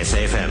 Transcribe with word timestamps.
SAFM. 0.00 0.48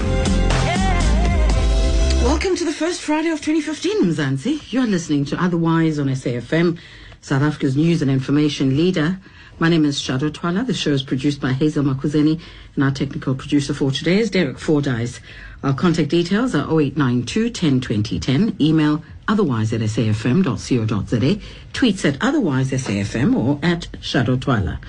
Welcome 2.23 2.55
to 2.55 2.65
the 2.65 2.71
first 2.71 3.01
Friday 3.01 3.29
of 3.29 3.41
2015, 3.41 4.03
Mzansi. 4.03 4.71
You're 4.71 4.85
listening 4.85 5.25
to 5.25 5.43
Otherwise 5.43 5.97
on 5.97 6.05
SAFM, 6.05 6.77
South 7.21 7.41
Africa's 7.41 7.75
news 7.75 8.03
and 8.03 8.11
information 8.11 8.77
leader. 8.77 9.19
My 9.57 9.67
name 9.67 9.85
is 9.85 9.99
Shado 9.99 10.31
Twala. 10.31 10.63
The 10.65 10.75
show 10.75 10.91
is 10.91 11.01
produced 11.01 11.41
by 11.41 11.53
Hazel 11.53 11.83
Makuzeni, 11.83 12.39
and 12.75 12.83
our 12.83 12.91
technical 12.91 13.33
producer 13.33 13.73
for 13.73 13.89
today 13.89 14.19
is 14.19 14.29
Derek 14.29 14.59
Fordyce. 14.59 15.19
Our 15.63 15.73
contact 15.73 16.09
details 16.09 16.53
are 16.53 16.69
0892 16.69 17.49
10 17.49 17.81
20 17.81 18.19
10, 18.19 18.55
email 18.61 19.03
otherwise 19.27 19.73
at 19.73 19.81
safm.co.za, 19.81 21.41
tweets 21.73 22.05
at 22.05 22.17
otherwise 22.21 22.69
SAFM 22.69 23.35
or 23.35 23.57
at 23.63 23.87
Shado 23.93 24.39
Twala. 24.39 24.79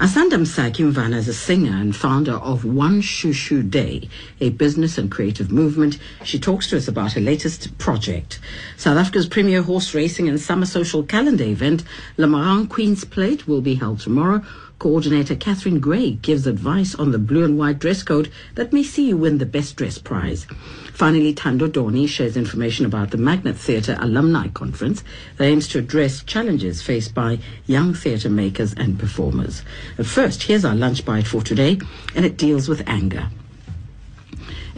Asanda 0.00 0.40
Msaki 0.40 1.14
is 1.14 1.28
a 1.28 1.34
singer 1.34 1.76
and 1.76 1.94
founder 1.94 2.32
of 2.32 2.64
One 2.64 3.02
Shushu 3.02 3.68
Day, 3.68 4.08
a 4.40 4.48
business 4.48 4.96
and 4.96 5.10
creative 5.10 5.52
movement. 5.52 5.98
She 6.24 6.38
talks 6.38 6.68
to 6.68 6.78
us 6.78 6.88
about 6.88 7.12
her 7.12 7.20
latest 7.20 7.76
project. 7.76 8.40
South 8.78 8.96
Africa's 8.96 9.28
premier 9.28 9.60
horse 9.60 9.94
racing 9.94 10.26
and 10.26 10.40
summer 10.40 10.64
social 10.64 11.02
calendar 11.02 11.44
event, 11.44 11.84
L'Ormarins 12.16 12.70
Queen's 12.70 13.04
Plate, 13.04 13.46
will 13.46 13.60
be 13.60 13.74
held 13.74 14.00
tomorrow. 14.00 14.42
Coordinator 14.80 15.36
Katherine 15.36 15.78
Gray 15.78 16.12
gives 16.12 16.46
advice 16.46 16.94
on 16.94 17.10
the 17.10 17.18
blue 17.18 17.44
and 17.44 17.58
white 17.58 17.78
dress 17.78 18.02
code 18.02 18.32
that 18.54 18.72
may 18.72 18.82
see 18.82 19.08
you 19.08 19.16
win 19.18 19.36
the 19.36 19.44
best 19.44 19.76
dress 19.76 19.98
prize. 19.98 20.46
Finally, 20.94 21.34
Thando 21.34 21.70
Doni 21.70 22.06
shares 22.06 22.34
information 22.34 22.86
about 22.86 23.10
the 23.10 23.18
Magnet 23.18 23.58
Theatre 23.58 23.98
Alumni 24.00 24.48
Conference 24.48 25.04
that 25.36 25.44
aims 25.44 25.68
to 25.68 25.80
address 25.80 26.22
challenges 26.22 26.80
faced 26.80 27.14
by 27.14 27.40
young 27.66 27.92
theatre 27.92 28.30
makers 28.30 28.72
and 28.72 28.98
performers. 28.98 29.62
But 29.98 30.06
first, 30.06 30.44
here's 30.44 30.64
our 30.64 30.74
lunch 30.74 31.04
bite 31.04 31.26
for 31.26 31.42
today, 31.42 31.78
and 32.14 32.24
it 32.24 32.38
deals 32.38 32.66
with 32.66 32.82
anger. 32.88 33.28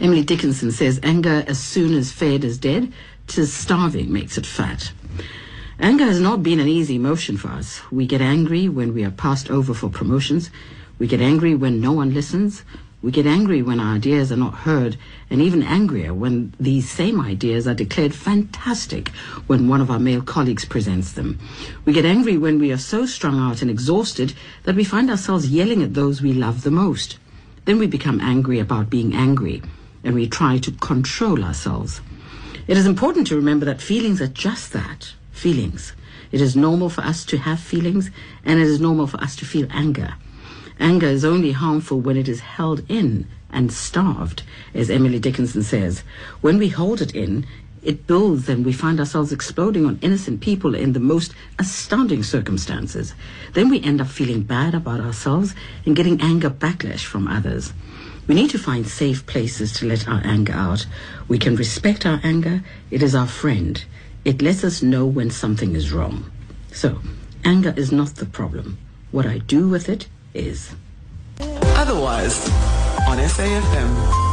Emily 0.01 0.23
Dickinson 0.23 0.73
says 0.73 0.99
anger 1.01 1.45
as 1.47 1.59
soon 1.59 1.93
as 1.93 2.11
fed 2.11 2.43
is 2.43 2.57
dead, 2.57 2.91
tis 3.27 3.53
starving 3.53 4.11
makes 4.11 4.37
it 4.37 4.45
fat. 4.45 4.91
Anger 5.83 6.05
has 6.05 6.21
not 6.21 6.41
been 6.41 6.61
an 6.61 6.67
easy 6.69 6.95
emotion 6.95 7.35
for 7.35 7.49
us. 7.49 7.81
We 7.91 8.05
get 8.05 8.21
angry 8.21 8.69
when 8.69 8.93
we 8.93 9.03
are 9.03 9.11
passed 9.11 9.51
over 9.51 9.73
for 9.73 9.89
promotions. 9.89 10.49
We 10.97 11.07
get 11.07 11.19
angry 11.19 11.55
when 11.55 11.81
no 11.81 11.91
one 11.91 12.13
listens. 12.13 12.63
We 13.01 13.11
get 13.11 13.25
angry 13.25 13.61
when 13.61 13.81
our 13.81 13.95
ideas 13.95 14.31
are 14.31 14.37
not 14.37 14.53
heard, 14.53 14.95
and 15.29 15.41
even 15.41 15.61
angrier 15.61 16.13
when 16.13 16.53
these 16.57 16.89
same 16.89 17.19
ideas 17.19 17.67
are 17.67 17.73
declared 17.73 18.15
fantastic 18.15 19.09
when 19.47 19.67
one 19.67 19.81
of 19.81 19.91
our 19.91 19.99
male 19.99 20.21
colleagues 20.21 20.63
presents 20.63 21.11
them. 21.11 21.37
We 21.83 21.91
get 21.91 22.05
angry 22.05 22.37
when 22.37 22.59
we 22.59 22.71
are 22.71 22.77
so 22.77 23.05
strung 23.05 23.37
out 23.37 23.61
and 23.61 23.69
exhausted 23.69 24.33
that 24.63 24.75
we 24.75 24.85
find 24.85 25.09
ourselves 25.09 25.49
yelling 25.49 25.83
at 25.83 25.95
those 25.95 26.21
we 26.21 26.31
love 26.31 26.63
the 26.63 26.71
most. 26.71 27.17
Then 27.65 27.77
we 27.77 27.87
become 27.87 28.21
angry 28.21 28.59
about 28.59 28.89
being 28.89 29.13
angry, 29.13 29.61
and 30.01 30.15
we 30.15 30.29
try 30.29 30.59
to 30.59 30.71
control 30.71 31.43
ourselves. 31.43 31.99
It 32.67 32.77
is 32.77 32.85
important 32.85 33.27
to 33.27 33.35
remember 33.35 33.65
that 33.65 33.81
feelings 33.81 34.21
are 34.21 34.27
just 34.27 34.71
that 34.71 35.13
feelings. 35.43 35.91
It 36.31 36.39
is 36.39 36.55
normal 36.55 36.89
for 36.89 37.01
us 37.01 37.25
to 37.25 37.37
have 37.37 37.59
feelings, 37.59 38.09
and 38.45 38.61
it 38.61 38.67
is 38.67 38.79
normal 38.79 39.07
for 39.07 39.19
us 39.19 39.35
to 39.35 39.45
feel 39.45 39.67
anger. 39.71 40.15
Anger 40.79 41.07
is 41.07 41.25
only 41.25 41.51
harmful 41.51 41.99
when 41.99 42.15
it 42.15 42.29
is 42.29 42.39
held 42.39 42.79
in 42.87 43.27
and 43.51 43.69
starved, 43.73 44.43
as 44.73 44.89
Emily 44.89 45.19
Dickinson 45.19 45.61
says. 45.61 46.03
When 46.39 46.57
we 46.57 46.69
hold 46.69 47.01
it 47.01 47.13
in, 47.13 47.45
it 47.83 48.07
builds 48.07 48.47
and 48.47 48.65
we 48.65 48.71
find 48.71 49.01
ourselves 49.01 49.33
exploding 49.33 49.85
on 49.85 49.99
innocent 50.01 50.39
people 50.39 50.73
in 50.75 50.93
the 50.93 51.07
most 51.13 51.33
astounding 51.59 52.23
circumstances. 52.23 53.13
Then 53.51 53.67
we 53.67 53.83
end 53.83 53.99
up 53.99 54.07
feeling 54.07 54.43
bad 54.43 54.73
about 54.73 55.01
ourselves 55.01 55.53
and 55.85 55.93
getting 55.93 56.21
anger 56.21 56.49
backlash 56.49 57.03
from 57.03 57.27
others. 57.27 57.73
We 58.27 58.35
need 58.35 58.51
to 58.51 58.57
find 58.57 58.87
safe 58.87 59.25
places 59.25 59.73
to 59.73 59.85
let 59.85 60.07
our 60.07 60.21
anger 60.23 60.53
out. 60.53 60.85
We 61.27 61.37
can 61.37 61.57
respect 61.57 62.05
our 62.05 62.21
anger. 62.23 62.63
It 62.89 63.03
is 63.03 63.13
our 63.13 63.27
friend. 63.27 63.83
It 64.25 64.41
lets 64.41 64.63
us 64.63 64.81
know 64.81 65.05
when 65.05 65.29
something 65.29 65.75
is 65.75 65.91
wrong. 65.91 66.31
So, 66.71 66.99
anger 67.43 67.73
is 67.75 67.91
not 67.91 68.15
the 68.15 68.25
problem. 68.25 68.77
What 69.11 69.25
I 69.25 69.39
do 69.39 69.67
with 69.67 69.89
it 69.89 70.07
is. 70.33 70.75
Otherwise, 71.39 72.47
on 73.07 73.17
SAFM. 73.17 74.23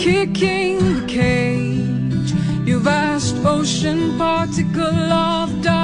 kicking 0.00 0.78
the 0.78 1.06
cage. 1.06 2.32
You 2.66 2.80
vast 2.80 3.36
ocean 3.44 4.16
particle 4.16 5.12
of 5.12 5.62
dust. 5.62 5.79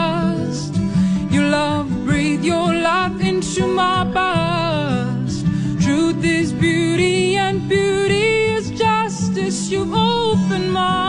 You 9.68 9.82
open 9.82 10.70
my 10.70 11.05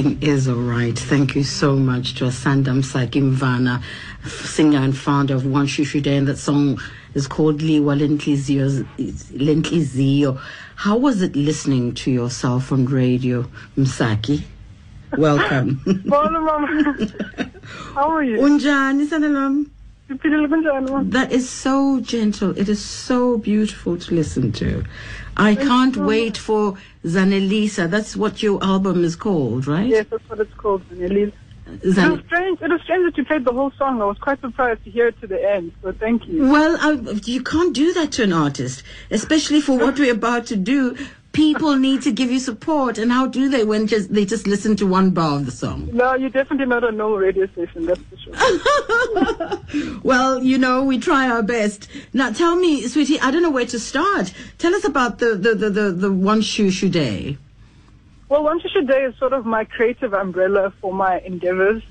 everything 0.00 0.28
is 0.28 0.48
all 0.48 0.54
right. 0.54 0.98
Thank 0.98 1.34
you 1.34 1.44
so 1.44 1.76
much 1.76 2.14
to 2.14 2.24
Asandam 2.24 2.80
Msaki 2.80 3.20
Mvana, 3.22 3.82
singer 4.26 4.78
and 4.78 4.96
founder 4.96 5.34
of 5.34 5.44
One 5.44 5.66
Shushu 5.66 6.02
Day, 6.02 6.16
and 6.16 6.26
that 6.28 6.38
song 6.38 6.80
is 7.14 7.26
called 7.26 7.60
Liwa 7.60 7.98
Lentlizio. 9.36 10.40
How 10.76 10.96
was 10.96 11.20
it 11.20 11.36
listening 11.36 11.92
to 11.94 12.10
yourself 12.10 12.72
on 12.72 12.86
radio, 12.86 13.44
Msaki? 13.76 14.42
Welcome. 15.18 15.82
Mama. 16.04 16.96
How 17.94 18.10
are 18.10 18.22
you? 18.22 18.38
Unjani 18.38 19.06
Sanalam? 19.06 19.68
Uphilile 20.10 20.48
kunjani 20.48 20.90
mama? 20.90 21.04
That 21.10 21.30
is 21.30 21.48
so 21.48 22.00
gentle. 22.00 22.56
It 22.58 22.68
is 22.68 22.84
so 22.84 23.38
beautiful 23.38 23.96
to 23.98 24.14
listen 24.14 24.50
to. 24.52 24.84
I 25.36 25.54
can't 25.54 25.96
wait 25.96 26.36
for 26.36 26.76
Zanelisa. 27.04 27.90
That's 27.90 28.16
what 28.16 28.42
your 28.42 28.62
album 28.62 29.04
is 29.04 29.16
called, 29.16 29.66
right? 29.66 29.86
Yes, 29.86 30.06
that's 30.10 30.28
what 30.28 30.40
it's 30.40 30.54
called. 30.54 30.82
Vanelli. 30.90 31.32
It 31.66 31.84
was 31.84 32.20
strange. 32.26 32.60
It 32.60 32.70
was 32.70 32.80
strange 32.82 33.04
that 33.04 33.16
you 33.16 33.24
played 33.24 33.44
the 33.44 33.52
whole 33.52 33.70
song. 33.78 34.02
I 34.02 34.04
was 34.04 34.18
quite 34.18 34.40
surprised 34.40 34.82
to 34.84 34.90
hear 34.90 35.06
it 35.08 35.20
to 35.20 35.26
the 35.28 35.40
end. 35.48 35.72
So 35.82 35.92
thank 35.92 36.26
you. 36.26 36.48
Well, 36.50 37.04
you 37.24 37.42
can't 37.42 37.72
do 37.72 37.92
that 37.92 38.12
to 38.12 38.24
an 38.24 38.32
artist, 38.32 38.82
especially 39.10 39.60
for 39.60 39.78
what 39.78 39.98
we're 39.98 40.12
about 40.12 40.46
to 40.46 40.56
do. 40.56 40.96
People 41.32 41.76
need 41.76 42.02
to 42.02 42.10
give 42.10 42.30
you 42.30 42.40
support, 42.40 42.98
and 42.98 43.12
how 43.12 43.26
do 43.28 43.48
they 43.48 43.64
when 43.64 43.86
just 43.86 44.12
they 44.12 44.24
just 44.24 44.48
listen 44.48 44.74
to 44.76 44.86
one 44.86 45.10
bar 45.10 45.36
of 45.36 45.46
the 45.46 45.52
song? 45.52 45.88
No, 45.92 46.14
you're 46.14 46.28
definitely 46.28 46.66
not 46.66 46.82
a 46.82 46.90
normal 46.90 47.18
radio 47.18 47.46
station. 47.46 47.86
That's 47.86 48.00
for 48.02 48.16
sure. 48.16 49.60
Well, 50.02 50.42
you 50.42 50.58
know, 50.58 50.82
we 50.82 50.98
try 50.98 51.30
our 51.30 51.42
best. 51.44 51.88
Now, 52.12 52.32
tell 52.32 52.56
me, 52.56 52.86
sweetie, 52.88 53.20
I 53.20 53.30
don't 53.30 53.42
know 53.42 53.50
where 53.50 53.66
to 53.66 53.78
start. 53.78 54.34
Tell 54.58 54.74
us 54.74 54.84
about 54.84 55.20
the 55.20 55.36
the 55.36 55.54
the 55.54 55.70
the, 55.70 55.92
the 55.92 56.12
one 56.12 56.40
shushu 56.40 56.90
day. 56.90 57.38
well, 58.28 58.42
One 58.42 58.60
Shushu 58.60 58.86
Day 58.86 59.04
is 59.04 59.16
sort 59.18 59.32
of 59.32 59.46
my 59.46 59.64
creative 59.64 60.12
umbrella 60.12 60.72
for 60.80 60.92
my 60.92 61.20
endeavors, 61.20 61.82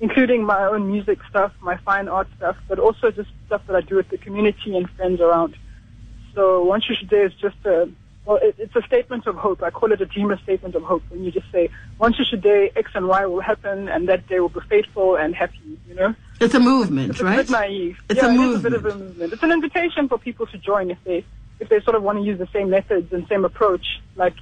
including 0.00 0.44
my 0.44 0.62
own 0.66 0.90
music 0.92 1.18
stuff, 1.30 1.52
my 1.62 1.76
fine 1.78 2.08
art 2.08 2.28
stuff, 2.36 2.56
but 2.68 2.78
also 2.78 3.10
just 3.10 3.30
stuff 3.46 3.62
that 3.66 3.76
I 3.76 3.80
do 3.80 3.96
with 3.96 4.08
the 4.10 4.18
community 4.18 4.76
and 4.76 4.88
friends 4.90 5.20
around. 5.22 5.56
So 6.34 6.64
One 6.64 6.82
Shushu 6.82 7.08
Day 7.08 7.22
is 7.22 7.32
just 7.34 7.56
a 7.64 7.88
well, 8.26 8.38
it, 8.42 8.54
it's 8.58 8.74
a 8.74 8.82
statement 8.82 9.26
of 9.26 9.36
hope. 9.36 9.62
I 9.62 9.70
call 9.70 9.92
it 9.92 10.00
a 10.00 10.06
dreamer 10.06 10.38
statement 10.42 10.74
of 10.74 10.82
hope. 10.82 11.02
When 11.10 11.24
you 11.24 11.30
just 11.30 11.50
say, 11.52 11.68
one 11.98 12.14
Shushu 12.14 12.40
day, 12.40 12.72
X 12.74 12.90
and 12.94 13.06
Y 13.08 13.26
will 13.26 13.40
happen, 13.40 13.88
and 13.88 14.08
that 14.08 14.26
day 14.28 14.40
will 14.40 14.48
be 14.48 14.60
faithful 14.68 15.16
and 15.16 15.34
happy, 15.34 15.78
you 15.88 15.94
know? 15.94 16.14
It's 16.40 16.54
a 16.54 16.60
movement, 16.60 17.10
It's 17.10 17.20
a 17.20 17.24
right? 17.24 17.36
bit 17.36 17.50
naive. 17.50 17.98
It's 18.08 18.20
yeah, 18.22 18.28
a 18.28 18.32
it 18.34 18.48
is 18.48 18.56
a 18.56 18.62
bit 18.62 18.72
of 18.72 18.84
a 18.84 18.88
movement. 18.88 19.08
movement. 19.10 19.32
It's 19.34 19.42
an 19.42 19.52
invitation 19.52 20.08
for 20.08 20.18
people 20.18 20.46
to 20.46 20.58
join 20.58 20.90
if 20.90 20.98
they 21.04 21.24
if 21.60 21.68
they 21.68 21.80
sort 21.82 21.94
of 21.94 22.02
want 22.02 22.18
to 22.18 22.24
use 22.24 22.38
the 22.38 22.48
same 22.52 22.70
methods 22.70 23.12
and 23.12 23.26
same 23.28 23.44
approach. 23.44 23.86
Like 24.16 24.34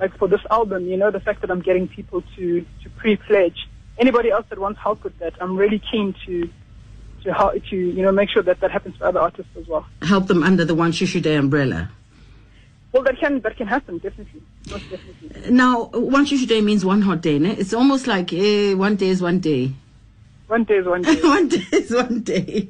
like 0.00 0.16
for 0.16 0.26
this 0.28 0.40
album, 0.50 0.86
you 0.86 0.96
know, 0.96 1.10
the 1.10 1.20
fact 1.20 1.40
that 1.42 1.50
I'm 1.50 1.60
getting 1.60 1.86
people 1.88 2.22
to 2.36 2.60
to 2.82 2.90
pre-pledge. 2.96 3.68
Anybody 3.98 4.30
else 4.30 4.46
that 4.48 4.58
wants 4.58 4.80
help 4.80 5.02
with 5.04 5.18
that, 5.18 5.34
I'm 5.40 5.56
really 5.56 5.82
keen 5.90 6.14
to 6.24 6.48
to 7.24 7.34
help 7.34 7.54
to 7.70 7.76
you 7.76 8.02
know 8.02 8.12
make 8.12 8.30
sure 8.30 8.42
that 8.44 8.60
that 8.60 8.70
happens 8.70 8.96
for 8.96 9.04
other 9.06 9.20
artists 9.20 9.50
as 9.58 9.66
well. 9.66 9.84
Help 10.02 10.28
them 10.28 10.42
under 10.42 10.64
the 10.64 10.74
one 10.74 10.92
shoe 10.92 11.20
day 11.20 11.34
umbrella. 11.36 11.90
Well, 12.98 13.04
that 13.04 13.20
can 13.20 13.40
that 13.42 13.56
can 13.56 13.68
happen 13.68 13.98
definitely, 13.98 14.42
most 14.68 14.90
definitely. 14.90 15.52
Now, 15.52 15.84
one 15.84 16.24
day 16.24 16.60
means 16.60 16.84
one 16.84 17.00
hot 17.02 17.20
day. 17.20 17.38
Ne? 17.38 17.52
It's 17.52 17.72
almost 17.72 18.08
like 18.08 18.32
eh, 18.32 18.74
one 18.74 18.96
day 18.96 19.10
is 19.10 19.22
one 19.22 19.38
day. 19.38 19.72
One 20.48 20.64
day 20.64 20.74
is 20.78 20.86
one 20.86 21.02
day. 21.02 21.14
one 21.22 21.48
day 21.48 21.64
is 21.70 21.94
one 21.94 22.20
day. 22.22 22.68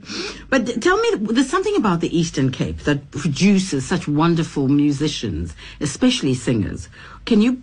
But 0.51 0.83
tell 0.83 1.01
me, 1.01 1.33
there's 1.33 1.49
something 1.49 1.75
about 1.77 2.01
the 2.01 2.15
Eastern 2.15 2.53
Cape 2.53 2.81
that 2.81 3.11
produces 3.11 3.87
such 3.87 4.07
wonderful 4.07 4.69
musicians, 4.69 5.55
especially 5.81 6.35
singers. 6.35 6.91
Can 7.25 7.41
you, 7.41 7.63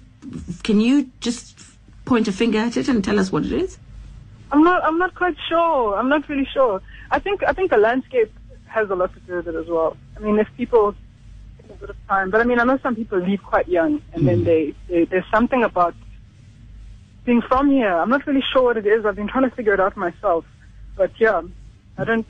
can 0.64 0.82
you 0.82 1.12
just 1.20 1.60
point 2.06 2.28
a 2.28 2.32
finger 2.32 2.58
at 2.58 2.78
it 2.78 2.88
and 2.88 3.04
tell 3.04 3.20
us 3.20 3.32
what 3.32 3.46
it 3.46 3.52
is? 3.52 3.78
I'm 4.52 4.64
not. 4.64 4.84
I'm 4.84 4.98
not 4.98 5.14
quite 5.14 5.38
sure. 5.48 5.96
I'm 5.96 6.10
not 6.10 6.28
really 6.28 6.48
sure. 6.52 6.82
I 7.12 7.20
think. 7.20 7.44
I 7.44 7.54
think 7.54 7.70
the 7.70 7.78
landscape 7.78 8.34
has 8.66 8.90
a 8.90 8.96
lot 8.96 9.14
to 9.14 9.20
do 9.20 9.36
with 9.36 9.50
it 9.50 9.54
as 9.56 9.68
well. 9.68 9.98
I 10.18 10.20
mean, 10.22 10.40
if 10.40 10.48
people 10.58 10.96
a 11.76 11.80
bit 11.80 11.90
of 11.90 12.08
time, 12.08 12.30
but 12.32 12.42
I 12.42 12.44
mean, 12.44 12.60
I 12.60 12.64
know 12.64 12.80
some 12.82 12.96
people 12.96 13.20
leave 13.20 13.42
quite 13.44 13.68
young, 13.68 14.02
and 14.14 14.28
then 14.28 14.40
hmm. 14.40 14.44
they, 14.44 14.76
they 14.88 15.06
there's 15.06 15.30
something 15.32 15.64
about 15.64 15.96
being 17.26 17.42
from 17.42 17.70
here. 17.70 17.94
I'm 17.94 18.10
not 18.10 18.26
really 18.28 18.44
sure 18.54 18.64
what 18.64 18.78
it 18.78 18.86
is. 18.86 19.06
I've 19.06 19.16
been 19.16 19.28
trying 19.28 19.50
to 19.50 19.56
figure 19.56 19.74
it 19.74 19.80
out 19.80 19.98
myself, 19.98 20.46
but 20.96 21.12
yeah, 21.20 21.42
I 21.98 22.04
don't. 22.04 22.26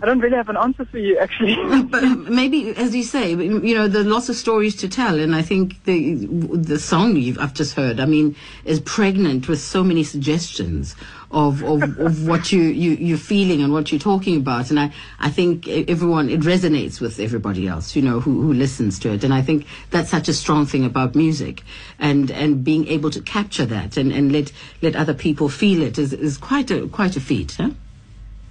I 0.00 0.06
don't 0.06 0.20
really 0.20 0.36
have 0.36 0.48
an 0.48 0.56
answer 0.56 0.84
for 0.84 0.98
you, 0.98 1.18
actually. 1.18 1.56
But 1.90 2.04
maybe, 2.30 2.70
as 2.76 2.94
you 2.94 3.02
say, 3.02 3.30
you 3.30 3.74
know, 3.74 3.88
there's 3.88 4.06
lots 4.06 4.28
of 4.28 4.36
stories 4.36 4.76
to 4.76 4.88
tell, 4.88 5.18
and 5.18 5.34
I 5.34 5.42
think 5.42 5.82
the 5.84 6.14
the 6.52 6.78
song 6.78 7.16
you've, 7.16 7.38
I've 7.38 7.54
just 7.54 7.74
heard, 7.74 7.98
I 7.98 8.04
mean, 8.04 8.36
is 8.64 8.78
pregnant 8.78 9.48
with 9.48 9.60
so 9.60 9.82
many 9.82 10.04
suggestions 10.04 10.94
of 11.30 11.62
of, 11.62 11.98
of 11.98 12.26
what 12.26 12.52
you, 12.52 12.62
you 12.62 12.92
you're 12.92 13.18
feeling 13.18 13.62
and 13.62 13.72
what 13.72 13.92
you're 13.92 13.98
talking 13.98 14.36
about, 14.36 14.70
and 14.70 14.80
I 14.80 14.92
I 15.20 15.28
think 15.30 15.68
everyone 15.68 16.30
it 16.30 16.40
resonates 16.40 17.00
with 17.00 17.20
everybody 17.20 17.66
else, 17.66 17.94
you 17.94 18.02
know, 18.02 18.20
who 18.20 18.42
who 18.42 18.52
listens 18.52 18.98
to 19.00 19.12
it, 19.12 19.24
and 19.24 19.34
I 19.34 19.42
think 19.42 19.66
that's 19.90 20.10
such 20.10 20.28
a 20.28 20.34
strong 20.34 20.66
thing 20.66 20.84
about 20.84 21.14
music, 21.14 21.62
and 21.98 22.30
and 22.30 22.64
being 22.64 22.88
able 22.88 23.10
to 23.10 23.20
capture 23.20 23.66
that 23.66 23.96
and, 23.96 24.12
and 24.12 24.32
let 24.32 24.52
let 24.80 24.96
other 24.96 25.14
people 25.14 25.48
feel 25.48 25.82
it 25.82 25.98
is 25.98 26.12
is 26.12 26.38
quite 26.38 26.70
a 26.70 26.88
quite 26.88 27.16
a 27.16 27.20
feat, 27.20 27.56
huh? 27.58 27.70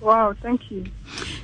wow, 0.07 0.33
thank 0.41 0.71
you. 0.71 0.85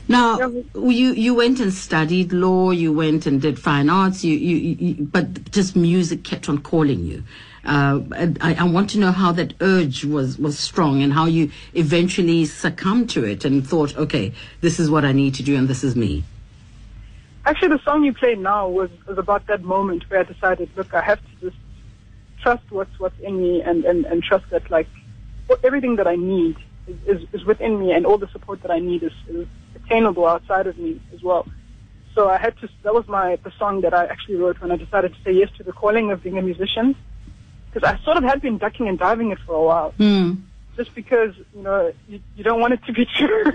Now, 0.07 0.37
you 0.75 1.13
you 1.13 1.33
went 1.33 1.59
and 1.59 1.73
studied 1.73 2.31
law. 2.31 2.71
You 2.71 2.93
went 2.93 3.25
and 3.25 3.41
did 3.41 3.59
fine 3.59 3.89
arts. 3.89 4.23
You, 4.23 4.35
you, 4.35 4.57
you 4.57 5.03
but 5.03 5.51
just 5.51 5.75
music 5.75 6.23
kept 6.23 6.49
on 6.49 6.59
calling 6.59 7.05
you. 7.05 7.23
Uh, 7.65 8.01
I, 8.41 8.55
I 8.59 8.63
want 8.65 8.89
to 8.91 8.99
know 8.99 9.11
how 9.11 9.31
that 9.31 9.53
urge 9.61 10.03
was 10.03 10.37
was 10.37 10.59
strong 10.59 11.01
and 11.01 11.13
how 11.13 11.25
you 11.25 11.49
eventually 11.73 12.45
succumbed 12.45 13.09
to 13.11 13.23
it 13.23 13.45
and 13.45 13.65
thought, 13.65 13.95
okay, 13.95 14.33
this 14.59 14.79
is 14.79 14.89
what 14.89 15.05
I 15.05 15.13
need 15.13 15.35
to 15.35 15.43
do 15.43 15.55
and 15.55 15.67
this 15.67 15.83
is 15.83 15.95
me. 15.95 16.23
Actually, 17.45 17.69
the 17.69 17.83
song 17.83 18.03
you 18.03 18.13
played 18.13 18.39
now 18.39 18.67
was, 18.69 18.89
was 19.05 19.17
about 19.17 19.47
that 19.47 19.63
moment 19.63 20.09
where 20.09 20.21
I 20.21 20.23
decided, 20.23 20.69
look, 20.75 20.93
I 20.93 21.01
have 21.01 21.19
to 21.19 21.49
just 21.49 21.57
trust 22.41 22.63
what's 22.69 22.99
what's 22.99 23.19
in 23.19 23.41
me 23.41 23.61
and, 23.61 23.85
and, 23.85 24.05
and 24.05 24.21
trust 24.21 24.49
that 24.49 24.69
like 24.69 24.87
everything 25.63 25.95
that 25.97 26.07
I 26.07 26.15
need 26.15 26.57
is, 26.87 26.97
is, 27.05 27.27
is 27.31 27.45
within 27.45 27.79
me 27.79 27.93
and 27.93 28.05
all 28.05 28.17
the 28.17 28.27
support 28.27 28.61
that 28.63 28.71
I 28.71 28.79
need 28.79 29.03
is, 29.03 29.13
is 29.29 29.47
attainable 29.75 30.25
outside 30.25 30.67
of 30.67 30.77
me 30.77 31.01
as 31.13 31.23
well. 31.23 31.47
So 32.15 32.29
I 32.29 32.37
had 32.37 32.57
to. 32.59 32.69
That 32.83 32.93
was 32.93 33.07
my 33.07 33.37
the 33.43 33.51
song 33.57 33.81
that 33.81 33.93
I 33.93 34.05
actually 34.05 34.35
wrote 34.35 34.61
when 34.61 34.71
I 34.71 34.75
decided 34.75 35.13
to 35.15 35.21
say 35.23 35.31
yes 35.31 35.49
to 35.57 35.63
the 35.63 35.71
calling 35.71 36.11
of 36.11 36.21
being 36.21 36.37
a 36.37 36.41
musician, 36.41 36.95
because 37.73 37.87
I 37.89 38.03
sort 38.03 38.17
of 38.17 38.23
had 38.23 38.41
been 38.41 38.57
ducking 38.57 38.87
and 38.87 38.97
diving 38.99 39.31
it 39.31 39.39
for 39.45 39.55
a 39.55 39.63
while 39.63 39.93
Hmm. 39.97 40.33
just 40.75 40.93
because 40.95 41.33
you 41.55 41.61
know 41.61 41.93
you, 42.07 42.19
you 42.35 42.43
don't 42.43 42.59
want 42.59 42.73
it 42.73 42.83
to 42.85 42.93
be 42.93 43.05
true. 43.17 43.45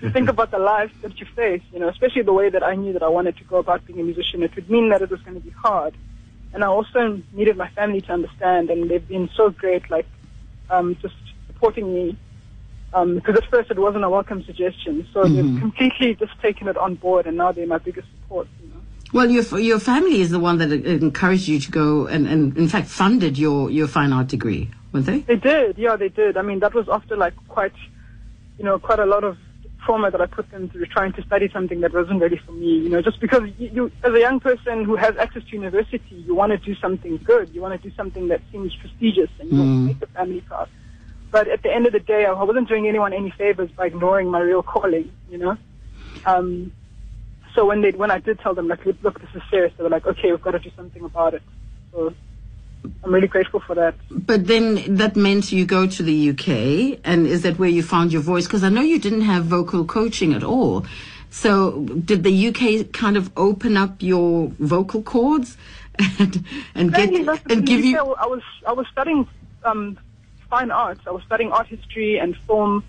you 0.00 0.10
think 0.10 0.28
about 0.28 0.50
the 0.50 0.58
life 0.58 0.92
that 1.02 1.18
you 1.20 1.26
face, 1.36 1.62
you 1.72 1.78
know, 1.78 1.88
especially 1.88 2.22
the 2.22 2.32
way 2.32 2.48
that 2.50 2.62
I 2.62 2.74
knew 2.74 2.92
that 2.92 3.02
I 3.02 3.08
wanted 3.08 3.36
to 3.38 3.44
go 3.44 3.58
about 3.58 3.84
being 3.86 4.00
a 4.00 4.02
musician. 4.02 4.42
It 4.42 4.54
would 4.56 4.70
mean 4.70 4.90
that 4.90 5.02
it 5.02 5.10
was 5.10 5.20
going 5.22 5.34
to 5.40 5.44
be 5.44 5.50
hard, 5.50 5.94
and 6.52 6.64
I 6.64 6.68
also 6.68 7.22
needed 7.32 7.56
my 7.56 7.68
family 7.70 8.00
to 8.02 8.12
understand, 8.12 8.70
and 8.70 8.88
they've 8.90 9.06
been 9.06 9.28
so 9.36 9.50
great, 9.50 9.90
like 9.90 10.06
um, 10.70 10.96
just 11.02 11.14
supporting 11.46 11.92
me. 11.94 12.16
Um, 12.94 13.16
because 13.16 13.36
at 13.36 13.44
first 13.50 13.70
it 13.70 13.78
wasn't 13.78 14.04
a 14.04 14.08
welcome 14.08 14.42
suggestion, 14.44 15.06
so 15.12 15.24
they've 15.28 15.60
completely 15.60 16.14
just 16.14 16.32
taken 16.40 16.68
it 16.68 16.76
on 16.78 16.94
board, 16.94 17.26
and 17.26 17.36
now 17.36 17.52
they're 17.52 17.66
my 17.66 17.76
biggest 17.76 18.08
support. 18.22 18.48
Well, 19.12 19.30
your 19.30 19.58
your 19.58 19.80
family 19.80 20.20
is 20.20 20.30
the 20.30 20.38
one 20.38 20.58
that 20.58 20.70
encouraged 20.70 21.48
you 21.48 21.58
to 21.60 21.70
go 21.70 22.06
and, 22.06 22.26
and 22.26 22.56
in 22.56 22.68
fact 22.68 22.88
funded 22.88 23.38
your, 23.38 23.70
your 23.70 23.88
fine 23.88 24.12
art 24.12 24.28
degree, 24.28 24.70
weren't 24.92 25.06
they? 25.06 25.20
They 25.20 25.36
did, 25.36 25.78
yeah, 25.78 25.96
they 25.96 26.08
did. 26.08 26.36
I 26.36 26.42
mean, 26.42 26.60
that 26.60 26.74
was 26.74 26.88
after 26.90 27.16
like 27.16 27.34
quite, 27.48 27.72
you 28.58 28.64
know, 28.64 28.78
quite 28.78 28.98
a 28.98 29.06
lot 29.06 29.24
of 29.24 29.38
trauma 29.84 30.10
that 30.10 30.20
I 30.20 30.26
put 30.26 30.50
them 30.50 30.68
through 30.68 30.84
trying 30.86 31.14
to 31.14 31.22
study 31.22 31.48
something 31.50 31.80
that 31.80 31.94
wasn't 31.94 32.20
ready 32.20 32.38
for 32.44 32.52
me. 32.52 32.66
You 32.66 32.90
know, 32.90 33.00
just 33.00 33.18
because 33.20 33.44
you, 33.58 33.70
you 33.72 33.92
as 34.04 34.12
a 34.12 34.20
young 34.20 34.40
person 34.40 34.84
who 34.84 34.96
has 34.96 35.16
access 35.16 35.42
to 35.44 35.52
university, 35.52 36.16
you 36.26 36.34
want 36.34 36.52
to 36.52 36.58
do 36.58 36.74
something 36.74 37.16
good. 37.24 37.54
You 37.54 37.62
want 37.62 37.80
to 37.80 37.88
do 37.88 37.94
something 37.96 38.28
that 38.28 38.42
seems 38.52 38.74
prestigious 38.76 39.30
and 39.40 39.50
you 39.50 39.58
want 39.58 39.68
to 39.70 39.86
make 39.86 40.00
the 40.00 40.06
family 40.08 40.42
proud. 40.42 40.68
But 41.30 41.48
at 41.48 41.62
the 41.62 41.72
end 41.72 41.86
of 41.86 41.92
the 41.92 42.00
day, 42.00 42.26
I 42.26 42.32
wasn't 42.42 42.68
doing 42.68 42.86
anyone 42.86 43.14
any 43.14 43.30
favors 43.30 43.70
by 43.70 43.86
ignoring 43.86 44.30
my 44.30 44.40
real 44.40 44.62
calling. 44.62 45.10
You 45.30 45.38
know. 45.38 45.56
Um, 46.26 46.72
so 47.58 47.66
when 47.66 47.80
they 47.80 47.90
when 47.90 48.12
I 48.12 48.20
did 48.20 48.38
tell 48.38 48.54
them 48.54 48.68
like, 48.68 48.86
look, 48.86 48.96
look, 49.02 49.20
this 49.20 49.30
is 49.34 49.42
serious, 49.50 49.72
they 49.76 49.82
were 49.82 49.90
like, 49.90 50.06
okay, 50.06 50.30
we've 50.30 50.40
got 50.40 50.52
to 50.52 50.60
do 50.60 50.70
something 50.76 51.02
about 51.02 51.34
it. 51.34 51.42
So 51.90 52.14
I'm 53.02 53.12
really 53.12 53.26
grateful 53.26 53.58
for 53.58 53.74
that. 53.74 53.96
But 54.12 54.46
then 54.46 54.94
that 54.94 55.16
meant 55.16 55.50
you 55.50 55.66
go 55.66 55.88
to 55.88 56.02
the 56.04 56.30
UK, 56.30 57.00
and 57.02 57.26
is 57.26 57.42
that 57.42 57.58
where 57.58 57.68
you 57.68 57.82
found 57.82 58.12
your 58.12 58.22
voice? 58.22 58.46
Because 58.46 58.62
I 58.62 58.68
know 58.68 58.80
you 58.80 59.00
didn't 59.00 59.22
have 59.22 59.46
vocal 59.46 59.84
coaching 59.84 60.34
at 60.34 60.44
all. 60.44 60.86
So 61.30 61.80
did 62.10 62.22
the 62.22 62.48
UK 62.48 62.92
kind 62.92 63.16
of 63.16 63.32
open 63.36 63.76
up 63.76 64.02
your 64.02 64.52
vocal 64.60 65.02
cords 65.02 65.56
and, 66.20 66.44
and 66.76 66.94
get 66.94 67.10
and 67.50 67.66
give 67.66 67.84
you? 67.84 67.98
I 67.98 68.26
was 68.26 68.42
I 68.68 68.72
was 68.72 68.86
studying 68.92 69.26
um, 69.64 69.98
fine 70.48 70.70
arts. 70.70 71.00
I 71.08 71.10
was 71.10 71.24
studying 71.24 71.50
art 71.50 71.66
history 71.66 72.20
and 72.20 72.36
film, 72.46 72.84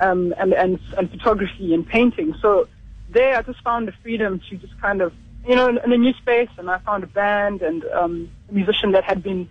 um, 0.00 0.32
and 0.38 0.54
and 0.54 0.80
and 0.96 1.10
photography 1.10 1.74
and 1.74 1.86
painting. 1.86 2.34
So 2.40 2.66
there, 3.16 3.36
I 3.38 3.42
just 3.42 3.62
found 3.62 3.88
the 3.88 3.94
freedom 4.02 4.40
to 4.48 4.56
just 4.56 4.78
kind 4.80 5.00
of 5.00 5.12
you 5.48 5.56
know 5.56 5.68
in, 5.68 5.78
in 5.84 5.92
a 5.92 5.96
new 6.06 6.12
space, 6.14 6.50
and 6.58 6.70
I 6.70 6.78
found 6.88 7.02
a 7.02 7.06
band 7.06 7.62
and 7.62 7.84
um, 8.00 8.14
a 8.50 8.52
musician 8.52 8.92
that 8.92 9.04
had 9.04 9.22
been 9.22 9.48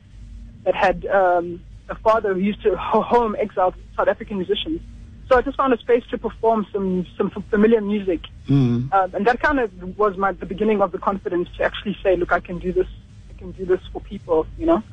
that 0.66 0.76
had 0.76 1.06
um, 1.08 1.62
a 1.90 1.96
father 1.96 2.34
who 2.36 2.40
used 2.40 2.62
to 2.64 2.78
home 2.78 3.36
exiled 3.40 3.76
South 3.98 4.08
African 4.08 4.38
musicians. 4.38 4.82
So 5.28 5.36
I 5.38 5.42
just 5.42 5.58
found 5.58 5.74
a 5.74 5.78
space 5.80 6.04
to 6.12 6.18
perform 6.18 6.68
some 6.72 7.06
some 7.18 7.30
familiar 7.54 7.82
music, 7.82 8.22
Mm. 8.48 8.94
um, 8.94 9.16
and 9.16 9.26
that 9.26 9.40
kind 9.42 9.60
of 9.60 9.98
was 9.98 10.16
my 10.18 10.32
the 10.32 10.46
beginning 10.46 10.80
of 10.86 10.92
the 10.92 11.00
confidence 11.00 11.50
to 11.58 11.64
actually 11.64 11.98
say, 12.04 12.16
look, 12.16 12.32
I 12.32 12.40
can 12.40 12.60
do 12.60 12.72
this. 12.72 12.90
I 13.32 13.34
can 13.40 13.52
do 13.60 13.66
this 13.66 13.82
for 13.92 14.00
people, 14.02 14.46
you 14.60 14.68
know. 14.68 14.84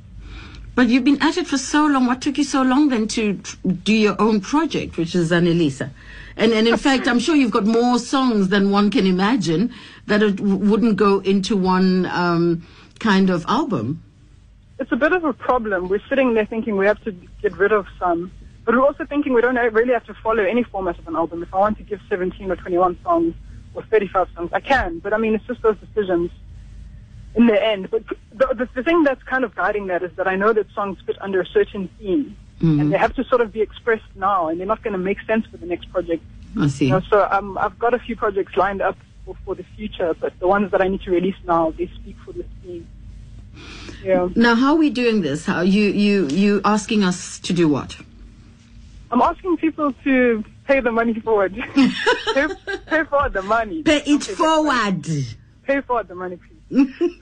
But 0.75 0.89
you've 0.89 1.05
been 1.05 1.21
at 1.21 1.37
it 1.37 1.47
for 1.47 1.59
so 1.59 1.87
long. 1.87 2.07
What 2.07 2.23
took 2.23 2.39
you 2.39 2.45
so 2.45 2.63
long 2.63 2.89
then 2.89 3.07
to 3.09 3.35
do 3.35 3.93
your 3.93 4.21
own 4.21 4.41
project, 4.41 4.97
which 4.97 5.15
is 5.15 5.31
Annalisa? 5.31 5.91
And, 6.37 6.53
and 6.53 6.67
in 6.67 6.79
fact, 6.79 7.07
I'm 7.07 7.19
sure 7.19 7.37
you've 7.37 7.51
got 7.51 7.67
more 7.67 7.99
songs 7.99 8.49
than 8.49 8.71
one 8.71 8.91
can 8.91 9.07
imagine 9.07 9.73
that 10.07 10.23
it 10.23 10.37
w- 10.37 10.57
wouldn't 10.57 10.97
go 10.97 11.19
into 11.21 11.57
one 11.59 12.07
um, 12.07 12.67
kind 13.01 13.29
of 13.29 13.45
album. 13.49 14.03
it's 14.79 14.91
a 14.93 14.97
bit 14.97 15.13
of 15.13 15.25
a 15.25 15.33
problem. 15.35 15.89
We're 15.89 16.03
sitting 16.09 16.33
there 16.35 16.47
thinking 16.47 16.77
we 16.77 16.87
have 16.87 17.03
to 17.05 17.13
get 17.43 17.57
rid 17.59 17.73
of 17.73 17.87
some, 17.99 18.33
but 18.65 18.75
we're 18.75 18.85
also 18.85 19.05
thinking 19.05 19.35
we 19.35 19.43
don't 19.43 19.57
really 19.75 19.93
have 19.93 20.07
to 20.07 20.15
follow 20.15 20.43
any 20.43 20.63
format 20.65 20.99
of 20.99 21.07
an 21.07 21.17
album. 21.17 21.43
If 21.43 21.53
I 21.55 21.59
want 21.59 21.77
to 21.79 21.85
give 21.85 22.01
17 22.09 22.51
or 22.51 22.57
21 22.57 22.99
songs 23.03 23.35
or 23.75 23.83
35 23.85 24.29
songs, 24.35 24.51
I 24.53 24.61
can. 24.61 25.01
But 25.01 25.13
I 25.13 25.19
mean, 25.19 25.35
it's 25.35 25.47
just 25.47 25.61
those 25.63 25.77
decisions 25.79 26.31
in 27.35 27.47
the 27.47 27.63
end. 27.63 27.91
But 27.91 28.07
the, 28.33 28.47
the, 28.55 28.69
the 28.75 28.83
thing 28.83 29.03
that's 29.05 29.23
kind 29.25 29.45
of 29.45 29.55
guiding 29.55 29.87
that 29.89 30.03
is 30.03 30.13
that 30.17 30.27
I 30.29 30.37
know 30.37 30.53
that 30.53 30.71
songs 30.73 30.99
fit 31.07 31.17
under 31.21 31.41
a 31.41 31.47
certain 31.47 31.89
theme, 31.99 32.37
and 32.61 32.93
they 32.93 32.99
have 32.99 33.15
to 33.17 33.25
sort 33.25 33.41
of 33.41 33.53
be 33.53 33.61
expressed 33.61 34.05
now, 34.15 34.49
and 34.49 34.59
they're 34.61 34.67
not 34.67 34.83
going 34.85 34.93
to 34.93 34.99
make 34.99 35.21
sense 35.27 35.47
for 35.47 35.57
the 35.57 35.67
next 35.67 35.91
project. 35.91 36.23
I 36.61 36.69
see. 36.69 36.87
You 36.87 36.93
know, 36.93 37.01
so 37.11 37.27
um, 37.31 37.59
I've 37.59 37.77
got 37.79 37.93
a 37.95 37.99
few 37.99 38.15
projects 38.15 38.57
lined 38.57 38.81
up 38.83 38.97
for, 39.25 39.35
for 39.45 39.55
the 39.57 39.65
future, 39.77 40.15
but 40.21 40.39
the 40.39 40.47
ones 40.47 40.71
that 40.71 40.81
I 40.81 40.87
need 40.89 41.03
to 41.03 41.11
release 41.11 41.35
now, 41.45 41.71
they 41.77 41.87
speak 41.89 42.17
for 42.25 42.33
the 42.33 42.45
theme. 42.63 42.87
Yeah. 44.05 44.29
Now, 44.37 44.55
how 44.55 44.73
are 44.75 44.79
we 44.79 44.91
doing 44.91 45.23
this? 45.23 45.47
How 45.47 45.61
you 45.63 45.91
you 45.91 46.27
you 46.29 46.61
asking 46.65 47.05
us 47.05 47.39
to 47.41 47.53
do 47.53 47.69
what? 47.69 47.97
I'm 49.11 49.21
asking 49.21 49.57
people 49.59 49.93
to 50.05 50.45
pay 50.67 50.81
the 50.81 50.91
money 50.91 51.15
forward. 51.21 51.55
pay, 52.35 52.49
pay 52.87 53.05
forward 53.05 53.33
the 53.35 53.43
money. 53.43 53.83
Pay 53.83 53.99
it 54.07 54.23
Okay, 54.23 54.35
forward. 54.35 55.05
Pay 55.65 55.81
forward 55.83 56.09
the 56.09 56.15
money, 56.15 56.37
please. 56.37 56.52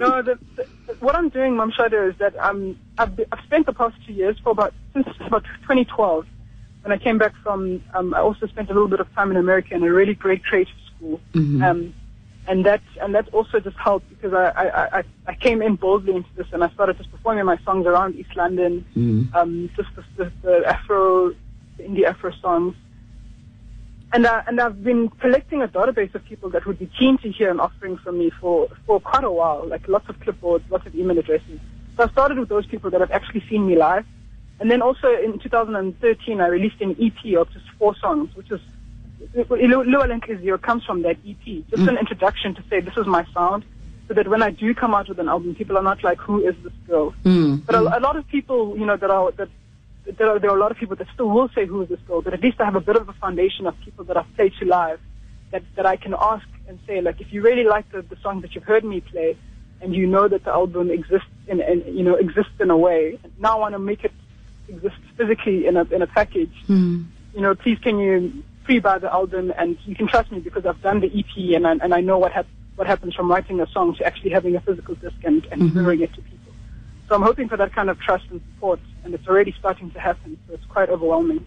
No, 0.01 0.23
the, 0.23 0.39
the, 0.57 0.67
what 1.01 1.15
I'm 1.15 1.29
doing, 1.29 1.57
Mam 1.57 1.71
Shada, 1.73 2.11
is 2.11 2.17
that 2.19 2.37
um, 2.39 2.77
I've, 2.99 3.17
be- 3.17 3.27
I've 3.33 3.45
spent 3.45 3.67
the 3.67 3.73
past 3.73 3.97
two 4.07 4.13
years, 4.13 4.37
for 4.43 4.51
about 4.51 4.73
since 4.95 5.07
about 5.21 5.45
2012, 5.63 6.27
when 6.83 6.93
I 6.93 6.97
came 6.97 7.19
back 7.19 7.35
from, 7.43 7.83
um, 7.95 8.15
I 8.15 8.21
also 8.21 8.47
spent 8.47 8.71
a 8.71 8.73
little 8.73 8.89
bit 8.89 9.01
of 9.01 9.13
time 9.15 9.31
in 9.31 9.37
America 9.37 9.75
in 9.75 9.83
a 9.83 9.93
really 9.93 10.15
great 10.15 10.43
creative 10.45 10.75
school. 10.97 11.21
Um, 11.65 11.95
and 12.47 12.65
that 12.65 12.81
and 13.01 13.15
that 13.15 13.29
also 13.35 13.61
just 13.61 13.77
helped 13.77 14.09
because 14.09 14.33
I, 14.33 14.47
I, 14.57 14.99
I, 14.99 15.05
I 15.27 15.35
came 15.35 15.61
in 15.63 15.77
boldly 15.77 16.15
into 16.17 16.29
this 16.37 16.47
and 16.53 16.65
I 16.65 16.71
started 16.71 16.97
just 16.97 17.11
performing 17.11 17.45
my 17.45 17.59
songs 17.65 17.87
around 17.87 18.17
East 18.17 18.35
London, 18.35 18.85
um, 19.35 19.71
just 19.77 19.91
the, 19.95 20.05
the, 20.17 20.33
the 20.43 20.63
Afro, 20.67 21.31
the 21.77 21.83
indie 21.85 22.05
Afro 22.05 22.33
songs. 22.41 22.75
And, 24.13 24.27
uh, 24.27 24.43
and 24.47 24.61
I've 24.61 24.83
been 24.83 25.09
collecting 25.09 25.63
a 25.63 25.69
database 25.69 26.15
of 26.15 26.25
people 26.25 26.51
that 26.51 26.67
would 26.67 26.79
be 26.79 26.91
keen 26.99 27.19
to 27.19 27.31
hear 27.31 27.51
an 27.51 27.61
offering 27.61 27.97
from 27.99 28.19
me 28.19 28.31
for, 28.41 28.69
for 28.87 29.01
quite 29.01 29.25
a 29.25 29.31
while, 29.31 29.67
like 29.69 29.87
lots 29.87 30.09
of 30.09 30.19
clipboards, 30.19 30.69
lots 30.69 30.87
of 30.87 30.95
email 30.97 31.19
addresses. 31.19 31.61
So 31.97 32.05
I 32.05 32.09
started 32.09 32.39
with 32.39 32.49
those 32.49 32.67
people 32.67 32.91
that 32.91 33.01
have 33.01 33.13
actually 33.13 33.45
seen 33.49 33.67
me 33.67 33.77
live. 33.77 34.05
And 34.59 34.71
then 34.71 34.83
also 34.83 35.09
in 35.15 35.39
2013, 35.39 36.41
I 36.41 36.47
released 36.49 36.81
an 36.81 36.97
EP 37.01 37.37
of 37.37 37.51
just 37.53 37.65
four 37.79 37.95
songs, 37.97 38.35
which 38.35 38.51
is 38.51 38.61
Lualent 39.35 40.27
Zero 40.41 40.59
comes 40.59 40.85
from 40.85 41.03
that 41.03 41.17
EP. 41.27 41.69
Just 41.69 41.89
an 41.89 41.99
introduction 41.99 42.55
to 42.55 42.63
say 42.69 42.81
this 42.81 42.97
is 42.97 43.07
my 43.07 43.25
sound, 43.33 43.65
so 44.09 44.15
that 44.15 44.29
when 44.29 44.43
I 44.43 44.51
do 44.51 44.75
come 44.75 44.95
out 44.95 45.09
with 45.09 45.19
an 45.19 45.29
album, 45.29 45.55
people 45.55 45.77
are 45.79 45.83
not 45.83 46.03
like, 46.03 46.19
who 46.19 46.47
is 46.47 46.55
this 46.63 46.73
girl? 46.87 47.15
Mm. 47.25 47.65
But 47.65 47.75
a, 47.75 47.99
a 47.99 48.01
lot 48.01 48.17
of 48.17 48.27
people, 48.29 48.77
you 48.79 48.87
know, 48.87 48.97
that 48.97 49.11
are 49.11 49.31
that 49.33 49.49
there 50.19 50.29
are, 50.29 50.39
there 50.39 50.51
are 50.51 50.57
a 50.57 50.61
lot 50.61 50.71
of 50.71 50.77
people 50.77 50.97
that 50.97 51.07
still 51.15 51.29
will 51.29 51.49
say 51.55 51.67
who 51.67 51.83
is 51.83 51.89
this 51.89 52.01
girl, 52.07 52.23
but 52.23 52.35
at 52.35 52.43
least 52.43 52.61
I 52.61 52.65
have 52.65 52.77
a 52.77 52.81
bit 52.81 52.97
of 52.97 53.09
a 53.09 53.13
foundation 53.15 53.67
of 53.67 53.79
people 53.81 54.05
that 54.07 54.17
I've 54.17 54.35
played 54.35 54.53
to 54.61 54.65
live 54.65 55.01
that, 55.51 55.63
that 55.77 55.87
I 55.87 55.97
can 55.97 56.15
ask 56.19 56.47
and 56.69 56.79
say, 56.87 57.01
like, 57.01 57.21
if 57.21 57.33
you 57.33 57.43
really 57.43 57.65
like 57.65 57.91
the, 57.91 58.03
the 58.03 58.17
song 58.23 58.41
that 58.43 58.55
you've 58.55 58.65
heard 58.65 58.85
me 58.85 59.01
play 59.01 59.37
and 59.81 59.95
you 59.95 60.07
know 60.07 60.29
that 60.29 60.45
the 60.45 60.51
album 60.51 60.91
exists 60.91 61.29
in, 61.49 61.61
in 61.61 61.97
you 61.97 62.05
know, 62.05 62.15
exists 62.15 62.53
in 62.61 62.71
a 62.71 62.77
way, 62.77 63.19
now 63.39 63.57
I 63.57 63.61
want 63.61 63.75
to 63.75 63.79
make 63.79 64.05
it 64.05 64.13
exist 64.69 64.97
physically 65.17 65.67
in 65.67 65.77
a, 65.77 65.83
in 65.85 66.03
a 66.03 66.07
package, 66.07 66.53
hmm. 66.67 67.03
you 67.35 67.41
know, 67.41 67.55
please 67.55 67.79
can 67.81 67.99
you 67.99 68.43
pre-buy 68.65 68.99
the 68.99 69.13
album 69.13 69.53
and 69.59 69.77
you 69.85 69.95
can 69.95 70.07
trust 70.07 70.31
me 70.31 70.39
because 70.39 70.65
I've 70.65 70.81
done 70.83 71.01
the 71.01 71.07
EP 71.07 71.57
and 71.57 71.67
I, 71.67 71.73
and 71.73 71.93
I 71.93 72.01
know 72.01 72.19
what, 72.19 72.33
hap- 72.33 72.47
what 72.77 72.87
happens 72.87 73.15
from 73.15 73.31
writing 73.31 73.61
a 73.61 73.67
song 73.69 73.97
to 73.97 74.05
actually 74.05 74.31
having 74.31 74.55
a 74.55 74.61
physical 74.61 74.95
disc 74.95 75.17
and, 75.25 75.45
and 75.47 75.63
mm-hmm. 75.63 75.69
delivering 75.69 76.03
it 76.03 76.15
to 76.15 76.23
people. 76.23 76.39
So 77.11 77.17
I'm 77.17 77.23
hoping 77.23 77.49
for 77.49 77.57
that 77.57 77.73
kind 77.73 77.91
of 77.91 77.99
trust 77.99 78.27
and 78.31 78.41
support, 78.55 78.79
and 79.03 79.13
it's 79.13 79.27
already 79.27 79.53
starting 79.59 79.91
to 79.91 79.99
happen. 79.99 80.39
So 80.47 80.55
it's 80.55 80.65
quite 80.67 80.89
overwhelming. 80.91 81.45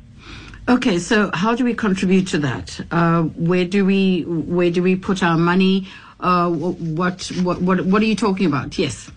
Okay, 0.68 1.00
so 1.00 1.32
how 1.34 1.56
do 1.56 1.64
we 1.64 1.74
contribute 1.74 2.28
to 2.28 2.40
that? 2.40 2.82
Uh, 2.92 3.24
where 3.24 3.64
do 3.64 3.86
we 3.86 4.24
where 4.24 4.70
do 4.70 4.84
we 4.84 4.98
put 4.98 5.24
our 5.24 5.38
money? 5.38 5.88
Uh, 6.20 6.50
what 6.50 7.28
what 7.44 7.62
what 7.62 7.86
what 7.86 8.02
are 8.02 8.06
you 8.06 8.16
talking 8.16 8.46
about? 8.46 8.78
Yes. 8.78 9.10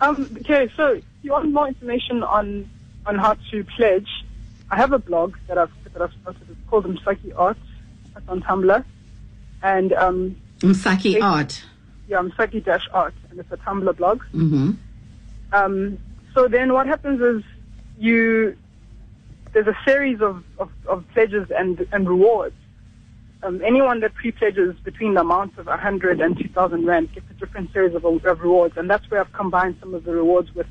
Um, 0.00 0.34
okay, 0.40 0.72
so 0.74 0.92
if 0.92 1.04
you 1.20 1.32
want 1.32 1.52
more 1.52 1.68
information 1.68 2.22
on 2.22 2.70
on 3.04 3.18
how 3.18 3.36
to 3.50 3.64
pledge, 3.76 4.08
I 4.70 4.76
have 4.76 4.94
a 4.94 4.98
blog 4.98 5.36
that 5.46 5.58
I've 5.58 5.72
that 5.92 6.00
I've 6.00 6.12
started. 6.22 6.48
It's 6.48 6.70
called 6.70 6.86
Msaki 6.86 7.34
Art. 7.36 7.58
It's 8.16 8.28
on 8.30 8.40
Tumblr, 8.40 8.82
and 9.62 9.92
um, 9.92 10.36
Msaki 10.60 11.22
Art. 11.22 11.62
yeah, 12.08 12.22
Msaki 12.22 12.64
Dash 12.64 12.88
Art, 12.94 13.14
and 13.28 13.38
it's 13.38 13.52
a 13.52 13.58
Tumblr 13.58 13.94
blog. 13.94 14.22
Mm-hmm. 14.32 14.72
Um, 15.52 15.98
so 16.34 16.48
then 16.48 16.72
what 16.72 16.86
happens 16.86 17.20
is 17.20 17.42
you 17.98 18.56
there's 19.52 19.66
a 19.66 19.76
series 19.84 20.20
of, 20.20 20.44
of, 20.58 20.70
of 20.86 21.04
pledges 21.12 21.50
and, 21.56 21.86
and 21.92 22.08
rewards. 22.08 22.54
Um, 23.42 23.62
anyone 23.64 24.00
that 24.00 24.14
pre-pledges 24.14 24.76
between 24.80 25.14
the 25.14 25.20
amounts 25.20 25.58
of 25.58 25.66
100 25.66 26.20
and 26.20 26.36
2,000 26.36 26.86
rand 26.86 27.12
gets 27.14 27.26
a 27.30 27.34
different 27.34 27.72
series 27.72 27.94
of, 27.94 28.04
of 28.04 28.40
rewards, 28.40 28.76
and 28.76 28.90
that's 28.90 29.08
where 29.10 29.20
I've 29.20 29.32
combined 29.32 29.76
some 29.80 29.94
of 29.94 30.04
the 30.04 30.12
rewards 30.12 30.54
with 30.54 30.66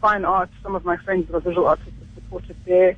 fine 0.00 0.24
art. 0.24 0.50
Some 0.62 0.74
of 0.74 0.84
my 0.84 0.96
friends 0.98 1.28
that 1.28 1.36
are 1.36 1.40
visual 1.40 1.66
artists 1.66 1.92
have 1.98 2.22
supported 2.22 2.56
there. 2.66 2.96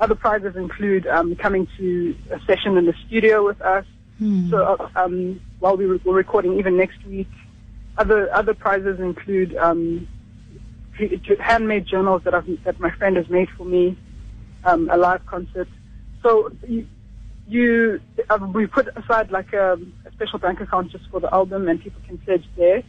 Other 0.00 0.14
prizes 0.14 0.56
include 0.56 1.06
um, 1.06 1.36
coming 1.36 1.68
to 1.76 2.16
a 2.30 2.40
session 2.40 2.76
in 2.76 2.86
the 2.86 2.94
studio 3.06 3.44
with 3.44 3.60
us. 3.60 3.84
So 4.50 4.62
uh, 4.62 4.88
um, 4.96 5.40
while 5.60 5.76
we 5.76 5.86
were 5.86 6.00
we're 6.04 6.14
recording, 6.14 6.58
even 6.58 6.76
next 6.76 7.04
week, 7.06 7.28
other 7.98 8.34
other 8.34 8.54
prizes 8.54 9.00
include 9.00 9.54
um, 9.56 10.08
handmade 11.40 11.86
journals 11.86 12.22
that 12.24 12.34
I've, 12.34 12.46
that 12.64 12.80
my 12.80 12.90
friend 12.90 13.16
has 13.16 13.28
made 13.28 13.48
for 13.50 13.64
me, 13.64 13.96
um, 14.64 14.88
a 14.90 14.96
live 14.96 15.24
concert. 15.26 15.68
So 16.22 16.50
you, 16.66 16.86
you 17.46 18.00
uh, 18.30 18.38
we 18.52 18.66
put 18.66 18.88
aside 18.96 19.30
like 19.30 19.52
a, 19.52 19.78
a 20.06 20.12
special 20.12 20.38
bank 20.38 20.60
account 20.60 20.92
just 20.92 21.08
for 21.10 21.20
the 21.20 21.32
album, 21.32 21.68
and 21.68 21.80
people 21.80 22.00
can 22.06 22.18
pledge 22.18 22.44
there, 22.56 22.82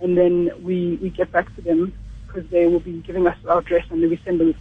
and 0.00 0.16
then 0.16 0.50
we 0.62 0.98
we 1.00 1.10
get 1.10 1.30
back 1.32 1.54
to 1.56 1.62
them 1.62 1.92
because 2.26 2.48
they 2.50 2.66
will 2.66 2.80
be 2.80 3.00
giving 3.02 3.26
us 3.26 3.36
our 3.48 3.58
address, 3.58 3.84
and 3.90 4.02
then 4.02 4.10
we 4.10 4.20
send 4.24 4.40
them 4.40 4.54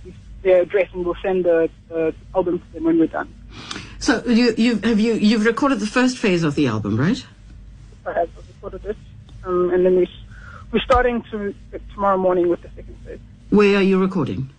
their 0.44 0.62
address, 0.62 0.90
and 0.94 1.06
we'll 1.06 1.16
send 1.22 1.46
the, 1.46 1.70
the 1.90 2.14
album 2.36 2.60
to 2.60 2.74
them 2.74 2.84
when 2.84 3.00
we're 3.00 3.08
done. 3.08 3.34
So 4.00 4.24
you 4.26 4.54
you 4.58 4.80
have 4.80 5.00
you 5.00 5.14
you've 5.14 5.46
recorded 5.46 5.80
the 5.80 5.88
first 5.88 6.18
phase 6.18 6.44
of 6.44 6.56
the 6.56 6.68
album, 6.68 6.98
right? 6.98 7.24
I 8.06 8.14
have 8.14 8.30
recorded 8.36 8.86
it, 8.86 8.98
um, 9.44 9.72
and 9.72 9.86
then 9.86 9.96
we 9.96 10.10
we're 10.72 10.80
starting 10.80 11.22
to 11.32 11.54
tomorrow 11.94 12.18
morning 12.18 12.50
with 12.50 12.62
the 12.62 12.70
second 12.76 12.98
phase. 13.06 13.20
Where 13.50 13.78
are 13.78 13.82
you 13.82 14.00
recording? 14.00 14.50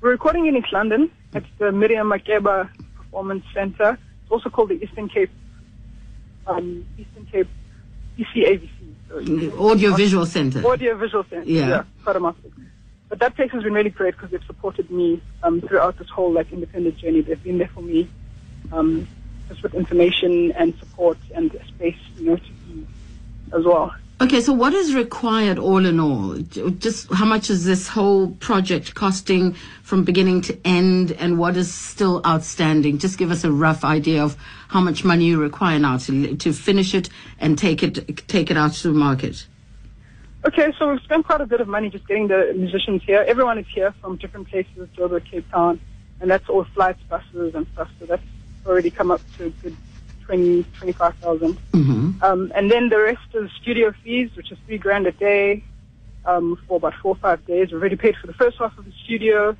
We're 0.00 0.10
recording 0.10 0.46
in 0.46 0.56
East 0.56 0.72
London 0.72 1.10
at 1.34 1.44
the 1.58 1.70
Miriam 1.72 2.08
Makeba 2.08 2.70
Performance 2.96 3.44
Center. 3.52 3.98
It's 4.22 4.30
also 4.30 4.48
called 4.48 4.70
the 4.70 4.82
Eastern 4.82 5.08
Cape, 5.08 5.30
um, 6.46 6.86
Eastern 6.98 7.26
Cape 7.26 7.48
ECAVC. 8.18 8.70
So 9.08 9.70
Audio 9.70 9.94
Visual 9.94 10.26
Center. 10.26 10.66
Audio 10.66 10.96
Visual 10.96 11.24
Center. 11.28 11.48
Yeah. 11.48 11.84
mouthful. 12.06 12.50
But 13.08 13.18
that 13.18 13.36
place 13.36 13.50
has 13.52 13.62
been 13.62 13.74
really 13.74 13.90
great 13.90 14.16
because 14.16 14.30
they've 14.30 14.44
supported 14.44 14.90
me 14.90 15.22
um, 15.42 15.60
throughout 15.60 15.98
this 15.98 16.08
whole 16.08 16.32
like 16.32 16.52
independent 16.52 16.96
journey. 16.96 17.20
They've 17.20 17.42
been 17.42 17.58
there 17.58 17.68
for 17.68 17.82
me, 17.82 18.08
um, 18.72 19.06
just 19.48 19.62
with 19.62 19.74
information 19.74 20.52
and 20.52 20.74
support 20.78 21.18
and 21.34 21.52
space, 21.68 21.98
you 22.16 22.24
know, 22.24 22.36
to 22.36 22.52
be 22.66 22.86
as 23.52 23.64
well. 23.64 23.94
Okay, 24.20 24.40
so 24.40 24.52
what 24.52 24.72
is 24.72 24.94
required 24.94 25.58
all 25.58 25.84
in 25.84 25.98
all? 25.98 26.36
Just 26.36 27.12
how 27.12 27.24
much 27.24 27.50
is 27.50 27.64
this 27.64 27.88
whole 27.88 28.28
project 28.30 28.94
costing 28.94 29.54
from 29.82 30.04
beginning 30.04 30.40
to 30.42 30.58
end 30.64 31.10
and 31.12 31.36
what 31.36 31.56
is 31.56 31.72
still 31.74 32.22
outstanding? 32.24 32.98
Just 32.98 33.18
give 33.18 33.32
us 33.32 33.42
a 33.42 33.50
rough 33.50 33.84
idea 33.84 34.22
of 34.22 34.36
how 34.68 34.80
much 34.80 35.04
money 35.04 35.24
you 35.24 35.40
require 35.40 35.80
now 35.80 35.96
to 35.98 36.36
to 36.36 36.52
finish 36.52 36.94
it 36.94 37.08
and 37.40 37.58
take 37.58 37.82
it 37.82 38.26
take 38.28 38.52
it 38.52 38.56
out 38.56 38.72
to 38.74 38.88
the 38.88 38.94
market. 38.94 39.46
Okay, 40.46 40.72
so 40.78 40.90
we've 40.90 41.00
spent 41.00 41.26
quite 41.26 41.40
a 41.40 41.46
bit 41.46 41.60
of 41.60 41.66
money 41.66 41.90
just 41.90 42.06
getting 42.06 42.28
the 42.28 42.52
musicians 42.54 43.02
here. 43.02 43.24
Everyone 43.26 43.58
is 43.58 43.66
here 43.74 43.92
from 44.00 44.16
different 44.16 44.48
places, 44.48 44.88
Joburg, 44.96 45.24
Cape 45.24 45.50
Town, 45.50 45.80
and 46.20 46.30
that's 46.30 46.48
all 46.48 46.64
flights, 46.64 47.02
buses, 47.08 47.54
and 47.54 47.66
stuff. 47.72 47.90
So 47.98 48.06
that's 48.06 48.22
already 48.64 48.90
come 48.90 49.10
up 49.10 49.22
to 49.38 49.46
a 49.46 49.50
good 49.50 49.76
20, 50.26 50.64
25,000. 50.78 51.58
Mm-hmm. 51.72 52.24
Um, 52.24 52.52
and 52.54 52.70
then 52.70 52.88
the 52.88 53.00
rest 53.00 53.20
is 53.34 53.50
studio 53.60 53.92
fees, 54.02 54.30
which 54.36 54.50
is 54.52 54.58
three 54.66 54.78
grand 54.78 55.06
a 55.06 55.12
day. 55.12 55.62
um, 56.26 56.58
for 56.66 56.76
about 56.76 56.94
four 57.02 57.12
or 57.12 57.16
five 57.16 57.44
days. 57.46 57.70
We've 57.70 57.80
already 57.80 57.96
paid 57.96 58.16
for 58.16 58.26
the 58.26 58.32
first 58.34 58.58
half 58.58 58.76
of 58.78 58.84
the 58.84 58.92
studio. 59.04 59.56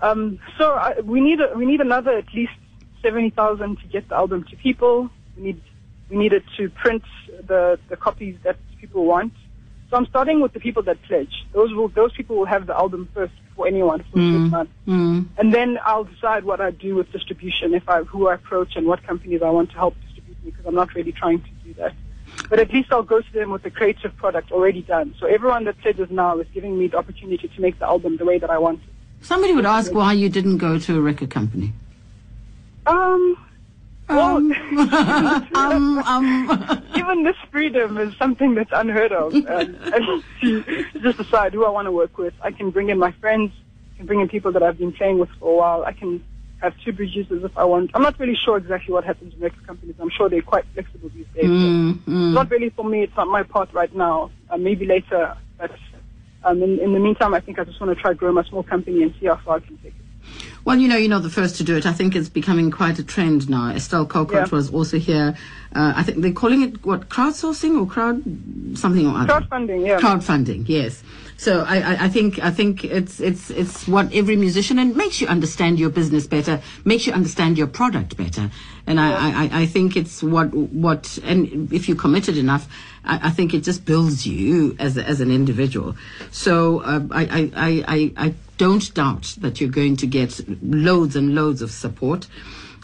Um, 0.00 0.38
so 0.58 0.74
I, 0.74 1.00
we 1.00 1.20
need 1.20 1.40
a, 1.40 1.56
we 1.56 1.66
need 1.66 1.80
another 1.80 2.12
at 2.12 2.32
least 2.34 2.52
seventy 3.02 3.30
thousand 3.30 3.78
to 3.80 3.86
get 3.88 4.08
the 4.08 4.16
album 4.16 4.44
to 4.50 4.56
people. 4.56 5.10
We 5.36 5.42
need 5.42 5.62
we 6.10 6.16
needed 6.16 6.44
to 6.56 6.70
print 6.70 7.02
the 7.46 7.78
the 7.88 7.96
copies 7.96 8.36
that 8.44 8.56
people 8.80 9.04
want. 9.04 9.32
So 9.90 9.96
I'm 9.96 10.06
starting 10.06 10.40
with 10.40 10.52
the 10.52 10.60
people 10.60 10.82
that 10.82 11.02
pledge. 11.02 11.46
Those 11.52 11.72
will 11.72 11.88
those 11.88 12.12
people 12.12 12.36
will 12.36 12.44
have 12.44 12.66
the 12.66 12.76
album 12.76 13.08
first 13.14 13.32
before 13.48 13.66
anyone 13.66 14.00
for 14.00 14.18
six 14.18 14.50
months. 14.50 14.72
Mm. 14.86 15.26
And 15.38 15.54
then 15.54 15.78
I'll 15.84 16.04
decide 16.04 16.44
what 16.44 16.60
I 16.60 16.70
do 16.70 16.94
with 16.94 17.10
distribution, 17.10 17.72
if 17.72 17.88
I 17.88 18.02
who 18.02 18.28
I 18.28 18.34
approach 18.34 18.76
and 18.76 18.86
what 18.86 19.02
companies 19.04 19.42
I 19.42 19.50
want 19.50 19.70
to 19.70 19.76
help 19.76 19.96
distribute 20.02 20.44
me, 20.44 20.50
because 20.50 20.66
I'm 20.66 20.74
not 20.74 20.94
really 20.94 21.12
trying 21.12 21.40
to 21.40 21.50
do 21.64 21.74
that. 21.74 21.94
But 22.50 22.58
at 22.60 22.70
least 22.70 22.92
I'll 22.92 23.02
go 23.02 23.20
to 23.20 23.32
them 23.32 23.50
with 23.50 23.64
a 23.64 23.70
creative 23.70 24.14
product 24.16 24.52
already 24.52 24.82
done. 24.82 25.14
So 25.18 25.26
everyone 25.26 25.64
that 25.64 25.80
pledges 25.80 26.10
now 26.10 26.38
is 26.38 26.46
giving 26.52 26.78
me 26.78 26.88
the 26.88 26.98
opportunity 26.98 27.48
to 27.48 27.60
make 27.60 27.78
the 27.78 27.86
album 27.86 28.18
the 28.18 28.26
way 28.26 28.38
that 28.38 28.50
I 28.50 28.58
want 28.58 28.80
it. 28.82 28.88
Somebody 29.24 29.54
would 29.54 29.66
ask 29.66 29.92
why 29.92 30.12
you 30.12 30.28
didn't 30.28 30.58
go 30.58 30.78
to 30.78 30.98
a 30.98 31.00
record 31.00 31.30
company. 31.30 31.72
Um, 32.86 33.36
well, 34.08 34.36
Um, 35.54 35.98
um. 35.98 36.82
Even 37.08 37.24
this 37.24 37.36
freedom 37.50 37.98
is 37.98 38.16
something 38.18 38.54
that's 38.54 38.70
unheard 38.72 39.12
of. 39.12 39.34
Um, 39.48 39.76
and 39.94 40.24
to, 40.42 40.84
just 41.00 41.16
decide 41.16 41.54
who 41.54 41.64
I 41.64 41.70
want 41.70 41.86
to 41.86 41.92
work 41.92 42.18
with. 42.18 42.34
I 42.42 42.50
can 42.50 42.70
bring 42.70 42.90
in 42.90 42.98
my 42.98 43.12
friends, 43.12 43.50
I 43.94 43.98
can 43.98 44.06
bring 44.06 44.20
in 44.20 44.28
people 44.28 44.52
that 44.52 44.62
I've 44.62 44.76
been 44.76 44.92
playing 44.92 45.18
with 45.18 45.30
for 45.40 45.52
a 45.52 45.56
while. 45.56 45.84
I 45.84 45.92
can 45.92 46.22
have 46.60 46.74
two 46.84 46.92
producers 46.92 47.42
if 47.44 47.56
I 47.56 47.64
want. 47.64 47.92
I'm 47.94 48.02
not 48.02 48.18
really 48.20 48.36
sure 48.44 48.58
exactly 48.58 48.92
what 48.92 49.04
happens 49.04 49.32
in 49.32 49.40
record 49.40 49.66
companies. 49.66 49.94
I'm 50.00 50.10
sure 50.10 50.28
they're 50.28 50.42
quite 50.42 50.64
flexible 50.74 51.10
these 51.14 51.26
days. 51.34 51.44
Mm, 51.46 51.98
It's 51.98 52.08
mm. 52.08 52.32
not 52.34 52.50
really 52.50 52.70
for 52.70 52.84
me. 52.84 53.04
It's 53.04 53.16
not 53.16 53.28
my 53.28 53.42
part 53.42 53.72
right 53.72 53.94
now. 53.94 54.30
Uh, 54.50 54.58
maybe 54.58 54.84
later. 54.84 55.34
But 55.56 55.70
um, 56.44 56.62
in, 56.62 56.78
in 56.78 56.92
the 56.92 57.00
meantime, 57.00 57.32
I 57.32 57.40
think 57.40 57.58
I 57.58 57.64
just 57.64 57.80
want 57.80 57.96
to 57.96 58.00
try 58.00 58.12
grow 58.12 58.32
my 58.32 58.44
small 58.44 58.62
company 58.62 59.02
and 59.02 59.14
see 59.18 59.26
how 59.26 59.40
far 59.44 59.56
I 59.56 59.60
can 59.60 59.78
take 59.78 59.94
it. 59.98 60.07
Well, 60.64 60.76
you 60.76 60.88
know, 60.88 60.96
you're 60.96 61.08
not 61.08 61.22
the 61.22 61.30
first 61.30 61.56
to 61.56 61.64
do 61.64 61.76
it. 61.76 61.86
I 61.86 61.92
think 61.92 62.14
it's 62.14 62.28
becoming 62.28 62.70
quite 62.70 62.98
a 62.98 63.04
trend 63.04 63.48
now. 63.48 63.70
Estelle 63.70 64.04
Colcott 64.06 64.48
Yeah. 64.48 64.56
was 64.56 64.70
also 64.70 64.98
here. 64.98 65.34
Uh, 65.74 65.92
I 65.96 66.02
think 66.02 66.18
they're 66.22 66.32
calling 66.32 66.62
it 66.62 66.84
what 66.84 67.08
crowdsourcing 67.08 67.78
or 67.80 67.86
crowd 67.86 68.22
something 68.76 69.06
or 69.06 69.16
other. 69.16 69.32
Crowdfunding, 69.40 69.86
yeah. 69.86 69.98
Crowdfunding, 69.98 70.64
yes. 70.68 71.02
So 71.36 71.60
I, 71.66 71.76
I, 71.80 72.04
I 72.06 72.08
think 72.08 72.38
I 72.42 72.50
think 72.50 72.84
it's 72.84 73.20
it's 73.20 73.48
it's 73.50 73.86
what 73.86 74.12
every 74.12 74.34
musician 74.36 74.78
and 74.78 74.96
makes 74.96 75.20
you 75.20 75.28
understand 75.28 75.78
your 75.78 75.88
business 75.90 76.26
better, 76.26 76.60
makes 76.84 77.06
you 77.06 77.12
understand 77.12 77.56
your 77.56 77.68
product 77.68 78.16
better, 78.16 78.50
and 78.88 78.98
I, 78.98 79.12
I, 79.12 79.44
I- 79.44 79.60
I 79.62 79.66
think 79.66 79.96
it's 79.96 80.20
what 80.22 80.52
what 80.52 81.18
and 81.24 81.72
if 81.72 81.86
you're 81.88 81.96
committed 81.96 82.36
enough, 82.36 82.66
I, 83.04 83.28
I 83.28 83.30
think 83.30 83.54
it 83.54 83.60
just 83.62 83.84
builds 83.84 84.26
you 84.26 84.74
as 84.80 84.98
as 84.98 85.20
an 85.20 85.30
individual. 85.30 85.94
So 86.32 86.80
uh, 86.80 87.02
I, 87.12 87.22
I, 87.22 87.50
I 87.56 88.12
I 88.26 88.34
don't 88.58 88.92
doubt 88.94 89.34
that 89.38 89.60
you're 89.60 89.70
going 89.70 89.96
to 89.96 90.06
get 90.06 90.40
loads 90.62 91.16
and 91.16 91.34
loads 91.34 91.62
of 91.62 91.70
support. 91.70 92.26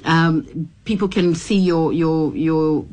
Um, 0.05 0.71
people 0.85 1.09
can 1.09 1.35
see 1.35 1.59
your 1.59 1.93
your 1.93 2.35
your 2.35 2.87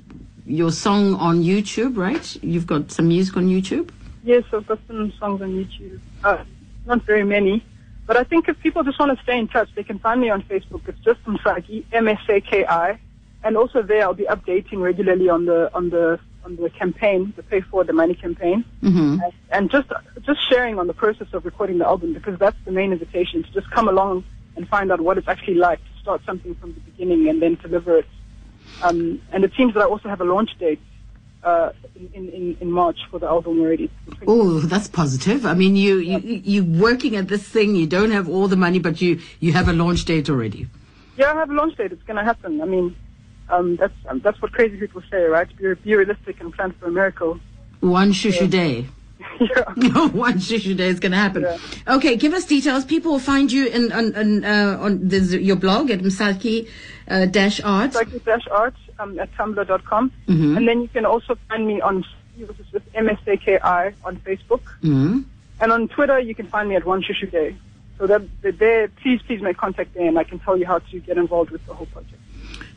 your 0.45 0.71
song 0.71 1.15
on 1.15 1.43
YouTube, 1.43 1.97
right? 1.97 2.35
You've 2.43 2.67
got 2.67 2.91
some 2.91 3.07
music 3.07 3.37
on 3.37 3.47
YouTube. 3.47 3.89
Yes, 4.23 4.43
I've 4.53 4.67
got 4.67 4.79
some 4.87 5.11
songs 5.19 5.41
on 5.41 5.51
YouTube. 5.51 5.99
Uh, 6.23 6.43
not 6.85 7.03
very 7.03 7.23
many. 7.23 7.63
But 8.05 8.17
I 8.17 8.23
think 8.23 8.49
if 8.49 8.59
people 8.59 8.83
just 8.83 8.99
want 8.99 9.15
to 9.17 9.23
stay 9.23 9.37
in 9.37 9.47
touch, 9.47 9.69
they 9.75 9.83
can 9.83 9.99
find 9.99 10.19
me 10.19 10.29
on 10.29 10.41
Facebook. 10.43 10.81
It's 10.87 10.99
just 10.99 11.23
Msaki, 11.23 11.85
M-S-A-K-I. 11.93 12.99
And 13.43 13.57
also 13.57 13.81
there 13.81 14.03
I'll 14.03 14.13
be 14.13 14.25
updating 14.25 14.81
regularly 14.81 15.29
on 15.29 15.45
the, 15.45 15.73
on 15.73 15.89
the, 15.89 16.19
on 16.43 16.55
the 16.55 16.69
campaign, 16.69 17.33
the 17.35 17.43
Pay 17.43 17.61
For 17.61 17.83
the 17.83 17.93
Money 17.93 18.15
campaign. 18.15 18.65
Mm-hmm. 18.81 19.21
And, 19.23 19.33
and 19.51 19.71
just, 19.71 19.89
just 20.21 20.39
sharing 20.49 20.79
on 20.79 20.87
the 20.87 20.93
process 20.93 21.27
of 21.33 21.45
recording 21.45 21.77
the 21.77 21.87
album 21.87 22.13
because 22.13 22.37
that's 22.39 22.57
the 22.65 22.71
main 22.71 22.91
invitation 22.91 23.43
to 23.43 23.51
just 23.51 23.69
come 23.71 23.87
along 23.87 24.23
and 24.55 24.67
find 24.67 24.91
out 24.91 25.01
what 25.01 25.17
it's 25.17 25.27
actually 25.27 25.55
like 25.55 25.79
to 25.79 26.01
start 26.01 26.21
something 26.25 26.55
from 26.55 26.73
the 26.73 26.79
beginning 26.81 27.29
and 27.29 27.41
then 27.41 27.55
deliver 27.55 27.97
it. 27.97 28.07
Um, 28.81 29.21
and 29.31 29.43
it 29.43 29.51
seems 29.55 29.73
that 29.73 29.81
I 29.81 29.85
also 29.85 30.09
have 30.09 30.21
a 30.21 30.25
launch 30.25 30.57
date 30.59 30.79
uh, 31.43 31.71
in, 32.13 32.29
in, 32.29 32.57
in 32.59 32.71
March 32.71 32.99
for 33.09 33.19
the 33.19 33.27
album 33.27 33.59
already. 33.59 33.89
Oh, 34.27 34.59
that's 34.59 34.87
positive. 34.87 35.45
I 35.45 35.53
mean, 35.53 35.75
you 35.75 35.97
you 35.97 36.19
you 36.19 36.63
working 36.63 37.15
at 37.15 37.27
this 37.27 37.43
thing. 37.43 37.75
You 37.75 37.87
don't 37.87 38.11
have 38.11 38.29
all 38.29 38.47
the 38.47 38.55
money, 38.55 38.79
but 38.79 39.01
you 39.01 39.19
you 39.39 39.53
have 39.53 39.67
a 39.67 39.73
launch 39.73 40.05
date 40.05 40.29
already. 40.29 40.67
Yeah, 41.17 41.31
I 41.31 41.35
have 41.35 41.49
a 41.49 41.53
launch 41.53 41.75
date. 41.77 41.91
It's 41.91 42.03
going 42.03 42.17
to 42.17 42.23
happen. 42.23 42.61
I 42.61 42.65
mean, 42.65 42.95
um, 43.51 43.75
that's 43.75 43.93
um, 44.07 44.19
that's 44.19 44.41
what 44.41 44.51
crazy 44.51 44.77
people 44.77 45.01
say, 45.09 45.23
right? 45.23 45.47
Be, 45.57 45.73
be 45.75 45.95
realistic 45.95 46.39
and 46.41 46.53
plan 46.53 46.71
for 46.73 46.87
a 46.87 46.91
miracle. 46.91 47.39
One 47.79 48.11
shushu 48.11 48.49
day. 48.49 48.87
yeah. 49.39 49.63
One 50.27 50.35
shushu 50.35 50.75
day 50.75 50.87
is 50.87 50.99
going 50.99 51.11
to 51.11 51.17
happen. 51.17 51.43
Yeah. 51.43 51.95
Okay, 51.95 52.15
give 52.15 52.33
us 52.33 52.45
details. 52.45 52.85
People 52.85 53.13
will 53.13 53.19
find 53.19 53.51
you 53.51 53.67
in 53.67 53.91
on 53.91 54.15
on, 54.15 54.45
uh, 54.45 54.77
on 54.79 55.07
there's 55.07 55.33
your 55.33 55.55
blog 55.55 55.91
at 55.91 55.99
Msaki 55.99 56.67
uh, 57.07 57.25
dash 57.25 57.61
art. 57.63 57.91
Msaki 57.91 58.23
Dash 58.23 58.47
Art 58.51 58.75
um, 58.99 59.19
at 59.19 59.31
tumblr.com. 59.33 60.11
Mhm. 60.27 60.57
And 60.57 60.67
then 60.67 60.81
you 60.81 60.87
can 60.87 61.05
also 61.05 61.37
find 61.49 61.67
me 61.67 61.81
on 61.81 62.03
which 62.47 62.59
is 62.59 62.71
with 62.71 62.93
MSAKI 62.93 63.93
on 64.03 64.17
Facebook. 64.17 64.61
Mm. 64.83 65.25
And 65.59 65.71
on 65.71 65.87
Twitter, 65.87 66.19
you 66.19 66.33
can 66.33 66.47
find 66.47 66.69
me 66.69 66.75
at 66.75 66.85
One 66.85 67.03
Shushu 67.03 67.29
Day. 67.31 67.55
So 67.97 68.07
that 68.07 68.21
that 68.41 68.57
there, 68.57 68.87
please, 68.87 69.21
please 69.27 69.41
make 69.41 69.57
contact 69.57 69.93
there, 69.93 70.07
and 70.07 70.17
I 70.17 70.23
can 70.23 70.39
tell 70.39 70.57
you 70.57 70.65
how 70.65 70.79
to 70.79 70.99
get 70.99 71.17
involved 71.17 71.51
with 71.51 71.63
the 71.67 71.73
whole 71.73 71.85
project. 71.87 72.19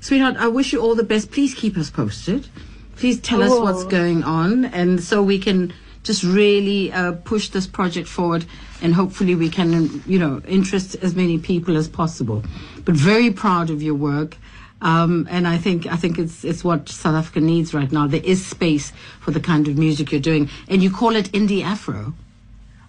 Sweetheart, 0.04 0.36
I 0.36 0.48
wish 0.48 0.74
you 0.74 0.82
all 0.82 0.94
the 0.94 1.02
best. 1.02 1.30
Please 1.30 1.54
keep 1.54 1.78
us 1.78 1.88
posted. 1.88 2.46
Please 2.94 3.18
tell 3.18 3.42
us 3.42 3.52
Oh. 3.52 3.62
what's 3.62 3.84
going 3.84 4.22
on, 4.22 4.66
and 4.66 5.02
so 5.02 5.22
we 5.22 5.38
can 5.38 5.72
just 6.02 6.22
really 6.22 6.92
uh, 6.92 7.12
push 7.12 7.48
this 7.48 7.66
project 7.66 8.06
forward, 8.06 8.44
and 8.82 8.92
hopefully 8.92 9.34
we 9.34 9.48
can, 9.48 10.02
you 10.04 10.18
know, 10.18 10.42
interest 10.46 10.94
as 11.00 11.14
many 11.14 11.38
people 11.38 11.74
as 11.78 11.88
possible. 11.88 12.44
But 12.84 12.96
very 12.96 13.30
proud 13.30 13.70
of 13.70 13.80
your 13.80 13.94
work. 13.94 14.36
Um, 14.82 15.26
and 15.30 15.48
I 15.48 15.56
think 15.56 15.86
I 15.86 15.96
think 15.96 16.18
it's 16.18 16.44
it's 16.44 16.62
what 16.62 16.90
South 16.90 17.14
Africa 17.14 17.40
needs 17.40 17.72
right 17.72 17.90
now. 17.90 18.06
There 18.06 18.20
is 18.22 18.44
space 18.44 18.92
for 19.20 19.30
the 19.30 19.40
kind 19.40 19.68
of 19.68 19.78
music 19.78 20.12
you're 20.12 20.20
doing, 20.32 20.50
and 20.68 20.82
you 20.82 20.90
call 20.90 21.16
it 21.16 21.32
indie 21.32 21.64
Afro. 21.64 22.12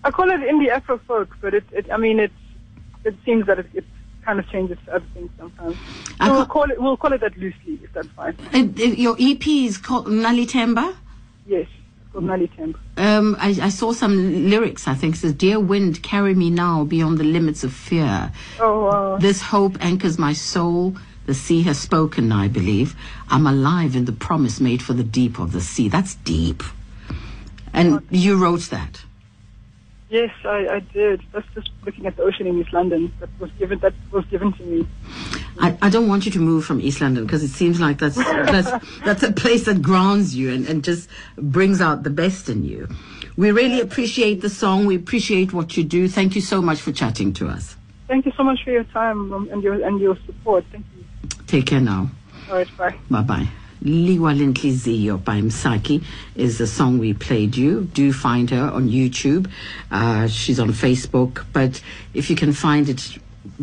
I 0.03 0.11
call 0.11 0.29
it 0.31 0.41
indie 0.41 0.67
Afro 0.67 0.97
folk, 1.07 1.29
but 1.39 1.53
it, 1.53 1.63
it 1.71 1.89
I 1.89 1.95
mean, 1.95 2.19
it's 2.19 2.41
it 3.05 3.15
seems 3.23 3.45
that 3.45 3.59
it, 3.59 3.67
it 3.73 3.85
kind 4.25 4.39
of 4.39 4.49
changes 4.49 4.77
to 4.85 4.95
other 4.95 5.05
things 5.13 5.29
sometimes. 5.37 5.75
So 6.19 6.31
we'll 6.33 6.45
call 6.45 6.71
it 6.71 6.81
we'll 6.81 6.97
call 6.97 7.13
it 7.13 7.21
that 7.21 7.37
loosely, 7.37 7.79
if 7.83 7.93
that's 7.93 8.07
fine. 8.09 8.35
And, 8.51 8.79
uh, 8.79 8.83
your 8.83 9.15
EP 9.19 9.45
is 9.47 9.77
called 9.77 10.07
Nal'ithemba. 10.07 10.95
Yes. 11.45 11.67
Um, 12.15 13.35
I, 13.39 13.49
I 13.61 13.69
saw 13.69 13.91
some 13.91 14.49
lyrics. 14.49 14.87
I 14.87 14.93
think 14.93 15.15
it 15.15 15.17
says, 15.17 15.33
"Dear 15.33 15.59
wind, 15.59 16.01
carry 16.01 16.33
me 16.33 16.49
now 16.49 16.85
beyond 16.85 17.17
the 17.17 17.25
limits 17.25 17.65
of 17.65 17.73
fear. 17.73 18.31
Oh, 18.59 18.85
uh, 18.85 19.17
This 19.17 19.41
hope 19.41 19.77
anchors 19.81 20.17
my 20.17 20.31
soul. 20.31 20.95
The 21.25 21.33
sea 21.33 21.63
has 21.63 21.77
spoken. 21.77 22.31
I 22.31 22.47
believe 22.47 22.95
I'm 23.29 23.45
alive 23.45 23.97
in 23.97 24.05
the 24.05 24.13
promise 24.13 24.61
made 24.61 24.81
for 24.81 24.93
the 24.93 25.03
deep 25.03 25.39
of 25.39 25.51
the 25.51 25.59
sea. 25.59 25.89
That's 25.89 26.15
deep. 26.15 26.63
And 27.73 28.01
you 28.09 28.37
wrote 28.37 28.69
that. 28.69 29.01
Yes, 30.15 30.31
I, 30.45 30.59
I 30.77 30.79
did. 30.79 31.21
That's 31.33 31.47
just 31.53 31.69
looking 31.85 32.05
at 32.05 32.15
the 32.15 32.23
ocean 32.23 32.47
in 32.47 32.59
East 32.59 32.73
London. 32.73 33.11
That 33.19 33.29
was 33.39 33.51
given. 33.59 33.79
That 33.79 33.93
was 34.11 34.25
given 34.25 34.53
to 34.53 34.63
me. 34.63 34.87
I, 35.59 35.77
I 35.81 35.89
don't 35.89 36.07
want 36.07 36.25
you 36.25 36.31
to 36.33 36.39
move 36.39 36.65
from 36.65 36.81
East 36.81 36.99
London 37.01 37.25
because 37.25 37.43
it 37.43 37.49
seems 37.49 37.79
like 37.79 37.97
that's 37.97 38.15
that's 38.15 38.71
that's 39.05 39.23
a 39.23 39.31
place 39.31 39.65
that 39.65 39.81
grounds 39.81 40.35
you 40.35 40.53
and, 40.53 40.67
and 40.67 40.83
just 40.83 41.09
brings 41.37 41.81
out 41.81 42.03
the 42.03 42.09
best 42.09 42.49
in 42.49 42.63
you. 42.63 42.87
We 43.37 43.51
really 43.51 43.81
appreciate 43.81 44.41
the 44.41 44.49
song. 44.49 44.85
We 44.85 44.95
appreciate 44.95 45.53
what 45.53 45.75
you 45.77 45.83
do. 45.83 46.07
Thank 46.07 46.35
you 46.35 46.41
so 46.41 46.61
much 46.61 46.79
for 46.81 46.91
chatting 46.91 47.33
to 47.33 47.47
us. 47.47 47.75
Thank 48.07 48.25
you 48.25 48.33
so 48.37 48.43
much 48.43 48.63
for 48.63 48.71
your 48.71 48.85
time 48.85 49.33
um, 49.33 49.49
and 49.51 49.63
your 49.63 49.75
and 49.85 49.99
your 49.99 50.17
support. 50.25 50.63
Thank 50.71 50.85
you. 50.95 51.03
Take 51.47 51.65
care 51.67 51.81
now. 51.81 52.09
All 52.49 52.55
right, 52.55 52.77
bye. 52.77 52.95
Bye 53.09 53.21
bye. 53.21 53.47
Liwa 53.85 54.33
Lintlizio 54.35 55.23
by 55.23 55.39
Msaki 55.41 56.03
is 56.35 56.57
the 56.57 56.65
song 56.65 56.97
we 56.97 57.13
played 57.13 57.55
you. 57.55 57.83
Do 57.93 58.11
find 58.11 58.49
her 58.49 58.71
on 58.71 58.89
YouTube. 58.89 59.47
Uh, 59.91 60.27
she's 60.27 60.59
on 60.59 60.69
Facebook. 60.69 61.45
But 61.53 61.81
if 62.13 62.29
you 62.31 62.35
can 62.35 62.51
find 62.51 62.89
it, 62.89 63.19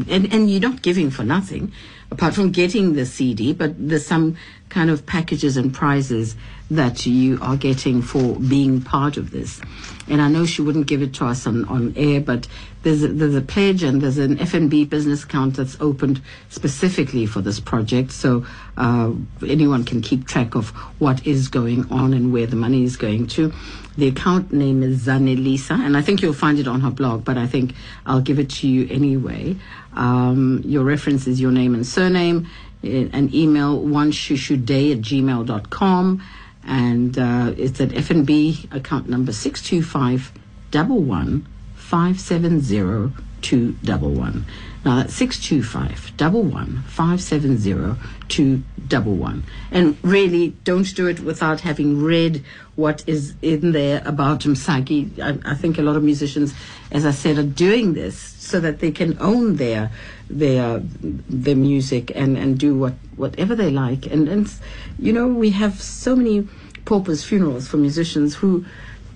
and, 0.08 0.32
and 0.32 0.48
you're 0.48 0.60
not 0.60 0.82
giving 0.82 1.10
for 1.10 1.24
nothing, 1.24 1.72
apart 2.12 2.34
from 2.34 2.52
getting 2.52 2.92
the 2.92 3.04
CD, 3.04 3.52
but 3.52 3.74
there's 3.76 4.06
some 4.06 4.36
kind 4.72 4.90
of 4.90 5.04
packages 5.04 5.58
and 5.58 5.72
prizes 5.72 6.34
that 6.70 7.04
you 7.04 7.38
are 7.42 7.56
getting 7.56 8.00
for 8.00 8.36
being 8.40 8.80
part 8.80 9.18
of 9.18 9.30
this. 9.30 9.60
And 10.08 10.22
I 10.22 10.28
know 10.28 10.46
she 10.46 10.62
wouldn't 10.62 10.86
give 10.86 11.02
it 11.02 11.12
to 11.14 11.26
us 11.26 11.46
on, 11.46 11.66
on 11.66 11.92
air, 11.94 12.20
but 12.22 12.48
there's 12.82 13.04
a, 13.04 13.08
there's 13.08 13.34
a 13.34 13.42
pledge 13.42 13.82
and 13.82 14.00
there's 14.00 14.16
an 14.16 14.38
FNB 14.38 14.88
business 14.88 15.24
account 15.24 15.56
that's 15.56 15.76
opened 15.78 16.22
specifically 16.48 17.26
for 17.26 17.42
this 17.42 17.60
project. 17.60 18.12
So 18.12 18.46
uh, 18.78 19.12
anyone 19.46 19.84
can 19.84 20.00
keep 20.00 20.26
track 20.26 20.54
of 20.54 20.70
what 20.98 21.26
is 21.26 21.48
going 21.48 21.90
on 21.92 22.14
and 22.14 22.32
where 22.32 22.46
the 22.46 22.56
money 22.56 22.82
is 22.82 22.96
going 22.96 23.26
to. 23.28 23.52
The 23.98 24.08
account 24.08 24.54
name 24.54 24.82
is 24.82 25.06
Zanelisa, 25.06 25.78
and 25.78 25.98
I 25.98 26.00
think 26.00 26.22
you'll 26.22 26.32
find 26.32 26.58
it 26.58 26.66
on 26.66 26.80
her 26.80 26.90
blog, 26.90 27.24
but 27.26 27.36
I 27.36 27.46
think 27.46 27.74
I'll 28.06 28.22
give 28.22 28.38
it 28.38 28.48
to 28.50 28.66
you 28.66 28.88
anyway. 28.90 29.56
Um, 29.94 30.62
your 30.64 30.82
reference 30.82 31.26
is 31.26 31.42
your 31.42 31.52
name 31.52 31.74
and 31.74 31.86
surname, 31.86 32.48
eh, 32.84 33.08
and 33.12 33.34
email 33.34 33.78
one 33.78 34.12
shushuday 34.12 34.92
at 34.92 34.98
gmail.com, 35.00 36.22
and 36.64 37.18
uh, 37.18 37.54
it's 37.56 37.80
at 37.80 37.90
FNB 37.90 38.72
account 38.74 39.08
number 39.08 39.32
625 39.32 40.32
double 40.70 41.00
one 41.00 41.46
five 41.74 42.18
seven 42.18 42.60
zero 42.60 43.12
two 43.42 43.72
double 43.84 44.10
one. 44.10 44.46
Now 44.84 44.96
that's 44.96 45.14
six 45.14 45.38
two 45.38 45.62
five 45.62 46.12
double 46.16 46.42
one 46.42 46.82
five 46.86 47.20
seven 47.20 47.56
zero 47.56 47.96
two 48.28 48.62
double 48.88 49.14
one. 49.14 49.44
And 49.70 49.96
really, 50.02 50.50
don't 50.64 50.94
do 50.94 51.06
it 51.06 51.20
without 51.20 51.60
having 51.60 52.02
read 52.02 52.44
what 52.74 53.04
is 53.06 53.34
in 53.42 53.72
there 53.72 54.02
about 54.04 54.40
Msaki. 54.40 55.18
I, 55.20 55.52
I 55.52 55.54
think 55.54 55.78
a 55.78 55.82
lot 55.82 55.96
of 55.96 56.02
musicians, 56.02 56.54
as 56.90 57.06
I 57.06 57.10
said, 57.10 57.38
are 57.38 57.42
doing 57.42 57.94
this 57.94 58.18
so 58.18 58.60
that 58.60 58.80
they 58.80 58.90
can 58.90 59.16
own 59.20 59.56
their 59.56 59.90
their 60.28 60.80
their 60.80 61.56
music 61.56 62.10
and, 62.14 62.36
and 62.36 62.58
do 62.58 62.76
what 62.76 62.94
whatever 63.16 63.54
they 63.54 63.70
like. 63.70 64.06
And 64.06 64.28
and 64.28 64.52
you 64.98 65.12
know 65.12 65.28
we 65.28 65.50
have 65.50 65.80
so 65.80 66.16
many 66.16 66.48
paupers 66.84 67.22
funerals 67.24 67.68
for 67.68 67.76
musicians 67.76 68.34
who 68.34 68.64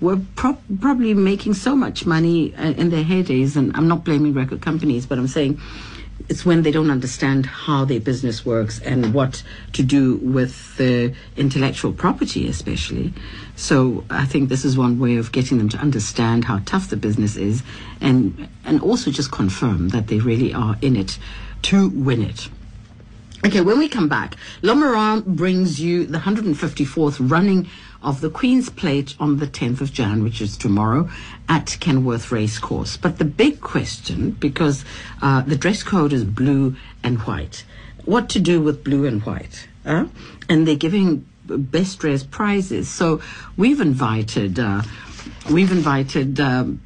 were 0.01 0.19
pro- 0.35 0.57
probably 0.79 1.13
making 1.13 1.53
so 1.53 1.75
much 1.75 2.05
money 2.05 2.55
uh, 2.55 2.71
in 2.71 2.89
their 2.89 3.03
heydays. 3.03 3.55
And 3.55 3.75
I'm 3.75 3.87
not 3.87 4.03
blaming 4.03 4.33
record 4.33 4.61
companies, 4.61 5.05
but 5.05 5.17
I'm 5.17 5.27
saying 5.27 5.59
it's 6.29 6.45
when 6.45 6.63
they 6.63 6.71
don't 6.71 6.91
understand 6.91 7.45
how 7.45 7.85
their 7.85 7.99
business 7.99 8.45
works 8.45 8.79
and 8.81 9.13
what 9.13 9.43
to 9.73 9.83
do 9.83 10.15
with 10.17 10.75
the 10.77 11.13
intellectual 11.37 11.93
property, 11.93 12.47
especially. 12.47 13.13
So 13.55 14.03
I 14.09 14.25
think 14.25 14.49
this 14.49 14.65
is 14.65 14.77
one 14.77 14.99
way 14.99 15.15
of 15.15 15.31
getting 15.31 15.57
them 15.57 15.69
to 15.69 15.77
understand 15.77 16.45
how 16.45 16.59
tough 16.65 16.89
the 16.89 16.97
business 16.97 17.37
is, 17.37 17.63
and 18.01 18.47
and 18.65 18.81
also 18.81 19.11
just 19.11 19.31
confirm 19.31 19.89
that 19.89 20.07
they 20.07 20.19
really 20.19 20.53
are 20.53 20.75
in 20.81 20.95
it 20.95 21.17
to 21.63 21.89
win 21.89 22.21
it. 22.21 22.49
Okay, 23.45 23.61
when 23.61 23.77
we 23.77 23.87
come 23.87 24.09
back, 24.09 24.35
L'Ormarins 24.63 25.23
brings 25.23 25.79
you 25.79 26.05
the 26.05 26.17
154th 26.17 27.29
running 27.31 27.69
of 28.01 28.21
the 28.21 28.29
Queen's 28.29 28.69
Plate 28.69 29.15
on 29.19 29.37
the 29.37 29.47
10th 29.47 29.81
of 29.81 29.93
Jan, 29.93 30.23
which 30.23 30.41
is 30.41 30.57
tomorrow, 30.57 31.09
at 31.49 31.77
Kenilworth 31.79 32.31
Racecourse. 32.31 32.97
But 32.97 33.17
the 33.17 33.25
big 33.25 33.61
question, 33.61 34.31
because 34.31 34.85
uh, 35.21 35.41
the 35.41 35.55
dress 35.55 35.83
code 35.83 36.13
is 36.13 36.23
blue 36.23 36.75
and 37.03 37.19
white, 37.19 37.65
what 38.05 38.29
to 38.29 38.39
do 38.39 38.61
with 38.61 38.83
blue 38.83 39.05
and 39.05 39.21
white? 39.23 39.67
Huh? 39.85 40.07
And 40.49 40.67
they're 40.67 40.75
giving 40.75 41.27
best 41.45 41.99
dress 41.99 42.23
prizes. 42.23 42.89
So 42.89 43.21
we've 43.55 43.81
invited, 43.81 44.59
uh, 44.59 44.83
we've 45.51 45.71
invited. 45.71 46.39
Um, 46.39 46.81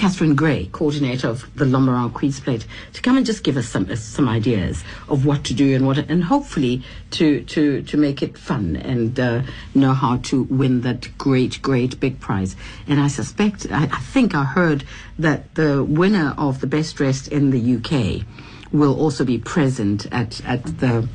Katherine 0.00 0.34
Gray, 0.34 0.64
coordinator 0.72 1.28
of 1.28 1.54
the 1.54 1.66
L'Ormarins 1.66 2.14
Queen's 2.14 2.40
Plate, 2.40 2.64
to 2.94 3.02
come 3.02 3.18
and 3.18 3.26
just 3.26 3.44
give 3.44 3.58
us 3.58 3.68
some 3.68 3.86
uh, 3.90 3.96
some 3.96 4.30
ideas 4.30 4.82
of 5.10 5.26
what 5.26 5.44
to 5.44 5.52
do 5.52 5.76
and 5.76 5.86
what 5.86 5.98
and 5.98 6.24
hopefully 6.24 6.82
to 7.10 7.44
to 7.44 7.82
to 7.82 7.98
make 7.98 8.22
it 8.22 8.38
fun 8.38 8.76
and 8.76 9.20
uh, 9.20 9.42
know 9.74 9.92
how 9.92 10.16
to 10.16 10.44
win 10.44 10.80
that 10.80 11.06
great 11.18 11.60
great 11.60 12.00
big 12.00 12.18
prize. 12.18 12.56
And 12.88 12.98
I 12.98 13.08
suspect 13.08 13.66
I, 13.70 13.82
I 13.92 14.00
think 14.00 14.34
I 14.34 14.44
heard 14.44 14.84
that 15.18 15.54
the 15.54 15.84
winner 15.84 16.34
of 16.38 16.62
the 16.62 16.66
best 16.66 16.96
dressed 16.96 17.28
in 17.28 17.50
the 17.50 17.76
UK 17.76 18.24
will 18.72 18.98
also 18.98 19.22
be 19.22 19.36
present 19.36 20.06
at 20.10 20.42
at 20.46 20.64
the 20.78 21.06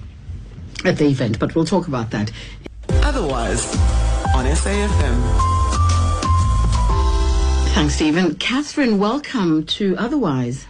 at 0.86 1.00
the 1.00 1.08
event. 1.08 1.40
But 1.40 1.56
we'll 1.56 1.66
talk 1.66 1.88
about 1.88 2.12
that 2.12 2.32
Otherwise, 2.90 3.66
on 4.36 4.46
SAFM. 4.46 5.55
Thanks, 7.76 7.96
Stephen. 7.96 8.36
Katherine, 8.36 9.00
welcome 9.00 9.66
to 9.66 9.98
Otherwise. 9.98 10.66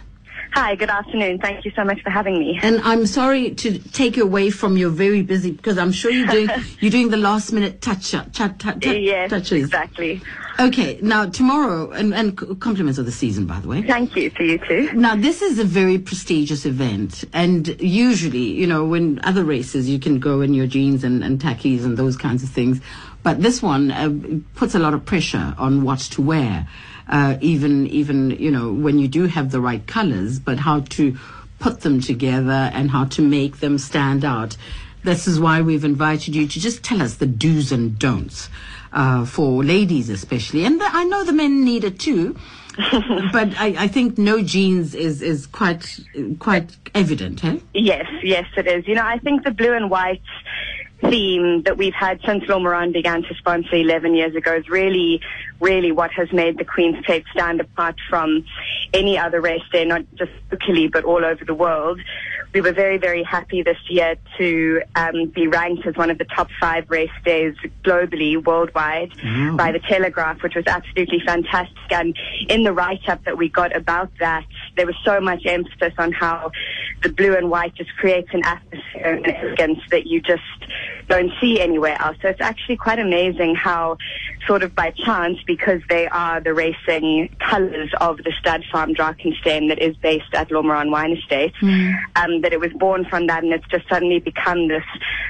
Hi, 0.54 0.74
good 0.74 0.90
afternoon. 0.90 1.38
Thank 1.38 1.64
you 1.64 1.70
so 1.76 1.84
much 1.84 2.02
for 2.02 2.10
having 2.10 2.36
me. 2.40 2.58
And 2.60 2.80
I'm 2.80 3.06
sorry 3.06 3.54
to 3.54 3.78
take 3.78 4.16
you 4.16 4.24
away 4.24 4.50
from 4.50 4.76
your 4.76 4.90
very 4.90 5.22
busy 5.22 5.52
because 5.52 5.78
I'm 5.78 5.92
sure 5.92 6.10
you're 6.10 6.26
doing 6.26 6.48
you're 6.80 6.90
doing 6.90 7.10
the 7.10 7.16
last 7.16 7.52
minute 7.52 7.80
touch 7.80 8.12
up, 8.12 8.32
touch, 8.32 8.58
touch, 8.58 8.84
yes, 8.84 9.30
touches. 9.30 9.62
exactly. 9.62 10.20
Okay, 10.58 10.98
now 11.00 11.26
tomorrow, 11.26 11.92
and, 11.92 12.12
and 12.12 12.36
compliments 12.60 12.98
of 12.98 13.06
the 13.06 13.12
season, 13.12 13.46
by 13.46 13.60
the 13.60 13.68
way. 13.68 13.82
Thank 13.82 14.16
you 14.16 14.30
to 14.30 14.44
you 14.44 14.58
too. 14.58 14.92
Now, 14.94 15.14
this 15.14 15.42
is 15.42 15.60
a 15.60 15.64
very 15.64 15.98
prestigious 15.98 16.66
event, 16.66 17.22
and 17.32 17.80
usually, 17.80 18.52
you 18.52 18.66
know, 18.66 18.84
when 18.84 19.20
other 19.22 19.44
races, 19.44 19.88
you 19.88 20.00
can 20.00 20.18
go 20.18 20.40
in 20.40 20.54
your 20.54 20.66
jeans 20.66 21.04
and, 21.04 21.22
and 21.22 21.38
tackies 21.38 21.84
and 21.84 21.96
those 21.96 22.16
kinds 22.16 22.42
of 22.42 22.48
things. 22.48 22.80
But 23.22 23.42
this 23.42 23.60
one 23.60 23.90
uh, 23.90 24.40
puts 24.54 24.74
a 24.74 24.78
lot 24.78 24.94
of 24.94 25.04
pressure 25.04 25.54
on 25.58 25.82
what 25.82 25.98
to 25.98 26.22
wear, 26.22 26.66
uh, 27.08 27.36
even, 27.40 27.86
even, 27.86 28.30
you 28.30 28.50
know, 28.50 28.72
when 28.72 28.98
you 28.98 29.08
do 29.08 29.26
have 29.26 29.50
the 29.50 29.60
right 29.60 29.86
colors, 29.86 30.38
but 30.38 30.58
how 30.58 30.80
to 30.80 31.16
put 31.58 31.80
them 31.80 32.00
together 32.00 32.70
and 32.74 32.90
how 32.90 33.04
to 33.04 33.22
make 33.22 33.60
them 33.60 33.78
stand 33.78 34.24
out. 34.24 34.56
This 35.04 35.28
is 35.28 35.38
why 35.38 35.62
we've 35.62 35.84
invited 35.84 36.34
you 36.34 36.48
to 36.48 36.60
just 36.60 36.82
tell 36.82 37.00
us 37.00 37.14
the 37.14 37.26
do's 37.26 37.70
and 37.70 37.98
don'ts 37.98 38.50
uh, 38.92 39.24
for 39.24 39.62
ladies, 39.62 40.10
especially. 40.10 40.64
And 40.64 40.80
the, 40.80 40.88
I 40.90 41.04
know 41.04 41.24
the 41.24 41.32
men 41.32 41.64
need 41.64 41.84
it 41.84 42.00
too. 42.00 42.36
but 43.32 43.58
I, 43.58 43.74
I 43.78 43.88
think 43.88 44.18
no 44.18 44.42
jeans 44.42 44.94
is, 44.94 45.22
is 45.22 45.46
quite 45.46 45.98
quite 46.38 46.76
evident, 46.94 47.42
eh? 47.42 47.58
Yes, 47.72 48.04
yes, 48.22 48.44
it 48.54 48.66
is. 48.66 48.86
You 48.86 48.96
know, 48.96 49.04
I 49.06 49.18
think 49.18 49.44
the 49.44 49.50
blue 49.50 49.72
and 49.72 49.88
white 49.88 50.20
theme 51.02 51.62
that 51.62 51.76
we've 51.76 51.94
had 51.94 52.20
since 52.24 52.44
L'Ormarins 52.48 52.92
began 52.92 53.22
to 53.22 53.34
sponsor 53.34 53.74
11 53.76 54.14
years 54.14 54.34
ago 54.34 54.54
is 54.54 54.68
really, 54.68 55.20
really 55.60 55.92
what 55.92 56.10
has 56.12 56.32
made 56.32 56.58
the 56.58 56.64
Queen's 56.64 57.04
Plate 57.04 57.24
stand 57.32 57.60
apart 57.60 57.96
from 58.08 58.44
any 58.94 59.18
other 59.18 59.40
race 59.40 59.62
day, 59.72 59.84
not 59.84 60.02
just 60.14 60.32
locally, 60.50 60.88
but 60.88 61.04
all 61.04 61.24
over 61.24 61.44
the 61.44 61.54
world. 61.54 62.00
We 62.54 62.62
were 62.62 62.72
very, 62.72 62.96
very 62.96 63.22
happy 63.22 63.62
this 63.62 63.76
year 63.90 64.16
to 64.38 64.80
um, 64.94 65.26
be 65.26 65.46
ranked 65.46 65.86
as 65.86 65.94
one 65.96 66.10
of 66.10 66.16
the 66.16 66.24
top 66.24 66.48
five 66.58 66.88
race 66.88 67.10
days 67.24 67.54
globally, 67.84 68.42
worldwide, 68.42 69.12
Wow. 69.22 69.56
by 69.56 69.72
the 69.72 69.80
Telegraph, 69.80 70.42
which 70.42 70.54
was 70.54 70.64
absolutely 70.66 71.20
fantastic. 71.26 71.76
And 71.90 72.16
in 72.48 72.62
the 72.62 72.72
write-up 72.72 73.24
that 73.24 73.36
we 73.36 73.50
got 73.50 73.76
about 73.76 74.10
that, 74.20 74.44
there 74.76 74.86
was 74.86 74.94
so 75.04 75.20
much 75.20 75.44
emphasis 75.44 75.92
on 75.98 76.12
how 76.12 76.50
the 77.02 77.10
blue 77.10 77.36
and 77.36 77.50
white 77.50 77.74
just 77.74 77.94
creates 77.96 78.28
an 78.32 78.42
atmosphere 78.44 79.02
and 79.16 79.26
elegance 79.26 79.80
that 79.90 80.06
you 80.06 80.22
just 80.22 80.42
don't 81.08 81.32
see 81.40 81.60
anywhere 81.60 82.00
else. 82.00 82.16
So 82.22 82.28
it's 82.28 82.40
actually 82.40 82.76
quite 82.76 82.98
amazing 82.98 83.54
how, 83.54 83.98
sort 84.46 84.62
of 84.62 84.74
by 84.74 84.90
chance, 84.90 85.38
because 85.46 85.80
they 85.88 86.06
are 86.08 86.40
the 86.40 86.54
racing 86.54 87.34
colours 87.38 87.90
of 88.00 88.18
the 88.18 88.32
Stud 88.40 88.64
Farm 88.70 88.94
Drakenstein 88.94 89.68
that 89.68 89.80
is 89.80 89.96
based 89.96 90.34
at 90.34 90.50
L'Ormarins 90.50 90.90
Wine 90.90 91.12
Estate, 91.12 91.54
um, 92.16 92.40
that 92.42 92.52
it 92.52 92.60
was 92.60 92.72
born 92.72 93.04
from 93.04 93.26
that 93.28 93.44
and 93.44 93.52
it's 93.52 93.66
just 93.68 93.88
suddenly 93.88 94.18
become 94.20 94.68
this 94.68 94.84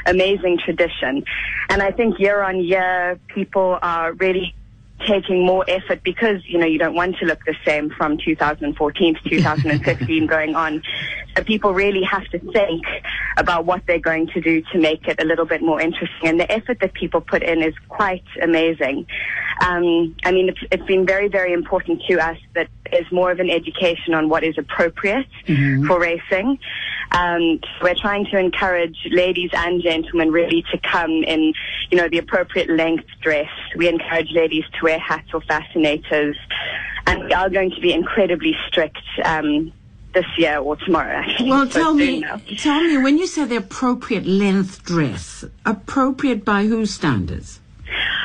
amazing 0.07 0.59
tradition. 0.59 1.25
And 1.69 1.83
I 1.83 1.91
think 1.91 2.19
year 2.19 2.43
on 2.43 2.63
year, 2.63 3.19
people 3.29 3.79
are 3.83 4.13
really 4.13 4.55
taking 5.07 5.45
more 5.45 5.65
effort 5.69 6.03
because 6.03 6.41
you 6.47 6.59
know 6.59 6.65
you 6.67 6.79
don't 6.79 6.95
want 6.95 7.17
to 7.19 7.27
look 7.27 7.45
the 7.45 7.55
same 7.67 7.91
from 7.91 8.17
2014 8.17 9.15
to 9.15 9.29
2015 9.29 10.27
going 10.37 10.55
on 10.55 10.83
people 11.45 11.75
really 11.75 12.03
have 12.03 12.25
to 12.29 12.39
think 12.39 12.85
about 13.37 13.67
what 13.67 13.83
they're 13.87 13.99
going 13.99 14.27
to 14.29 14.41
do 14.41 14.63
to 14.73 14.79
make 14.79 15.07
it 15.07 15.21
a 15.21 15.25
little 15.25 15.45
bit 15.45 15.61
more 15.61 15.81
interesting. 15.81 16.29
And 16.29 16.41
the 16.41 16.51
effort 16.51 16.81
that 16.81 16.95
people 16.95 17.21
put 17.21 17.43
in 17.43 17.63
is 17.63 17.75
quite 17.89 18.25
amazing. 18.41 19.07
Um, 19.61 20.15
I 20.25 20.33
mean 20.33 20.49
it's, 20.49 20.61
it's 20.71 20.85
been 20.85 21.07
very 21.07 21.29
very 21.29 21.53
important 21.53 22.03
to 22.09 22.19
us 22.19 22.39
that 22.55 22.69
there's 22.91 23.11
more 23.11 23.31
of 23.31 23.41
an 23.41 23.51
education 23.51 24.15
on 24.15 24.29
what 24.29 24.45
is 24.45 24.57
appropriate 24.59 25.27
for 25.87 25.99
racing. 25.99 26.59
Um, 27.13 27.61
we're 27.83 27.95
trying 27.95 28.27
to 28.27 28.39
encourage 28.39 28.97
ladies 29.11 29.51
and 29.53 29.83
gentlemen 29.83 30.31
really 30.33 30.65
to 30.73 30.79
come 30.79 31.11
in, 31.25 31.53
you 31.91 31.97
know, 31.97 32.09
the 32.09 32.19
appropriate 32.19 32.69
length 32.69 33.07
dress. 33.23 33.51
We 33.77 33.89
encourage 33.89 34.33
ladies 34.33 34.65
to 34.79 34.85
wear 34.85 34.99
hats 34.99 35.29
or 35.33 35.41
fascinators, 35.43 36.37
and 37.07 37.25
we 37.25 37.33
are 37.33 37.49
going 37.49 37.71
to 37.71 37.81
be 37.81 37.93
incredibly 37.93 38.57
strict 38.69 39.03
um, 39.25 39.73
this 40.17 40.27
year 40.39 40.57
or 40.59 40.77
tomorrow. 40.77 41.19
Actually, 41.21 41.51
Well, 41.51 41.67
So 41.71 41.79
tell 41.81 41.95
me, 41.95 42.21
now. 42.21 42.41
tell 42.57 42.83
me, 42.83 42.97
when 42.99 43.19
you 43.19 43.27
say 43.27 43.45
the 43.45 43.57
appropriate 43.57 44.27
length 44.27 44.83
dress, 44.85 45.45
appropriate 45.67 46.43
by 46.45 46.65
whose 46.65 46.91
standards? 46.95 47.61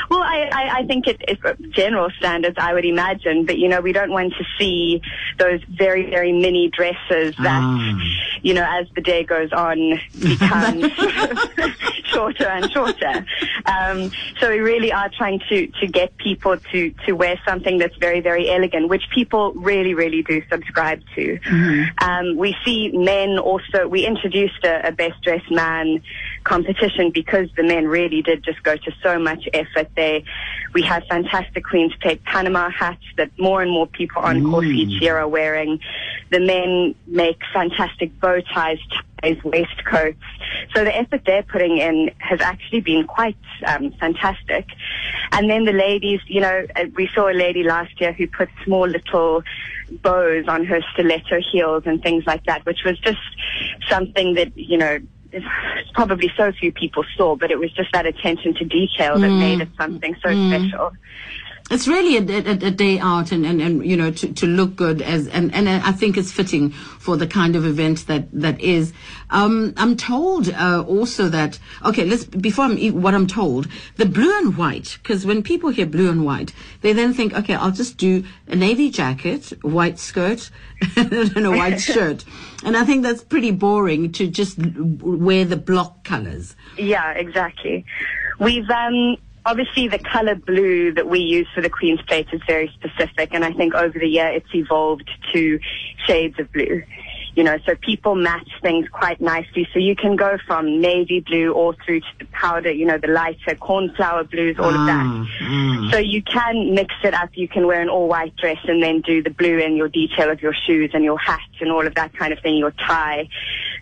Well, 0.09 0.21
I, 0.21 0.49
I, 0.51 0.77
I 0.79 0.85
think 0.85 1.07
it, 1.07 1.21
it's 1.27 1.41
general 1.71 2.09
standards, 2.17 2.57
I 2.59 2.73
would 2.73 2.85
imagine, 2.85 3.45
but 3.45 3.57
you 3.57 3.67
know, 3.67 3.81
we 3.81 3.91
don't 3.93 4.11
want 4.11 4.33
to 4.33 4.43
see 4.57 5.01
those 5.37 5.61
very, 5.69 6.09
very 6.09 6.31
mini 6.31 6.69
dresses 6.69 7.35
that, 7.41 7.61
Ah. 7.63 7.99
you 8.41 8.53
know, 8.53 8.65
as 8.67 8.87
the 8.95 9.01
day 9.01 9.23
goes 9.23 9.51
on, 9.51 9.99
become 10.19 10.89
shorter 12.05 12.47
and 12.47 12.71
shorter. 12.71 13.25
Um, 13.65 14.11
so 14.39 14.49
we 14.49 14.59
really 14.59 14.91
are 14.91 15.09
trying 15.09 15.39
to, 15.49 15.67
to 15.67 15.87
get 15.87 16.15
people 16.17 16.57
to, 16.71 16.89
to 17.05 17.13
wear 17.13 17.39
something 17.47 17.77
that's 17.77 17.95
very, 17.97 18.19
very 18.21 18.49
elegant, 18.49 18.89
which 18.89 19.03
people 19.13 19.53
really, 19.53 19.93
really 19.93 20.23
do 20.23 20.41
subscribe 20.49 21.01
to. 21.15 21.39
Um, 21.99 22.35
we 22.37 22.55
see 22.65 22.89
men 22.93 23.37
also, 23.39 23.87
we 23.87 24.05
introduced 24.05 24.63
a, 24.63 24.87
a 24.87 24.91
best 24.91 25.21
dressed 25.23 25.51
man 25.51 26.01
competition 26.43 27.11
because 27.11 27.49
the 27.55 27.63
men 27.63 27.87
really 27.87 28.21
did 28.21 28.43
just 28.43 28.61
go 28.63 28.75
to 28.75 28.91
so 29.03 29.19
much 29.19 29.47
effort. 29.53 29.89
They, 29.95 30.23
we 30.73 30.81
had 30.81 31.05
fantastic 31.07 31.63
Queen's 31.65 31.95
Plate 31.95 32.23
Panama 32.23 32.69
hats 32.69 33.03
that 33.17 33.31
more 33.37 33.61
and 33.61 33.71
more 33.71 33.87
people 33.87 34.21
on 34.21 34.43
course 34.49 34.65
each 34.65 35.01
year 35.01 35.17
are 35.17 35.27
wearing. 35.27 35.79
The 36.29 36.39
men 36.39 36.95
make 37.07 37.39
fantastic 37.53 38.19
bow 38.19 38.41
ties, 38.41 38.79
ties, 39.21 39.37
waistcoats. 39.43 40.17
So 40.75 40.83
the 40.83 40.95
effort 40.95 41.21
they're 41.25 41.43
putting 41.43 41.77
in 41.77 42.11
has 42.19 42.41
actually 42.41 42.81
been 42.81 43.05
quite 43.05 43.37
um, 43.65 43.91
fantastic. 43.99 44.65
And 45.31 45.49
then 45.49 45.65
the 45.65 45.73
ladies, 45.73 46.19
you 46.27 46.41
know, 46.41 46.65
uh, 46.75 46.85
we 46.95 47.09
saw 47.13 47.29
a 47.29 47.33
lady 47.33 47.63
last 47.63 47.99
year 48.01 48.13
who 48.13 48.27
put 48.27 48.49
small 48.63 48.87
little 48.87 49.43
bows 50.01 50.47
on 50.47 50.65
her 50.65 50.81
stiletto 50.93 51.39
heels 51.51 51.83
and 51.85 52.01
things 52.01 52.25
like 52.25 52.45
that, 52.45 52.65
which 52.65 52.83
was 52.85 52.97
just 52.99 53.19
something 53.89 54.35
that, 54.35 54.57
you 54.57 54.77
know, 54.77 54.99
probably 55.93 56.31
so 56.35 56.51
few 56.51 56.71
people 56.71 57.03
saw, 57.15 57.35
but 57.35 57.51
it 57.51 57.59
was 57.59 57.71
just 57.71 57.91
that 57.93 58.05
attention 58.05 58.53
to 58.55 58.65
detail 58.65 59.19
that 59.19 59.29
made 59.29 59.59
mm. 59.59 59.63
it 59.63 59.69
something 59.77 60.15
so 60.21 60.29
mm. 60.29 60.69
special. 60.69 60.91
It's 61.71 61.87
really 61.87 62.17
a, 62.17 62.21
a, 62.21 62.67
a 62.67 62.71
day 62.71 62.99
out 62.99 63.31
and, 63.31 63.45
and, 63.45 63.61
and 63.61 63.85
you 63.85 63.95
know 63.95 64.11
to, 64.11 64.33
to 64.33 64.45
look 64.45 64.75
good 64.75 65.01
as 65.01 65.27
and, 65.27 65.53
and 65.55 65.69
I 65.69 65.93
think 65.93 66.17
it's 66.17 66.31
fitting 66.31 66.71
for 66.71 67.15
the 67.15 67.25
kind 67.25 67.55
of 67.55 67.65
event 67.65 68.07
that 68.07 68.27
that 68.33 68.59
is. 68.59 68.91
Um, 69.29 69.73
I'm 69.77 69.95
told 69.95 70.49
uh, 70.49 70.83
also 70.85 71.29
that 71.29 71.59
okay, 71.85 72.03
let's 72.05 72.25
before 72.25 72.65
I'm 72.65 72.77
what 73.01 73.15
I'm 73.15 73.25
told 73.25 73.69
the 73.95 74.05
blue 74.05 74.37
and 74.39 74.57
white 74.57 74.97
because 75.01 75.25
when 75.25 75.43
people 75.43 75.69
hear 75.69 75.85
blue 75.85 76.09
and 76.09 76.25
white 76.25 76.53
they 76.81 76.91
then 76.91 77.13
think 77.13 77.33
okay 77.33 77.55
I'll 77.55 77.71
just 77.71 77.97
do 77.97 78.25
a 78.47 78.55
navy 78.55 78.89
jacket, 78.89 79.53
white 79.63 79.97
skirt, 79.97 80.49
and 80.97 81.45
a 81.45 81.51
white 81.51 81.79
shirt, 81.93 82.25
and 82.65 82.75
I 82.75 82.83
think 82.83 83.03
that's 83.03 83.23
pretty 83.23 83.51
boring 83.51 84.11
to 84.13 84.27
just 84.27 84.57
wear 84.59 85.45
the 85.45 85.57
block 85.57 86.03
colors. 86.03 86.55
Yeah, 86.77 87.11
exactly. 87.11 87.85
We've 88.39 88.69
um, 88.69 89.17
obviously 89.45 89.87
the 89.87 89.99
color 89.99 90.35
blue 90.35 90.93
that 90.93 91.07
we 91.07 91.19
use 91.19 91.47
for 91.53 91.61
the 91.61 91.69
Queen's 91.69 92.01
Plate 92.03 92.27
is 92.31 92.41
very 92.47 92.71
specific, 92.79 93.33
and 93.33 93.43
I 93.43 93.51
think 93.53 93.73
over 93.73 93.97
the 93.97 94.07
year 94.07 94.27
it's 94.27 94.53
evolved 94.53 95.09
to 95.33 95.59
shades 96.05 96.39
of 96.39 96.51
blue. 96.51 96.83
You 97.33 97.45
know, 97.45 97.57
so 97.65 97.75
people 97.75 98.15
match 98.15 98.49
things 98.61 98.89
quite 98.89 99.21
nicely. 99.21 99.65
So 99.71 99.79
you 99.79 99.95
can 99.95 100.17
go 100.17 100.37
from 100.45 100.81
navy 100.81 101.21
blue 101.21 101.53
all 101.53 101.73
through 101.85 102.01
to 102.01 102.07
the 102.19 102.25
powder, 102.25 102.69
you 102.69 102.85
know, 102.85 102.97
the 102.97 103.07
lighter 103.07 103.55
cornflower 103.55 104.25
blues, 104.25 104.57
all 104.59 104.67
of 104.67 104.85
that. 104.85 105.05
Mm, 105.05 105.25
mm. 105.39 105.91
So 105.91 105.97
you 105.97 106.21
can 106.23 106.73
mix 106.75 106.93
it 107.05 107.13
up. 107.13 107.29
You 107.35 107.47
can 107.47 107.67
wear 107.67 107.81
an 107.81 107.87
all 107.87 108.09
white 108.09 108.35
dress 108.35 108.57
and 108.65 108.83
then 108.83 108.99
do 108.99 109.23
the 109.23 109.29
blue 109.29 109.59
in 109.59 109.77
your 109.77 109.87
detail 109.87 110.29
of 110.29 110.41
your 110.41 110.53
shoes 110.53 110.91
and 110.93 111.05
your 111.05 111.17
hat 111.17 111.39
and 111.61 111.71
all 111.71 111.87
of 111.87 111.95
that 111.95 112.13
kind 112.17 112.33
of 112.33 112.39
thing, 112.39 112.57
your 112.57 112.71
tie. 112.71 113.29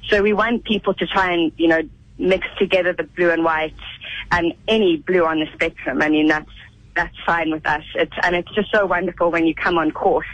So 0.09 0.21
we 0.21 0.31
want 0.31 0.63
people 0.63 0.93
to 0.93 1.07
try 1.07 1.33
and, 1.33 1.51
you 1.57 1.69
know, 1.69 1.81
mix 2.19 2.45
together 2.59 2.93
the 2.93 3.03
blue 3.03 3.31
and 3.31 3.43
white 3.43 3.73
and 4.31 4.53
any 4.67 4.97
blue 4.97 5.25
on 5.25 5.39
the 5.39 5.47
spectrum. 5.53 6.01
I 6.01 6.09
mean, 6.09 6.27
that's, 6.27 6.49
that's 6.95 7.15
fine 7.25 7.51
with 7.51 7.65
us. 7.65 7.83
It's, 7.95 8.13
and 8.23 8.35
it's 8.35 8.51
just 8.53 8.71
so 8.71 8.85
wonderful 8.85 9.31
when 9.31 9.45
you 9.45 9.55
come 9.55 9.77
on 9.77 9.91
course. 9.91 10.27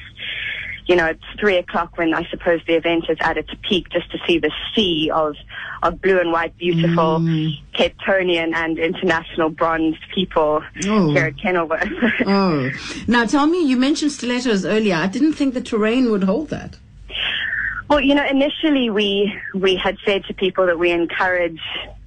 You 0.87 0.95
know, 0.95 1.07
it's 1.07 1.23
three 1.39 1.57
o'clock 1.57 1.97
when 1.97 2.13
I 2.13 2.27
suppose 2.29 2.61
the 2.67 2.75
event 2.75 3.05
is 3.09 3.17
at 3.21 3.37
its 3.37 3.49
peak 3.67 3.89
just 3.89 4.11
to 4.11 4.19
see 4.27 4.37
the 4.37 4.51
sea 4.75 5.09
of, 5.11 5.35
of 5.81 5.99
blue 5.99 6.19
and 6.19 6.31
white, 6.31 6.55
beautiful 6.57 7.19
mm. 7.19 7.57
Cape 7.73 7.95
Tonian 8.07 8.53
and 8.53 8.77
international 8.77 9.49
bronzed 9.49 9.97
people 10.13 10.61
Oh. 10.85 11.11
here 11.11 11.25
at 11.25 11.37
Kenilworth. 11.39 11.89
Oh, 12.27 12.69
now 13.07 13.25
tell 13.25 13.47
me, 13.47 13.65
you 13.65 13.77
mentioned 13.77 14.11
stilettos 14.11 14.63
earlier. 14.63 14.93
I 14.95 15.07
didn't 15.07 15.33
think 15.33 15.55
the 15.55 15.61
terrain 15.61 16.11
would 16.11 16.23
hold 16.23 16.49
that. 16.49 16.77
Well, 17.89 18.01
you 18.01 18.15
know, 18.15 18.25
initially 18.25 18.89
we 18.89 19.33
we 19.53 19.75
had 19.75 19.97
said 20.05 20.25
to 20.25 20.33
people 20.33 20.65
that 20.65 20.79
we 20.79 20.91
encourage 20.91 21.59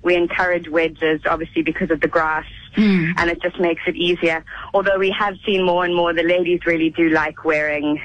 we 0.03 0.15
encourage 0.17 0.69
wedges, 0.69 1.21
obviously 1.29 1.63
because 1.63 1.91
of 1.91 2.01
the 2.01 2.09
grass, 2.09 2.47
and 2.77 3.31
it 3.31 3.41
just 3.43 3.59
makes 3.61 3.83
it 3.87 3.97
easier. 3.97 4.45
Although 4.75 4.99
we 4.99 5.11
have 5.11 5.35
seen 5.45 5.65
more 5.65 5.85
and 5.85 5.95
more, 5.95 6.13
the 6.15 6.23
ladies 6.23 6.61
really 6.67 6.91
do 6.91 7.11
like 7.11 7.45
wearing 7.45 8.01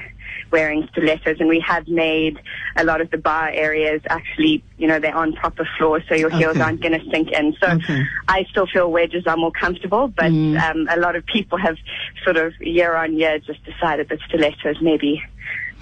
wearing 0.50 0.88
stilettos, 0.92 1.40
and 1.40 1.48
we 1.48 1.58
have 1.66 1.88
made 1.88 2.38
a 2.76 2.84
lot 2.84 3.00
of 3.00 3.10
the 3.10 3.18
bar 3.18 3.48
areas 3.48 4.00
actually, 4.08 4.62
you 4.78 4.86
know, 4.86 5.00
they're 5.00 5.14
on 5.16 5.32
proper 5.32 5.68
floors, 5.76 6.02
so 6.08 6.14
your 6.14 6.30
heels 6.30 6.52
Okay. 6.56 6.60
aren't 6.60 6.80
going 6.80 6.98
to 6.98 7.04
sink 7.10 7.32
in. 7.32 7.56
So 7.60 7.70
Okay. 7.72 8.04
I 8.28 8.44
still 8.50 8.66
feel 8.66 8.90
wedges 8.90 9.26
are 9.26 9.36
more 9.36 9.50
comfortable, 9.50 10.08
but 10.08 10.26
um, 10.26 10.86
a 10.90 10.96
lot 10.98 11.16
of 11.16 11.26
people 11.26 11.58
have 11.58 11.76
sort 12.24 12.36
of 12.36 12.52
year 12.60 12.94
on 12.94 13.18
year 13.18 13.38
just 13.40 13.64
decided 13.64 14.08
that 14.10 14.18
stilettos 14.28 14.76
maybe 14.80 15.20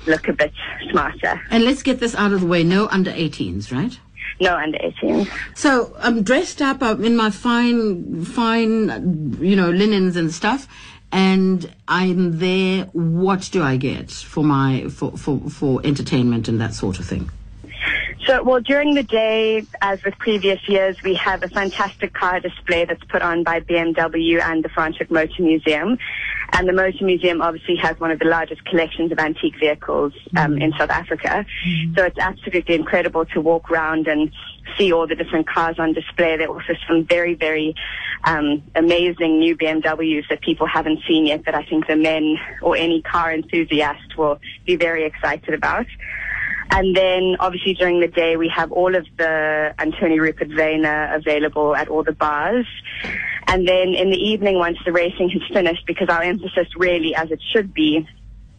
look 0.07 0.29
a 0.29 0.33
bit 0.33 0.53
smarter. 0.91 1.41
And 1.51 1.65
let's 1.65 1.83
get 1.83 2.01
this 2.01 2.15
out 2.15 2.33
of 2.33 2.41
the 2.41 2.47
way. 2.47 2.65
No 2.65 2.89
under 2.89 3.11
18s, 3.13 3.73
right? 3.73 3.99
No 4.41 4.57
under 4.57 4.79
18. 4.81 5.29
So 5.55 5.95
I'm 5.99 6.23
dressed 6.23 6.63
up 6.63 6.83
I'm 6.83 7.05
in 7.05 7.17
my 7.17 7.31
fine, 7.31 8.25
fine, 8.25 9.37
you 9.41 9.57
know, 9.57 9.71
linens 9.71 10.17
and 10.17 10.33
stuff, 10.33 10.67
and 11.11 11.73
I'm 11.87 12.39
there. 12.39 12.85
What 12.93 13.51
do 13.53 13.63
I 13.63 13.77
get 13.77 14.11
for 14.11 14.43
my 14.43 14.89
for 14.89 15.17
for 15.17 15.39
for 15.51 15.81
entertainment 15.85 16.49
and 16.49 16.61
that 16.61 16.75
sort 16.75 16.99
of 16.99 17.05
thing? 17.05 17.31
So, 18.27 18.41
well, 18.45 18.61
during 18.61 18.95
the 18.95 19.03
day, 19.03 19.65
as 19.81 20.03
with 20.05 20.17
previous 20.19 20.61
years, 20.69 20.97
we 21.03 21.15
have 21.15 21.43
a 21.43 21.49
fantastic 21.49 22.13
car 22.15 22.39
display 22.39 22.85
that's 22.85 23.03
put 23.05 23.21
on 23.21 23.43
by 23.43 23.61
BMW 23.61 24.41
and 24.41 24.65
the 24.65 24.69
Franschhoek 24.69 25.11
Motor 25.11 25.43
Museum. 25.43 25.99
And 26.53 26.69
the 26.69 26.73
Motor 26.73 27.05
Museum 27.05 27.43
obviously 27.43 27.77
has 27.77 27.99
one 27.99 28.13
of 28.13 28.21
the 28.21 28.27
largest 28.27 28.65
collections 28.65 29.11
of 29.11 29.19
antique 29.19 29.59
vehicles 29.59 30.13
um, 30.37 30.59
in 30.63 30.73
South 30.79 30.91
Africa. 30.91 31.45
So 31.97 32.05
it's 32.05 32.19
absolutely 32.19 32.77
incredible 32.77 33.25
to 33.27 33.41
walk 33.41 33.71
around 33.71 34.07
and 34.07 34.31
see 34.79 34.93
all 34.93 35.09
the 35.09 35.17
different 35.17 35.49
cars 35.49 35.77
on 35.79 35.93
display. 35.93 36.37
There 36.37 36.49
are 36.49 36.55
also 36.55 36.75
some 36.87 37.05
very, 37.05 37.35
very 37.35 37.75
um, 38.25 38.63
amazing 38.77 39.41
new 39.41 39.57
BMWs 39.57 40.29
that 40.29 40.43
people 40.43 40.67
haven't 40.67 41.01
seen 41.09 41.27
yet 41.27 41.45
that 41.47 41.55
I 41.55 41.65
think 41.65 41.89
the 41.89 41.97
men 41.97 42.37
or 42.61 42.77
any 42.77 43.03
car 43.03 43.33
enthusiast 43.33 44.17
will 44.17 44.39
be 44.65 44.77
very 44.77 45.05
excited 45.05 45.55
about. 45.55 45.87
And 46.75 46.97
then 46.97 47.37
obviously 47.39 47.75
during 47.75 48.01
the 48.01 48.09
day 48.09 48.37
we 48.37 48.49
have 48.49 48.73
all 48.73 48.95
of 48.95 49.07
the 49.19 49.75
Anthonij 49.79 50.19
Rupert 50.19 50.49
Wyne 50.49 50.87
available 50.87 51.77
at 51.77 51.89
all 51.89 52.03
the 52.03 52.13
bars. 52.13 52.67
And 53.47 53.69
then 53.69 53.89
in 53.89 54.11
the 54.11 54.17
evening 54.17 54.57
once 54.59 54.79
the 54.87 54.93
racing 54.93 55.29
has 55.31 55.43
finished, 55.53 55.87
because 55.87 56.09
our 56.09 56.23
emphasis 56.23 56.69
really 56.77 57.15
as 57.15 57.31
it 57.31 57.41
should 57.53 57.75
be 57.75 58.09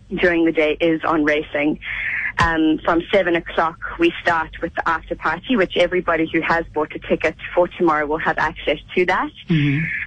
during 0.10 0.46
the 0.46 0.52
day 0.52 0.78
is 0.80 1.02
on 1.04 1.24
racing. 1.24 1.80
Um, 2.40 2.80
from 2.84 3.02
seven 3.12 3.36
o'clock, 3.36 3.80
we 4.00 4.12
start 4.22 4.50
with 4.62 4.74
the 4.76 4.88
after 4.88 5.16
party, 5.16 5.56
which 5.56 5.78
everybody 5.78 6.28
who 6.32 6.42
has 6.42 6.66
bought 6.74 6.96
a 6.96 7.00
ticket 7.00 7.36
for 7.54 7.68
tomorrow 7.68 8.06
will 8.08 8.18
have 8.20 8.38
access 8.38 8.80
to 8.96 9.06
that. 9.06 9.30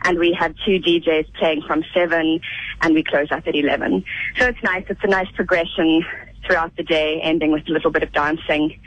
And 0.05 0.19
we 0.19 0.33
have 0.39 0.55
two 0.65 0.79
DJs 0.81 1.35
playing 1.35 1.63
from 1.67 1.85
seven, 1.95 2.41
and 2.83 2.95
we 2.95 3.05
close 3.05 3.31
up 3.31 3.47
at 3.47 3.55
eleven. 3.55 4.05
So 4.39 4.47
it's 4.47 4.63
nice. 4.63 4.85
It's 4.89 5.05
a 5.05 5.09
nice 5.09 5.31
progression 5.37 6.05
throughout 6.47 6.77
the 6.77 6.83
day, 6.83 7.21
ending 7.23 7.53
with 7.53 7.69
a 7.69 7.73
little 7.73 7.91
bit 7.91 8.03
of 8.03 8.13
dancing. 8.13 8.79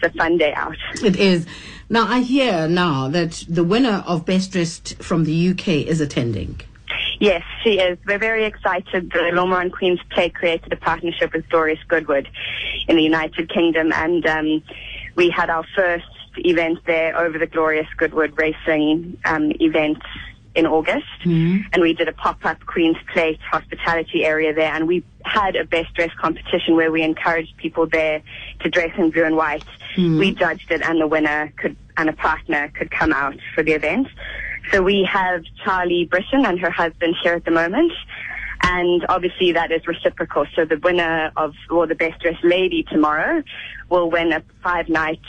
It's 0.00 0.14
a 0.14 0.18
fun 0.18 0.38
day 0.38 0.52
out. 0.52 0.76
It 1.02 1.16
is. 1.16 1.46
Now 1.88 2.06
I 2.08 2.20
hear 2.20 2.68
now 2.68 3.08
that 3.08 3.44
the 3.48 3.64
winner 3.64 4.02
of 4.06 4.24
Best 4.24 4.52
Dressed 4.52 5.02
from 5.02 5.24
the 5.24 5.50
UK 5.50 5.68
is 5.68 6.00
attending. 6.00 6.60
Yes, 7.20 7.42
she 7.62 7.78
is. 7.78 7.98
We're 8.06 8.18
very 8.18 8.44
excited. 8.44 9.10
The 9.12 9.30
Lomar 9.32 9.60
and 9.60 9.72
Queen's 9.72 10.00
Play 10.10 10.28
created 10.30 10.72
a 10.72 10.76
partnership 10.76 11.32
with 11.32 11.48
Doris 11.48 11.78
Goodwood 11.86 12.28
in 12.88 12.96
the 12.96 13.02
United 13.02 13.48
Kingdom, 13.48 13.92
and 13.92 14.26
um, 14.26 14.62
we 15.14 15.30
had 15.30 15.48
our 15.48 15.64
first 15.76 16.06
event 16.38 16.80
there 16.86 17.16
over 17.16 17.38
the 17.38 17.46
Glorious 17.46 17.86
Goodwood 17.96 18.36
Racing 18.36 19.18
um, 19.24 19.52
event 19.60 20.02
in 20.54 20.66
August, 20.66 21.06
mm-hmm. 21.24 21.62
and 21.72 21.82
we 21.82 21.94
did 21.94 22.08
a 22.08 22.12
pop-up 22.12 22.64
Queen's 22.66 22.98
Plate 23.12 23.40
hospitality 23.50 24.24
area 24.24 24.52
there, 24.52 24.72
and 24.72 24.86
we 24.86 25.02
had 25.24 25.56
a 25.56 25.64
best 25.64 25.94
dress 25.94 26.10
competition 26.20 26.76
where 26.76 26.90
we 26.90 27.02
encouraged 27.02 27.56
people 27.56 27.86
there 27.86 28.22
to 28.60 28.68
dress 28.68 28.90
in 28.98 29.10
blue 29.10 29.24
and 29.24 29.36
white. 29.36 29.64
Mm-hmm. 29.96 30.18
We 30.18 30.34
judged 30.34 30.70
it, 30.70 30.82
and 30.82 31.00
the 31.00 31.06
winner 31.06 31.52
could 31.56 31.76
and 31.96 32.08
a 32.08 32.12
partner 32.12 32.70
could 32.74 32.90
come 32.90 33.12
out 33.12 33.36
for 33.54 33.62
the 33.62 33.72
event. 33.72 34.08
So 34.70 34.82
we 34.82 35.04
have 35.04 35.44
Charlie 35.64 36.06
Britton 36.06 36.46
and 36.46 36.58
her 36.60 36.70
husband 36.70 37.16
here 37.22 37.34
at 37.34 37.44
the 37.44 37.50
moment. 37.50 37.92
And 38.62 39.04
obviously 39.08 39.52
that 39.52 39.72
is 39.72 39.86
reciprocal. 39.86 40.46
So 40.54 40.64
the 40.64 40.78
winner 40.78 41.32
of, 41.36 41.54
or 41.70 41.86
the 41.86 41.94
best 41.94 42.20
dressed 42.20 42.44
lady 42.44 42.84
tomorrow 42.84 43.42
will 43.88 44.10
win 44.10 44.32
a 44.32 44.42
five 44.62 44.88
night 44.88 45.20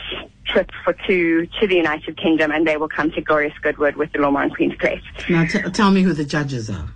trip 0.46 0.70
for 0.84 0.96
two 1.08 1.48
to 1.60 1.68
the 1.68 1.76
United 1.76 2.18
Kingdom 2.18 2.52
and 2.52 2.68
they 2.68 2.78
will 2.78 2.90
come 2.90 3.12
to 3.12 3.22
Glorious 3.22 3.54
Goodwood 3.62 3.96
with 3.96 4.12
the 4.12 4.20
L'Ormarins 4.20 4.56
Queen's 4.56 4.76
Plate. 4.76 5.02
Now 5.30 5.46
t- 5.46 5.62
tell 5.72 5.92
me 5.92 6.04
who 6.04 6.14
the 6.14 6.26
judges 6.26 6.70
are. 6.70 6.90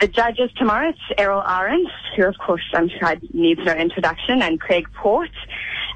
The 0.00 0.08
judges 0.08 0.50
tomorrow, 0.56 0.88
it's 0.88 0.98
Errol 1.18 1.42
Arendz, 1.42 1.90
who 2.16 2.24
of 2.24 2.36
course 2.38 2.62
I'm 2.72 2.88
sure 2.88 3.16
needs 3.34 3.60
no 3.64 3.74
introduction, 3.74 4.40
and 4.40 4.58
Craig 4.58 4.86
Port. 4.94 5.30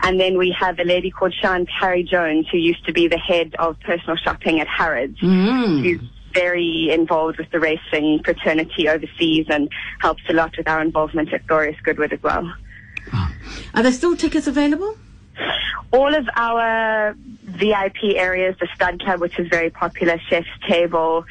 And 0.03 0.21
then 0.21 0.37
we 0.37 0.55
have 0.59 0.79
a 0.79 0.85
lady 0.85 1.11
called 1.11 1.33
Sean 1.41 1.67
Carey 1.67 2.03
Jones, 2.03 2.47
who 2.53 2.59
used 2.59 2.85
to 2.87 2.93
be 2.93 3.09
the 3.09 3.19
head 3.19 3.55
of 3.59 3.81
personal 3.81 4.17
shopping 4.17 4.61
at 4.61 4.69
Harrods. 4.69 5.19
Mm. 5.21 5.83
Who's 5.83 6.01
very 6.35 6.91
involved 6.91 7.39
with 7.39 7.51
the 7.51 7.61
racing 7.61 8.23
fraternity 8.25 8.89
overseas 8.89 9.47
and 9.49 9.71
helps 10.01 10.23
a 10.29 10.33
lot 10.33 10.57
with 10.57 10.69
our 10.69 10.83
involvement 10.83 11.33
at 11.33 11.47
Glorious 11.47 11.81
Goodwood 11.83 12.13
as 12.13 12.23
well. 12.23 12.53
Ah. 13.13 13.33
Are 13.75 13.83
there 13.83 13.93
still 13.93 14.17
tickets 14.17 14.47
available? 14.47 14.97
All 15.93 16.15
of 16.15 16.29
our 16.37 17.15
VIP 17.45 18.17
areas, 18.17 18.57
the 18.61 18.69
Stud 18.75 19.01
Club, 19.01 19.21
which 19.21 19.39
is 19.39 19.49
very 19.49 19.71
popular, 19.71 20.19
Chef's 20.29 20.49
Table, 20.69 21.25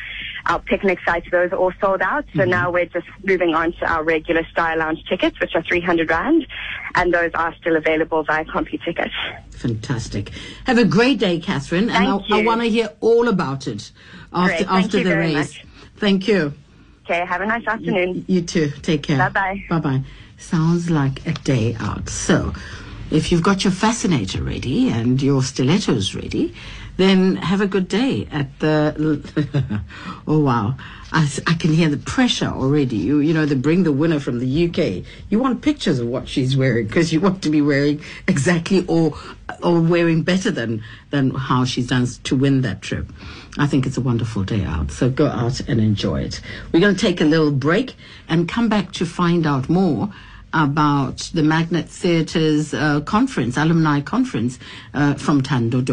our 0.45 0.59
picnic 0.59 0.99
sites, 1.05 1.27
those 1.31 1.51
are 1.51 1.57
all 1.57 1.73
sold 1.79 2.01
out. 2.01 2.25
So 2.33 2.41
mm-hmm. 2.41 2.49
now 2.49 2.71
we're 2.71 2.85
just 2.85 3.07
moving 3.23 3.53
on 3.53 3.73
to 3.73 3.85
our 3.91 4.03
regular 4.03 4.45
Style 4.51 4.79
Lounge 4.79 5.03
tickets, 5.07 5.39
which 5.39 5.55
are 5.55 5.63
300 5.63 6.09
Rand, 6.09 6.47
and 6.95 7.13
those 7.13 7.31
are 7.33 7.55
still 7.55 7.75
available 7.75 8.23
via 8.23 8.45
CompuTicket. 8.45 9.09
Fantastic. 9.51 10.31
Have 10.65 10.77
a 10.77 10.85
great 10.85 11.19
day, 11.19 11.39
Katherine. 11.39 11.89
and 11.89 12.21
Thank 12.21 12.31
I, 12.31 12.39
I 12.39 12.45
want 12.45 12.61
to 12.61 12.67
hear 12.67 12.91
all 13.01 13.27
about 13.27 13.67
it 13.67 13.91
after, 14.33 14.65
Great. 14.65 14.83
After 14.83 15.03
the 15.03 15.17
race. 15.17 15.35
much. 15.35 15.65
Thank 15.97 16.27
you. 16.27 16.53
Okay, 17.05 17.25
have 17.25 17.41
a 17.41 17.45
nice 17.45 17.67
afternoon. 17.67 18.23
You 18.27 18.41
too. 18.41 18.71
Take 18.81 19.03
care. 19.03 19.17
Bye-bye. 19.17 19.65
Bye 19.69 19.79
bye. 19.79 20.01
Sounds 20.37 20.89
like 20.89 21.25
a 21.27 21.33
day 21.33 21.75
out. 21.79 22.09
So, 22.09 22.53
if 23.11 23.31
you've 23.31 23.43
got 23.43 23.63
your 23.63 23.73
fascinator 23.73 24.41
ready 24.41 24.89
and 24.89 25.21
your 25.21 25.43
stilettos 25.43 26.15
ready, 26.15 26.53
then 26.97 27.35
have 27.37 27.61
a 27.61 27.67
good 27.67 27.87
day 27.87 28.27
at 28.31 28.59
the. 28.59 29.81
oh 30.27 30.39
wow, 30.39 30.75
I, 31.13 31.29
I 31.45 31.53
can 31.53 31.71
hear 31.71 31.89
the 31.89 31.97
pressure 31.97 32.47
already. 32.47 32.97
You 32.97 33.19
you 33.19 33.33
know 33.33 33.45
they 33.45 33.55
bring 33.55 33.83
the 33.83 33.91
winner 33.91 34.19
from 34.19 34.39
the 34.39 34.67
UK. 34.67 35.05
You 35.29 35.39
want 35.39 35.61
pictures 35.61 35.99
of 35.99 36.07
what 36.07 36.27
she's 36.27 36.57
wearing 36.57 36.87
because 36.87 37.13
you 37.13 37.21
want 37.21 37.43
to 37.43 37.49
be 37.49 37.61
wearing 37.61 38.01
exactly 38.27 38.83
or 38.87 39.13
or 39.61 39.79
wearing 39.79 40.23
better 40.23 40.49
than 40.49 40.83
than 41.11 41.31
how 41.31 41.65
she's 41.65 41.87
done 41.87 42.07
to 42.23 42.35
win 42.35 42.61
that 42.61 42.81
trip. 42.81 43.07
I 43.59 43.67
think 43.67 43.85
it's 43.85 43.97
a 43.97 44.01
wonderful 44.01 44.43
day 44.43 44.63
out. 44.63 44.91
So 44.91 45.09
go 45.09 45.27
out 45.27 45.59
and 45.61 45.79
enjoy 45.79 46.21
it. 46.21 46.41
We're 46.71 46.79
going 46.79 46.95
to 46.95 47.01
take 47.01 47.21
a 47.21 47.25
little 47.25 47.51
break 47.51 47.93
and 48.27 48.49
come 48.49 48.67
back 48.67 48.91
to 48.93 49.05
find 49.05 49.45
out 49.45 49.69
more 49.69 50.11
about 50.53 51.31
the 51.33 51.43
Magnet 51.43 51.87
Theatre's 51.87 52.73
uh, 52.73 53.01
conference, 53.01 53.57
alumni 53.57 54.01
conference 54.01 54.57
uh, 54.93 55.13
from 55.15 55.41
Thando 55.41 55.83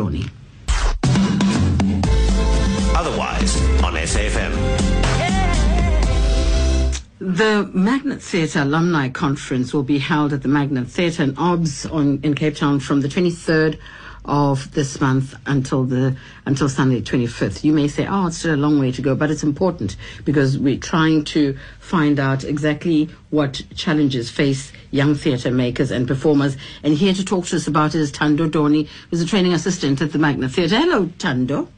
The 7.30 7.70
Magnet 7.72 8.20
Theatre 8.20 8.62
Alumni 8.62 9.08
Conference 9.08 9.72
will 9.72 9.84
be 9.84 9.98
held 10.00 10.32
at 10.32 10.42
the 10.42 10.48
Magnet 10.48 10.88
Theatre 10.88 11.22
in 11.22 11.38
OBS 11.38 11.86
on, 11.86 12.18
in 12.24 12.34
Cape 12.34 12.56
Town 12.56 12.80
from 12.80 13.02
the 13.02 13.08
23rd 13.08 13.78
of 14.24 14.74
this 14.74 15.00
month 15.00 15.36
until 15.46 15.84
the 15.84 16.16
until 16.44 16.68
Sunday 16.68 17.00
25th. 17.00 17.62
You 17.62 17.72
may 17.72 17.86
say, 17.86 18.04
"Oh, 18.04 18.26
it's 18.26 18.38
still 18.38 18.56
a 18.56 18.56
long 18.56 18.80
way 18.80 18.90
to 18.90 19.00
go," 19.00 19.14
but 19.14 19.30
it's 19.30 19.44
important 19.44 19.94
because 20.24 20.58
we're 20.58 20.78
trying 20.78 21.22
to 21.26 21.56
find 21.78 22.18
out 22.18 22.42
exactly 22.42 23.08
what 23.30 23.62
challenges 23.76 24.28
face 24.28 24.72
young 24.90 25.14
theatre 25.14 25.52
makers 25.52 25.92
and 25.92 26.08
performers. 26.08 26.56
And 26.82 26.94
here 26.94 27.14
to 27.14 27.24
talk 27.24 27.46
to 27.46 27.56
us 27.56 27.68
about 27.68 27.94
it 27.94 28.00
is 28.00 28.10
Thando 28.10 28.50
Doni, 28.50 28.88
who's 29.08 29.20
a 29.20 29.26
training 29.26 29.52
assistant 29.52 30.02
at 30.02 30.10
the 30.10 30.18
Magnet 30.18 30.50
Theatre. 30.50 30.78
Hello, 30.78 31.06
Thando. 31.20 31.68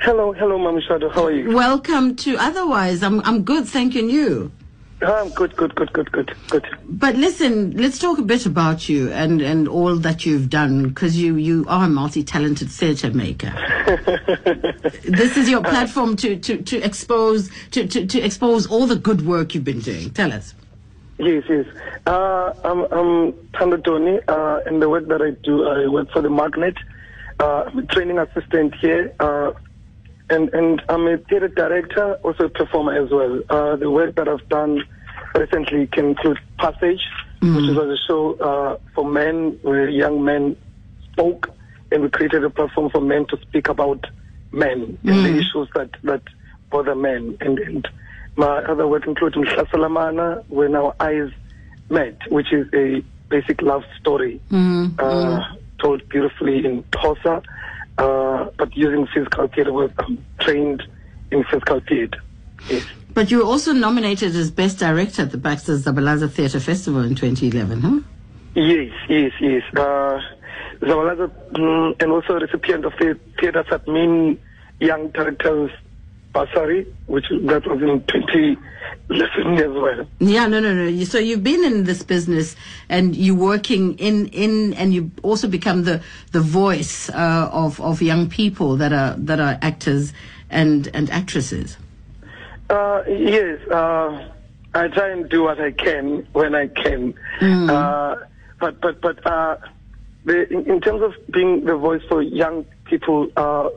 Hello, 0.00 0.32
hello, 0.32 0.58
Mama 0.58 0.80
Shado. 0.80 1.08
How 1.12 1.26
are 1.26 1.30
you? 1.30 1.54
Welcome 1.54 2.16
to 2.16 2.36
Otherwise. 2.36 3.04
I'm 3.04 3.20
I'm 3.20 3.44
good, 3.44 3.68
thank 3.68 3.94
you. 3.94 4.00
And 4.00 4.10
you? 4.10 4.52
I'm 5.00 5.28
good, 5.30 5.54
good, 5.56 5.74
good, 5.76 5.92
good, 5.92 6.10
good, 6.10 6.34
good. 6.48 6.66
But 6.88 7.14
listen, 7.14 7.70
let's 7.76 7.98
talk 7.98 8.18
a 8.18 8.22
bit 8.22 8.46
about 8.46 8.88
you 8.88 9.12
and, 9.12 9.40
and 9.40 9.68
all 9.68 9.94
that 9.96 10.26
you've 10.26 10.50
done 10.50 10.88
because 10.88 11.16
you, 11.16 11.36
you 11.36 11.64
are 11.68 11.84
a 11.84 11.88
multi-talented 11.88 12.68
theatre 12.68 13.12
maker. 13.12 13.52
this 15.04 15.36
is 15.36 15.48
your 15.48 15.62
platform 15.62 16.16
to, 16.16 16.36
to, 16.40 16.62
to 16.62 16.82
expose 16.82 17.50
to, 17.70 17.86
to, 17.86 18.06
to 18.06 18.20
expose 18.20 18.66
all 18.66 18.86
the 18.86 18.96
good 18.96 19.24
work 19.24 19.54
you've 19.54 19.64
been 19.64 19.80
doing. 19.80 20.10
Tell 20.10 20.32
us. 20.32 20.54
Yes, 21.18 21.44
yes. 21.48 21.66
Uh, 22.06 22.52
I'm, 22.64 22.80
I'm 22.92 23.32
Thando 23.54 23.82
Doni, 23.82 24.20
uh, 24.28 24.60
and 24.66 24.80
the 24.80 24.88
work 24.88 25.06
that 25.08 25.20
I 25.20 25.30
do, 25.30 25.66
I 25.66 25.88
work 25.88 26.10
for 26.12 26.22
the 26.22 26.30
Magnet. 26.30 26.76
Uh, 27.40 27.64
I'm 27.66 27.78
a 27.78 27.86
training 27.86 28.18
assistant 28.18 28.74
here, 28.76 29.14
uh, 29.20 29.52
and, 30.30 30.52
and 30.54 30.82
I'm 30.88 31.06
a 31.06 31.18
theatre 31.18 31.48
director, 31.48 32.14
also 32.22 32.44
a 32.44 32.48
performer 32.48 33.02
as 33.02 33.10
well. 33.10 33.40
Uh, 33.48 33.76
the 33.76 33.90
work 33.90 34.14
that 34.16 34.28
I've 34.28 34.48
done 34.48 34.82
recently 35.34 35.86
can 35.86 36.06
include 36.10 36.38
Passage, 36.58 37.00
which 37.56 37.76
was 37.76 37.98
a 37.98 38.06
show 38.08 38.34
uh, 38.34 38.78
for 38.94 39.04
men 39.08 39.58
where 39.62 39.88
young 39.88 40.24
men 40.24 40.56
spoke, 41.12 41.50
and 41.92 42.02
we 42.02 42.10
created 42.10 42.44
a 42.44 42.50
platform 42.50 42.90
for 42.90 43.00
men 43.00 43.26
to 43.26 43.38
speak 43.42 43.68
about 43.68 44.04
men 44.50 44.98
and 45.04 45.24
the 45.24 45.38
issues 45.38 45.68
that, 45.74 45.90
that 46.02 46.22
bother 46.70 46.94
men. 46.94 47.36
And, 47.40 47.58
and 47.60 47.88
my 48.36 48.58
other 48.64 48.86
work 48.88 49.06
includes 49.06 49.36
Mhlasalamana, 49.36 50.44
When 50.48 50.74
Our 50.74 50.94
Eyes 51.00 51.30
Met, 51.90 52.18
which 52.30 52.52
is 52.52 52.66
a 52.74 53.02
basic 53.28 53.62
love 53.62 53.84
story 54.00 54.40
uh, 54.98 55.40
told 55.80 56.08
beautifully 56.08 56.64
in 56.64 56.82
Xhosa, 56.84 57.44
uh, 57.98 58.50
but 58.56 58.76
using 58.76 59.06
physical 59.06 59.48
theatre. 59.48 59.72
Where 59.72 59.90
I'm 59.98 60.24
trained 60.40 60.82
in 61.30 61.44
physical 61.44 61.80
theatre. 61.80 62.20
Yes. 62.68 62.86
But 63.14 63.30
you 63.30 63.38
were 63.38 63.44
also 63.44 63.72
nominated 63.72 64.34
as 64.36 64.50
Best 64.50 64.78
Director 64.78 65.22
at 65.22 65.32
the 65.32 65.38
Baxter 65.38 65.76
Zabalaza 65.76 66.30
Theatre 66.30 66.60
Festival 66.60 67.02
in 67.02 67.14
2011, 67.14 67.80
huh? 67.80 68.00
Yes, 68.54 68.92
yes, 69.08 69.32
yes. 69.40 69.62
Uh, 69.74 70.20
Zawalaza, 70.80 71.28
mm, 71.52 72.00
and 72.02 72.12
also 72.12 72.36
a 72.36 72.40
recipient 72.40 72.84
of 72.84 72.92
the 72.98 73.18
Theatre 73.40 73.64
Satmin 73.64 74.38
Young 74.80 75.08
Directors 75.08 75.70
Bursary, 76.38 76.86
which 77.06 77.26
that 77.30 77.66
was 77.66 77.82
in 77.82 78.04
2011 78.06 79.58
as 79.58 79.70
well. 79.70 80.06
Yeah, 80.20 80.46
no, 80.46 80.60
no, 80.60 80.72
no. 80.72 81.04
So 81.04 81.18
you've 81.18 81.42
been 81.42 81.64
in 81.64 81.84
this 81.84 82.02
business, 82.02 82.54
and 82.88 83.16
you're 83.16 83.34
working 83.34 83.98
in, 83.98 84.28
in, 84.28 84.74
and 84.74 84.94
you 84.94 85.10
also 85.22 85.48
become 85.48 85.84
the 85.84 86.00
the 86.32 86.40
voice 86.40 87.10
uh, 87.10 87.50
of 87.52 87.80
of 87.80 88.00
young 88.02 88.28
people 88.28 88.76
that 88.76 88.92
are 88.92 89.14
that 89.16 89.40
are 89.40 89.58
actors 89.62 90.12
and 90.50 90.88
and 90.94 91.10
actresses. 91.10 91.76
Uh, 92.70 93.02
yes, 93.08 93.60
uh, 93.70 94.28
I 94.74 94.88
try 94.88 95.10
and 95.10 95.28
do 95.28 95.42
what 95.42 95.60
I 95.60 95.72
can 95.72 96.26
when 96.32 96.54
I 96.54 96.68
can. 96.68 97.14
Uh, 97.40 98.16
but 98.60 98.80
but 98.80 99.00
but 99.00 99.26
uh, 99.26 99.56
the, 100.24 100.48
in, 100.52 100.70
in 100.70 100.80
terms 100.80 101.02
of 101.02 101.14
being 101.32 101.64
the 101.64 101.76
voice 101.76 102.02
for 102.08 102.22
young 102.22 102.64
people, 102.84 103.28
uh, 103.36 103.70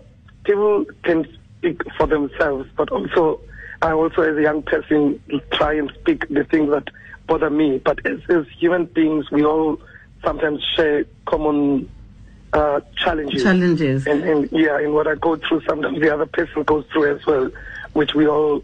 people 0.44 0.86
can 1.04 1.26
speak 1.62 1.82
for 1.96 2.08
themselves, 2.08 2.68
but 2.76 2.90
also 2.90 3.40
I 3.84 3.94
also, 3.94 4.22
as 4.22 4.38
a 4.38 4.42
young 4.42 4.62
person, 4.64 5.22
try 5.54 5.74
and 5.74 5.92
speak 6.00 6.28
the 6.30 6.44
things 6.44 6.70
that 6.72 6.88
bother 7.28 7.50
me. 7.50 7.80
But 7.80 8.06
as, 8.06 8.20
as 8.30 8.46
human 8.60 8.86
beings, 8.86 9.32
we 9.32 9.44
all 9.44 9.82
sometimes 10.24 10.64
share 10.76 11.06
common 11.26 11.90
uh, 12.54 12.82
challenges. 12.98 13.42
Challenges. 13.42 14.06
And, 14.06 14.24
and 14.24 14.52
yeah, 14.52 14.78
and 14.78 14.94
what 14.94 15.08
I 15.08 15.16
go 15.16 15.36
through, 15.36 15.64
sometimes 15.68 16.00
the 16.00 16.14
other 16.14 16.28
person 16.28 16.64
goes 16.64 16.86
through 16.92 17.16
as 17.16 17.26
well, 17.26 17.50
which 17.94 18.14
we 18.14 18.28
all, 18.28 18.64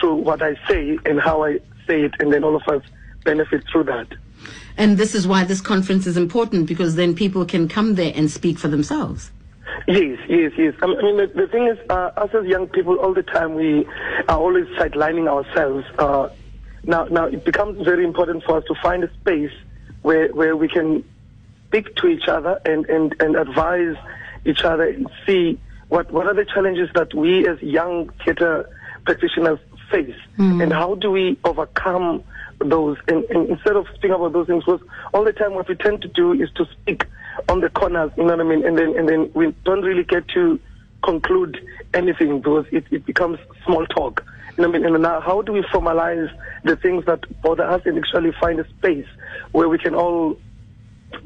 through 0.00 0.14
what 0.16 0.42
I 0.42 0.54
say 0.68 0.98
and 1.04 1.20
how 1.20 1.44
I 1.44 1.58
say 1.86 2.02
it, 2.02 2.14
and 2.18 2.32
then 2.32 2.42
all 2.44 2.56
of 2.56 2.62
us 2.68 2.82
benefit 3.24 3.64
through 3.70 3.84
that. 3.84 4.08
And 4.78 4.96
this 4.96 5.14
is 5.14 5.26
why 5.26 5.44
this 5.44 5.60
conference 5.60 6.06
is 6.06 6.16
important 6.16 6.66
because 6.66 6.96
then 6.96 7.14
people 7.14 7.44
can 7.44 7.68
come 7.68 7.94
there 7.94 8.12
and 8.14 8.30
speak 8.30 8.58
for 8.58 8.68
themselves. 8.68 9.30
Yes, 9.86 10.18
yes, 10.28 10.52
yes. 10.56 10.74
I 10.82 10.86
mean, 10.86 10.98
I 10.98 11.02
mean 11.02 11.16
the, 11.16 11.26
the 11.26 11.46
thing 11.48 11.66
is, 11.66 11.78
uh, 11.90 12.10
us 12.16 12.30
as 12.34 12.46
young 12.46 12.66
people, 12.68 12.96
all 12.98 13.14
the 13.14 13.22
time 13.22 13.54
we 13.54 13.86
are 14.28 14.38
always 14.38 14.66
sidelining 14.78 15.28
ourselves. 15.28 15.86
Uh, 15.98 16.28
now, 16.84 17.04
now 17.04 17.26
it 17.26 17.44
becomes 17.44 17.84
very 17.84 18.04
important 18.04 18.44
for 18.44 18.58
us 18.58 18.64
to 18.68 18.74
find 18.82 19.04
a 19.04 19.12
space 19.14 19.52
where 20.02 20.28
where 20.28 20.56
we 20.56 20.68
can 20.68 21.04
speak 21.66 21.94
to 21.96 22.06
each 22.06 22.28
other 22.28 22.60
and, 22.64 22.86
and, 22.86 23.14
and 23.20 23.36
advise 23.36 23.96
each 24.44 24.62
other 24.62 24.84
and 24.84 25.08
see 25.26 25.58
what, 25.88 26.10
what 26.10 26.26
are 26.26 26.34
the 26.34 26.44
challenges 26.44 26.88
that 26.94 27.12
we 27.14 27.46
as 27.48 27.60
young 27.62 28.08
theatre 28.24 28.68
practitioners 29.04 29.58
face 29.90 30.14
and 30.62 30.72
how 30.72 30.94
do 30.96 31.10
we 31.10 31.36
overcome 31.44 32.22
those 32.58 32.96
and, 33.08 33.24
and 33.24 33.48
instead 33.50 33.76
of 33.76 33.86
speaking 33.94 34.12
about 34.12 34.32
those 34.32 34.46
things 34.46 34.64
because 34.64 34.80
all 35.12 35.24
the 35.24 35.32
time 35.32 35.54
what 35.54 35.68
we 35.68 35.74
tend 35.74 36.00
to 36.02 36.08
do 36.08 36.32
is 36.32 36.50
to 36.52 36.66
speak 36.72 37.04
on 37.48 37.60
the 37.60 37.70
corners 37.70 38.10
you 38.16 38.24
know 38.24 38.36
what 38.36 38.40
I 38.40 38.48
mean 38.48 38.64
and 38.64 38.78
then 38.78 38.96
and 38.96 39.08
then 39.08 39.30
we 39.34 39.52
don't 39.64 39.82
really 39.82 40.04
get 40.04 40.28
to 40.28 40.58
conclude 41.02 41.58
anything 41.94 42.40
because 42.40 42.66
it, 42.72 42.84
it 42.90 43.06
becomes 43.06 43.38
small 43.64 43.86
talk 43.86 44.24
you 44.56 44.62
know 44.62 44.68
what 44.68 44.76
I 44.76 44.78
mean 44.80 44.94
and 44.94 45.02
now 45.02 45.20
how 45.20 45.42
do 45.42 45.52
we 45.52 45.62
formalize 45.62 46.30
the 46.64 46.76
things 46.76 47.04
that 47.06 47.20
bother 47.42 47.64
us 47.64 47.82
and 47.84 47.98
actually 47.98 48.32
find 48.40 48.58
a 48.58 48.68
space 48.70 49.06
where 49.52 49.68
we 49.68 49.78
can 49.78 49.94
all 49.94 50.36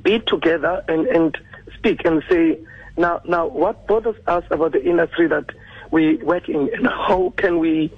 be 0.03 0.21
together 0.21 0.85
and, 0.89 1.07
and 1.07 1.39
speak 1.77 2.05
and 2.05 2.23
say, 2.29 2.59
now, 2.97 3.21
now, 3.27 3.47
what 3.47 3.87
bothers 3.87 4.17
us 4.27 4.45
about 4.51 4.73
the 4.73 4.85
industry 4.85 5.27
that 5.29 5.47
we 5.91 6.17
work 6.17 6.49
in, 6.49 6.71
and 6.75 6.87
how 6.87 7.33
can 7.37 7.59
we 7.59 7.93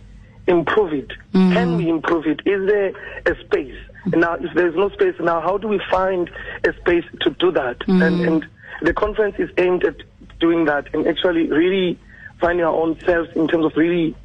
improve 0.47 0.93
it? 0.93 1.11
Can 1.33 1.53
mm. 1.53 1.77
we 1.77 1.89
improve 1.89 2.27
it? 2.27 2.41
Is 2.47 2.67
there 2.67 2.93
a 3.27 3.41
space? 3.45 3.77
And 4.05 4.21
now, 4.21 4.35
if 4.35 4.53
there's 4.55 4.75
no 4.75 4.91
space, 4.91 5.15
now 5.21 5.41
how 5.41 5.59
do 5.59 5.69
we 5.69 5.81
find 5.91 6.31
a 6.65 6.73
space 6.81 7.05
to 7.21 7.31
do 7.31 7.53
that? 7.53 7.77
And, 7.87 8.01
mm. 8.01 8.27
and 8.27 8.47
the 8.83 8.93
conference 8.93 9.37
is 9.39 9.51
aimed 9.59 9.85
at 9.85 9.97
doing 10.41 10.65
that 10.65 10.93
and 10.93 11.07
actually 11.07 11.49
really 11.49 11.99
finding 12.41 12.65
our 12.65 12.75
own 12.75 12.99
selves 13.01 13.31
in 13.37 13.47
terms 13.47 13.65
of 13.65 13.77
really 13.77 14.17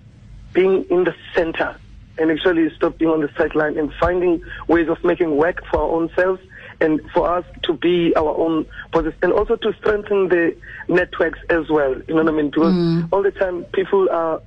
being 0.54 0.84
in 0.90 1.04
the 1.04 1.14
center 1.36 1.78
and 2.18 2.32
actually 2.32 2.74
stop 2.76 2.98
being 2.98 3.12
on 3.12 3.22
the 3.22 3.30
sideline 3.38 3.78
and 3.78 3.94
finding 4.00 4.42
ways 4.68 4.90
of 4.90 5.04
making 5.04 5.38
work 5.38 5.64
for 5.70 5.78
our 5.78 5.90
own 5.90 6.10
selves 6.16 6.42
and 6.82 7.00
for 7.12 7.30
us 7.30 7.46
to 7.64 7.74
be 7.74 8.16
our 8.16 8.36
own 8.38 8.66
bosses, 8.92 9.14
and 9.22 9.32
also 9.34 9.56
to 9.56 9.74
strengthen 9.74 10.30
the 10.30 10.56
networks 10.88 11.40
as 11.50 11.70
well. 11.70 11.96
You 12.08 12.16
know 12.16 12.24
what 12.24 12.34
I 12.34 12.38
mean? 12.38 12.50
Because 12.50 12.74
mm. 12.74 13.10
all 13.12 13.24
the 13.24 13.32
time 13.32 13.64
people 13.66 14.08
are 14.12 14.42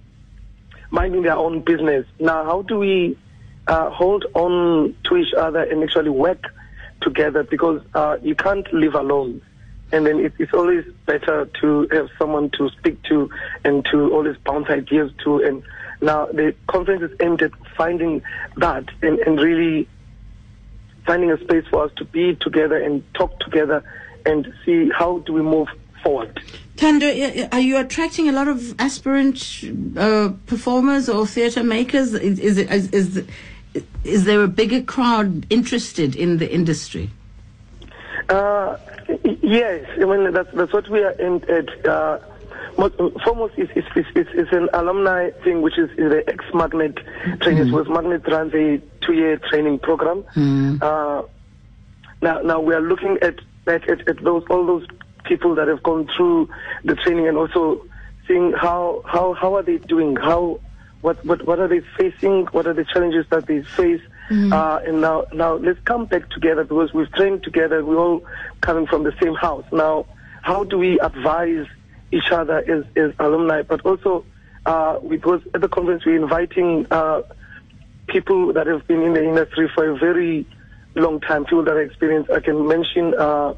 minding 0.91 1.23
their 1.23 1.37
own 1.37 1.61
business. 1.61 2.07
Now, 2.19 2.45
how 2.45 2.63
do 2.63 2.79
we 2.79 3.19
uh, 3.71 3.89
hold 3.91 4.27
on 4.35 4.97
to 5.05 5.17
each 5.17 5.33
other 5.35 5.63
and 5.63 5.83
actually 5.83 6.11
work 6.11 6.43
together? 7.01 7.45
Because 7.45 7.81
uh, 7.95 8.19
you 8.23 8.35
can't 8.35 8.71
live 8.73 8.95
alone. 8.95 9.41
And 9.93 10.07
then 10.07 10.19
it, 10.19 10.33
it's 10.39 10.53
always 10.53 10.85
better 11.07 11.47
to 11.61 11.89
have 11.93 12.09
someone 12.19 12.51
to 12.59 12.69
speak 12.71 13.03
to 13.05 13.31
and 13.65 13.85
to 13.87 14.13
always 14.13 14.37
bounce 14.39 14.69
ideas 14.69 15.13
to. 15.25 15.39
And 15.39 15.63
now 16.01 16.27
the 16.27 16.55
conference 16.67 17.03
is 17.03 17.17
aimed 17.21 17.43
at 17.43 17.53
finding 17.77 18.23
that 18.57 18.85
and, 19.03 19.19
and 19.21 19.41
really 19.41 19.89
finding 21.07 21.31
a 21.31 21.39
space 21.39 21.65
for 21.71 21.85
us 21.85 21.93
to 21.97 22.05
be 22.05 22.35
together 22.37 22.77
and 22.77 23.03
talk 23.15 23.39
together 23.41 23.83
and 24.27 24.53
see 24.65 24.91
how 24.91 25.19
do 25.19 25.33
we 25.33 25.43
move 25.43 25.69
forward. 26.03 26.41
Thando, 26.77 27.49
are 27.53 27.61
you 27.61 27.77
attracting 27.79 28.29
a 28.29 28.33
lot 28.33 28.49
of 28.49 28.75
aspirant 28.81 29.65
uh, 29.97 30.31
performers 30.47 31.09
or 31.09 31.27
theatre 31.27 31.63
makers? 31.63 32.15
Is, 32.15 32.39
is, 32.39 32.59
it, 32.59 32.71
is, 32.71 32.91
is, 32.91 33.27
is 34.05 34.25
there 34.25 34.43
a 34.43 34.49
bigger 34.49 34.83
crowd 34.83 35.47
interested 35.51 36.17
in 36.17 36.39
the 36.39 36.53
industry? 36.53 37.11
Uh, 38.29 38.77
yes, 39.43 39.87
I 40.01 40.05
mean 40.05 40.33
that's 40.33 40.51
that's 40.55 40.73
what 40.73 40.89
we 40.89 41.03
are 41.03 41.15
aimed 41.19 41.45
at. 41.51 41.87
Uh, 41.87 42.19
most, 42.79 42.95
foremost 43.25 43.55
is 43.59 43.69
is, 43.75 43.85
is, 44.15 44.27
is 44.35 44.49
an 44.53 44.69
alumni 44.73 45.31
thing, 45.45 45.63
which 45.63 45.79
is, 45.79 45.91
is 45.91 46.11
the 46.11 46.25
ex 46.29 46.45
magnet 46.55 46.97
training. 47.41 47.73
Was 47.73 47.89
magnet 47.89 48.23
runs 48.29 48.55
a 48.55 48.81
two 49.05 49.13
year 49.13 49.39
training 49.51 49.81
program. 49.81 50.25
Uh, 50.81 51.23
now 52.23 52.41
now 52.43 52.61
we 52.61 52.75
are 52.75 52.81
looking 52.81 53.19
at 53.23 53.37
back 53.65 53.89
at, 53.89 54.07
at 54.09 54.23
those 54.23 54.45
all 54.51 54.67
those 54.67 54.87
people 55.25 55.55
that 55.55 55.69
have 55.69 55.83
gone 55.83 56.09
through 56.17 56.49
the 56.85 56.95
training 56.97 57.27
and 57.29 57.37
also 57.37 57.85
seeing 58.27 58.53
how 58.53 59.03
how 59.07 59.35
how 59.35 59.55
are 59.55 59.63
they 59.63 59.79
doing 59.79 60.17
how 60.17 60.61
what 61.03 61.25
what 61.25 61.47
what 61.47 61.59
are 61.59 61.69
they 61.69 61.81
facing? 61.97 62.47
What 62.47 62.67
are 62.67 62.75
the 62.75 62.85
challenges 62.85 63.27
that 63.31 63.47
they 63.47 63.63
face? 63.63 64.03
Uh, 64.53 64.81
and 64.87 65.01
now 65.01 65.25
now 65.33 65.55
let's 65.55 65.81
come 65.85 66.07
back 66.07 66.29
together 66.31 66.63
because 66.63 66.93
we've 66.93 67.11
trained 67.13 67.43
together. 67.43 67.85
We're 67.85 67.99
all 67.99 68.25
coming 68.61 68.87
from 68.87 69.03
the 69.05 69.13
same 69.21 69.35
house. 69.35 69.65
Now 69.73 70.07
how 70.43 70.65
do 70.65 70.79
we 70.79 71.01
advise 71.01 71.67
each 72.13 72.31
other 72.31 72.59
as 72.59 72.85
as 72.97 73.13
alumni 73.19 73.63
but 73.63 73.81
also 73.83 74.25
uh, 74.67 74.99
because 75.01 75.41
at 75.55 75.61
the 75.61 75.69
conference 75.69 76.05
we're 76.05 76.21
inviting 76.21 76.87
uh, 76.91 77.23
people 78.09 78.53
that 78.53 78.67
have 78.67 78.87
been 78.87 79.03
in 79.03 79.15
the 79.15 79.25
industry 79.25 79.71
for 79.75 79.89
a 79.89 79.97
very 79.97 80.47
long 80.95 81.21
time, 81.21 81.45
people 81.45 81.65
that 81.65 81.77
are 81.77 81.83
experienced. 81.83 82.31
I 82.31 82.41
can 82.41 82.67
mention 82.67 83.15
uh, 83.15 83.55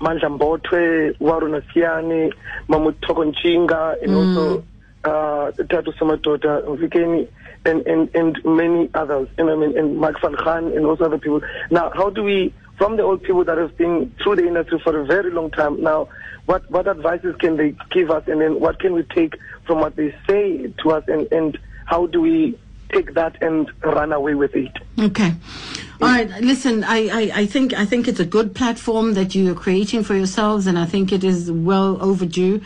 Mandla 0.00 0.38
Mbothwe, 0.38 1.18
Waruna 1.18 1.62
Siani, 1.72 2.32
Mahmoud 2.68 3.00
Tokonchinga, 3.00 4.02
and 4.02 4.14
also 4.14 4.64
uh, 5.04 5.52
Tatu 5.52 5.92
Samatota, 5.98 6.64
Mvikeni, 6.64 7.28
and, 7.64 7.86
and, 7.86 8.14
and 8.14 8.44
many 8.44 8.90
others, 8.94 9.28
and 9.38 9.50
I 9.50 9.56
mean, 9.56 9.76
and 9.76 9.96
Mark 9.98 10.20
Van 10.20 10.34
Khan, 10.34 10.72
and 10.72 10.84
also 10.86 11.04
other 11.04 11.18
people. 11.18 11.40
Now, 11.70 11.90
how 11.94 12.10
do 12.10 12.22
we, 12.22 12.52
from 12.76 12.96
the 12.96 13.02
old 13.02 13.22
people 13.22 13.44
that 13.44 13.56
have 13.58 13.76
been 13.76 14.14
through 14.22 14.36
the 14.36 14.46
industry 14.46 14.80
for 14.82 14.98
a 14.98 15.04
very 15.04 15.30
long 15.30 15.50
time 15.50 15.82
now, 15.82 16.08
what, 16.46 16.70
what 16.70 16.86
advices 16.86 17.34
can 17.36 17.56
they 17.56 17.74
give 17.90 18.10
us, 18.10 18.24
and 18.26 18.40
then 18.40 18.60
what 18.60 18.78
can 18.80 18.92
we 18.92 19.02
take 19.04 19.36
from 19.66 19.80
what 19.80 19.96
they 19.96 20.14
say 20.28 20.72
to 20.82 20.90
us, 20.90 21.04
and, 21.08 21.30
and 21.32 21.58
how 21.86 22.06
do 22.06 22.20
we 22.20 22.58
take 22.92 23.14
that 23.14 23.42
and 23.42 23.70
run 23.82 24.12
away 24.12 24.34
with 24.34 24.54
it? 24.54 24.72
Okay. 24.98 25.32
All 26.00 26.08
right. 26.08 26.28
Listen, 26.42 26.84
I, 26.84 27.08
I, 27.08 27.40
I 27.40 27.46
think 27.46 27.72
I 27.72 27.86
think 27.86 28.08
it's 28.08 28.20
a 28.20 28.26
good 28.26 28.54
platform 28.54 29.14
that 29.14 29.34
you 29.34 29.50
are 29.52 29.54
creating 29.54 30.04
for 30.04 30.14
yourselves, 30.14 30.66
and 30.66 30.78
I 30.78 30.84
think 30.84 31.12
it 31.12 31.24
is 31.24 31.50
well 31.50 32.02
overdue. 32.02 32.60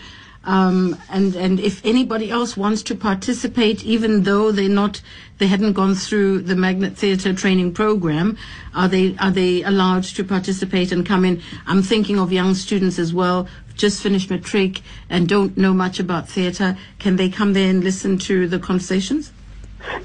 Um, 0.49 0.97
and 1.11 1.37
and 1.37 1.61
if 1.61 1.85
anybody 1.85 2.31
else 2.31 2.57
wants 2.57 2.83
to 2.85 2.95
participate, 2.95 3.85
even 3.85 4.23
though 4.23 4.51
they're 4.51 4.67
not, 4.67 5.03
they 5.37 5.47
hadn't 5.47 5.75
gone 5.75 5.95
through 5.95 6.41
the 6.41 6.57
Magnet 6.57 6.97
Theatre 6.97 7.35
training 7.35 7.75
program, 7.75 8.39
are 8.75 8.89
they 8.89 9.15
are 9.21 9.31
they 9.31 9.63
allowed 9.63 10.05
to 10.05 10.25
participate 10.25 10.91
and 10.91 11.05
come 11.05 11.27
in? 11.27 11.43
I'm 11.67 11.83
thinking 11.83 12.19
of 12.19 12.33
young 12.33 12.55
students 12.55 12.99
as 12.99 13.13
well, 13.13 13.47
just 13.75 14.03
finished 14.03 14.31
matric 14.31 14.81
and 15.11 15.29
don't 15.29 15.55
know 15.59 15.75
much 15.75 16.01
about 16.01 16.31
theatre. 16.31 16.79
Can 16.99 17.17
they 17.17 17.29
come 17.29 17.53
there 17.53 17.69
and 17.69 17.85
listen 17.85 18.17
to 18.21 18.49
the 18.49 18.59
conversations? 18.59 19.31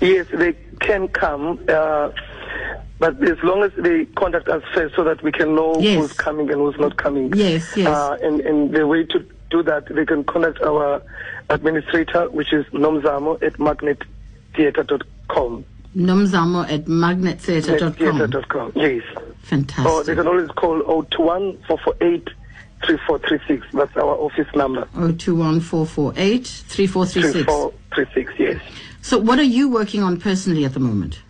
Yes, 0.01 0.27
they 0.33 0.53
can 0.81 1.07
come, 1.07 1.57
uh, 1.69 2.09
but 2.99 3.15
as 3.23 3.37
long 3.43 3.63
as 3.63 3.71
they 3.77 4.05
contact 4.17 4.49
us 4.49 4.61
first 4.73 4.93
so 4.95 5.05
that 5.05 5.23
we 5.23 5.31
can 5.31 5.55
know 5.55 5.79
Yes. 5.79 6.01
who's 6.01 6.13
coming 6.13 6.51
and 6.51 6.59
who's 6.59 6.77
not 6.77 6.97
coming. 6.97 7.31
Yes, 7.33 7.77
yes. 7.77 7.87
Uh, 7.87 8.17
and, 8.21 8.41
and 8.41 8.73
the 8.75 8.85
way 8.85 9.05
to 9.05 9.25
do 9.53 9.63
that, 9.63 9.85
they 9.85 10.05
can 10.05 10.23
contact 10.23 10.59
our 10.61 11.01
administrator, 11.49 12.29
which 12.31 12.51
is 12.51 12.65
nomzamo 12.67 13.41
at 13.43 13.53
magnettheatre.com. 13.53 15.65
Nomzamo 15.95 16.67
at 16.69 16.85
magnettheatre.com. 16.85 17.93
Theatre.com, 17.93 18.71
yes. 18.75 19.03
Fantastic. 19.43 19.85
Or 19.85 20.03
they 20.03 20.15
can 20.15 20.27
always 20.27 20.49
call 20.49 20.81
021 20.81 21.57
448 21.67 22.29
3436. 22.85 23.67
That's 23.73 23.95
our 23.95 24.15
office 24.15 24.47
number. 24.55 24.87
021448 24.95 26.47
3436. 26.47 27.45
3436, 27.45 28.33
yes. 28.39 28.59
So, 29.01 29.19
what 29.19 29.37
are 29.37 29.43
you 29.43 29.69
working 29.69 30.01
on 30.01 30.19
personally 30.19 30.65
at 30.65 30.73
the 30.73 30.79
moment? 30.79 31.21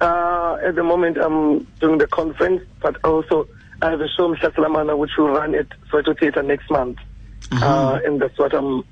Uh, 0.00 0.58
at 0.64 0.76
the 0.76 0.84
moment, 0.84 1.18
I'm 1.18 1.66
doing 1.80 1.98
the 1.98 2.06
conference, 2.06 2.62
but 2.80 3.04
also 3.04 3.48
I 3.82 3.90
have 3.90 4.00
a 4.00 4.06
show, 4.08 4.32
Mr. 4.32 4.52
Salamana, 4.54 4.96
which 4.96 5.16
will 5.18 5.30
run 5.30 5.56
at 5.56 5.66
Soweto 5.90 6.16
Theatre 6.18 6.44
next 6.44 6.70
month. 6.70 6.98
Uh 7.52 8.00
and 8.04 8.20
that's 8.20 8.38
what 8.38 8.54
I'm 8.54 8.84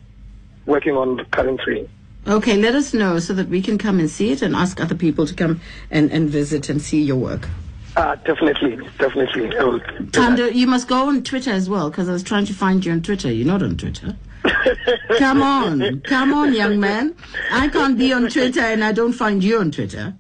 working 0.67 0.97
on 0.97 1.25
currently. 1.27 1.89
Okay, 2.27 2.57
let 2.57 2.75
us 2.75 2.93
know 2.93 3.21
so 3.21 3.35
that 3.35 3.49
we 3.49 3.63
can 3.63 3.79
come 3.79 4.01
and 4.01 4.11
see 4.11 4.33
it 4.33 4.43
and 4.43 4.57
ask 4.57 4.81
other 4.81 4.97
people 4.97 5.27
to 5.27 5.35
come 5.35 5.61
and, 5.93 6.11
and 6.11 6.29
visit 6.29 6.69
and 6.69 6.83
see 6.83 7.01
your 7.01 7.17
work. 7.17 7.49
Uh, 7.97 8.17
definitely, 8.17 8.77
definitely. 8.99 9.57
I 9.57 9.65
will 9.65 9.79
do 9.79 9.85
that. 9.87 10.13
Thando, 10.13 10.55
you 10.55 10.67
must 10.67 10.89
go 10.89 11.09
on 11.09 11.23
Twitter 11.23 11.51
as 11.51 11.71
well 11.71 11.89
because 11.89 12.09
I 12.09 12.13
was 12.13 12.25
trying 12.25 12.45
to 12.47 12.53
find 12.53 12.85
you 12.85 12.93
on 12.93 13.01
Twitter. 13.01 13.33
You're 13.33 13.47
not 13.47 13.63
on 13.63 13.77
Twitter. 13.77 14.17
come 15.19 15.41
on, 15.41 16.01
come 16.01 16.35
on, 16.35 16.53
young 16.53 16.79
man. 16.79 17.15
I 17.51 17.69
can't 17.69 17.97
be 17.97 18.13
on 18.13 18.29
Twitter 18.29 18.61
and 18.61 18.85
I 18.85 18.93
don't 18.93 19.13
find 19.13 19.43
you 19.43 19.61
on 19.61 19.71
Twitter. 19.71 20.15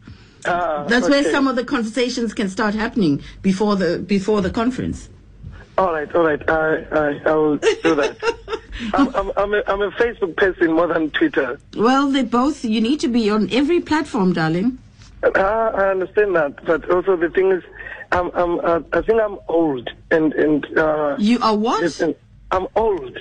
Uh, 0.44 0.84
That's 0.84 1.08
where 1.08 1.24
some 1.24 1.48
of 1.48 1.56
the 1.56 1.64
conversations 1.64 2.32
can 2.32 2.48
start 2.48 2.74
happening 2.74 3.22
before 3.42 3.76
the 3.76 3.98
before 3.98 4.40
the 4.40 4.50
conference. 4.50 5.08
All 5.78 5.92
right, 5.92 6.12
all 6.14 6.24
right. 6.24 6.42
I, 6.48 6.86
I, 6.90 7.20
I 7.26 7.34
will 7.34 7.58
do 7.58 7.94
that. 7.96 8.16
I'm, 8.94 9.14
I'm, 9.14 9.32
I'm, 9.36 9.54
a, 9.54 9.62
I'm 9.66 9.82
a 9.82 9.90
Facebook 9.92 10.36
person 10.36 10.72
more 10.72 10.86
than 10.86 11.10
Twitter. 11.10 11.58
Well, 11.76 12.10
they 12.10 12.22
both. 12.22 12.64
You 12.64 12.80
need 12.80 13.00
to 13.00 13.08
be 13.08 13.28
on 13.30 13.50
every 13.52 13.80
platform, 13.80 14.32
darling. 14.32 14.78
Uh, 15.22 15.30
I 15.38 15.90
understand 15.90 16.34
that, 16.36 16.64
but 16.64 16.88
also 16.90 17.16
the 17.16 17.28
thing 17.30 17.50
is, 17.52 17.62
I'm, 18.12 18.30
I'm, 18.34 18.60
uh, 18.60 18.80
I 18.92 19.02
think 19.02 19.20
I'm 19.20 19.38
old, 19.48 19.90
and 20.10 20.32
and 20.34 20.78
uh, 20.78 21.16
You 21.18 21.40
are 21.42 21.56
what? 21.56 21.80
listen, 21.82 22.14
I'm 22.50 22.68
old. 22.76 23.18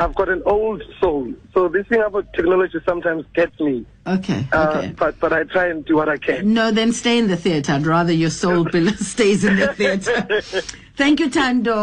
I've 0.00 0.14
got 0.14 0.28
an 0.28 0.42
old 0.46 0.82
soul, 1.00 1.32
so 1.52 1.68
this 1.68 1.86
thing 1.88 2.00
about 2.00 2.32
technology 2.32 2.78
sometimes 2.86 3.24
gets 3.34 3.58
me. 3.58 3.84
Okay. 4.06 4.46
Uh, 4.52 4.74
Okay. 4.76 4.94
But 4.96 5.18
but 5.18 5.32
I 5.32 5.42
try 5.44 5.66
and 5.66 5.84
do 5.84 5.96
what 5.96 6.08
I 6.08 6.16
can. 6.16 6.54
No, 6.54 6.70
then 6.70 6.92
stay 6.92 7.18
in 7.18 7.26
the 7.28 7.36
theatre. 7.36 7.72
I'd 7.72 7.86
rather 7.86 8.12
your 8.12 8.30
soul 8.30 8.66
stays 8.96 9.44
in 9.44 9.56
the 9.56 9.74
theatre. 9.74 10.62
Thank 10.96 11.20
you, 11.20 11.28
Thando. 11.28 11.76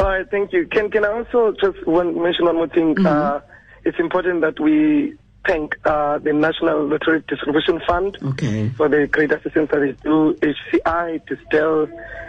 All 0.00 0.06
right, 0.06 0.28
thank 0.30 0.52
you. 0.52 0.66
Can 0.66 0.90
can 0.90 1.04
I 1.04 1.12
also 1.12 1.54
just 1.60 1.86
one, 1.86 2.20
mention 2.20 2.44
one 2.46 2.56
more 2.56 2.68
thing? 2.68 2.94
Mm-hmm. 2.94 3.06
Uh, 3.06 3.40
it's 3.84 3.98
important 4.00 4.40
that 4.40 4.58
we 4.58 5.16
thank 5.46 5.76
uh, 5.84 6.18
the 6.18 6.32
National 6.32 6.86
Lottery 6.86 7.22
Distribution 7.28 7.80
Fund 7.86 8.18
Okay. 8.22 8.70
for 8.76 8.88
the 8.88 9.06
great 9.06 9.30
assistance 9.32 9.70
that 9.70 9.80
they 9.80 9.92
do, 10.02 10.34
HCI, 10.40 11.20
Distell, 11.26 11.88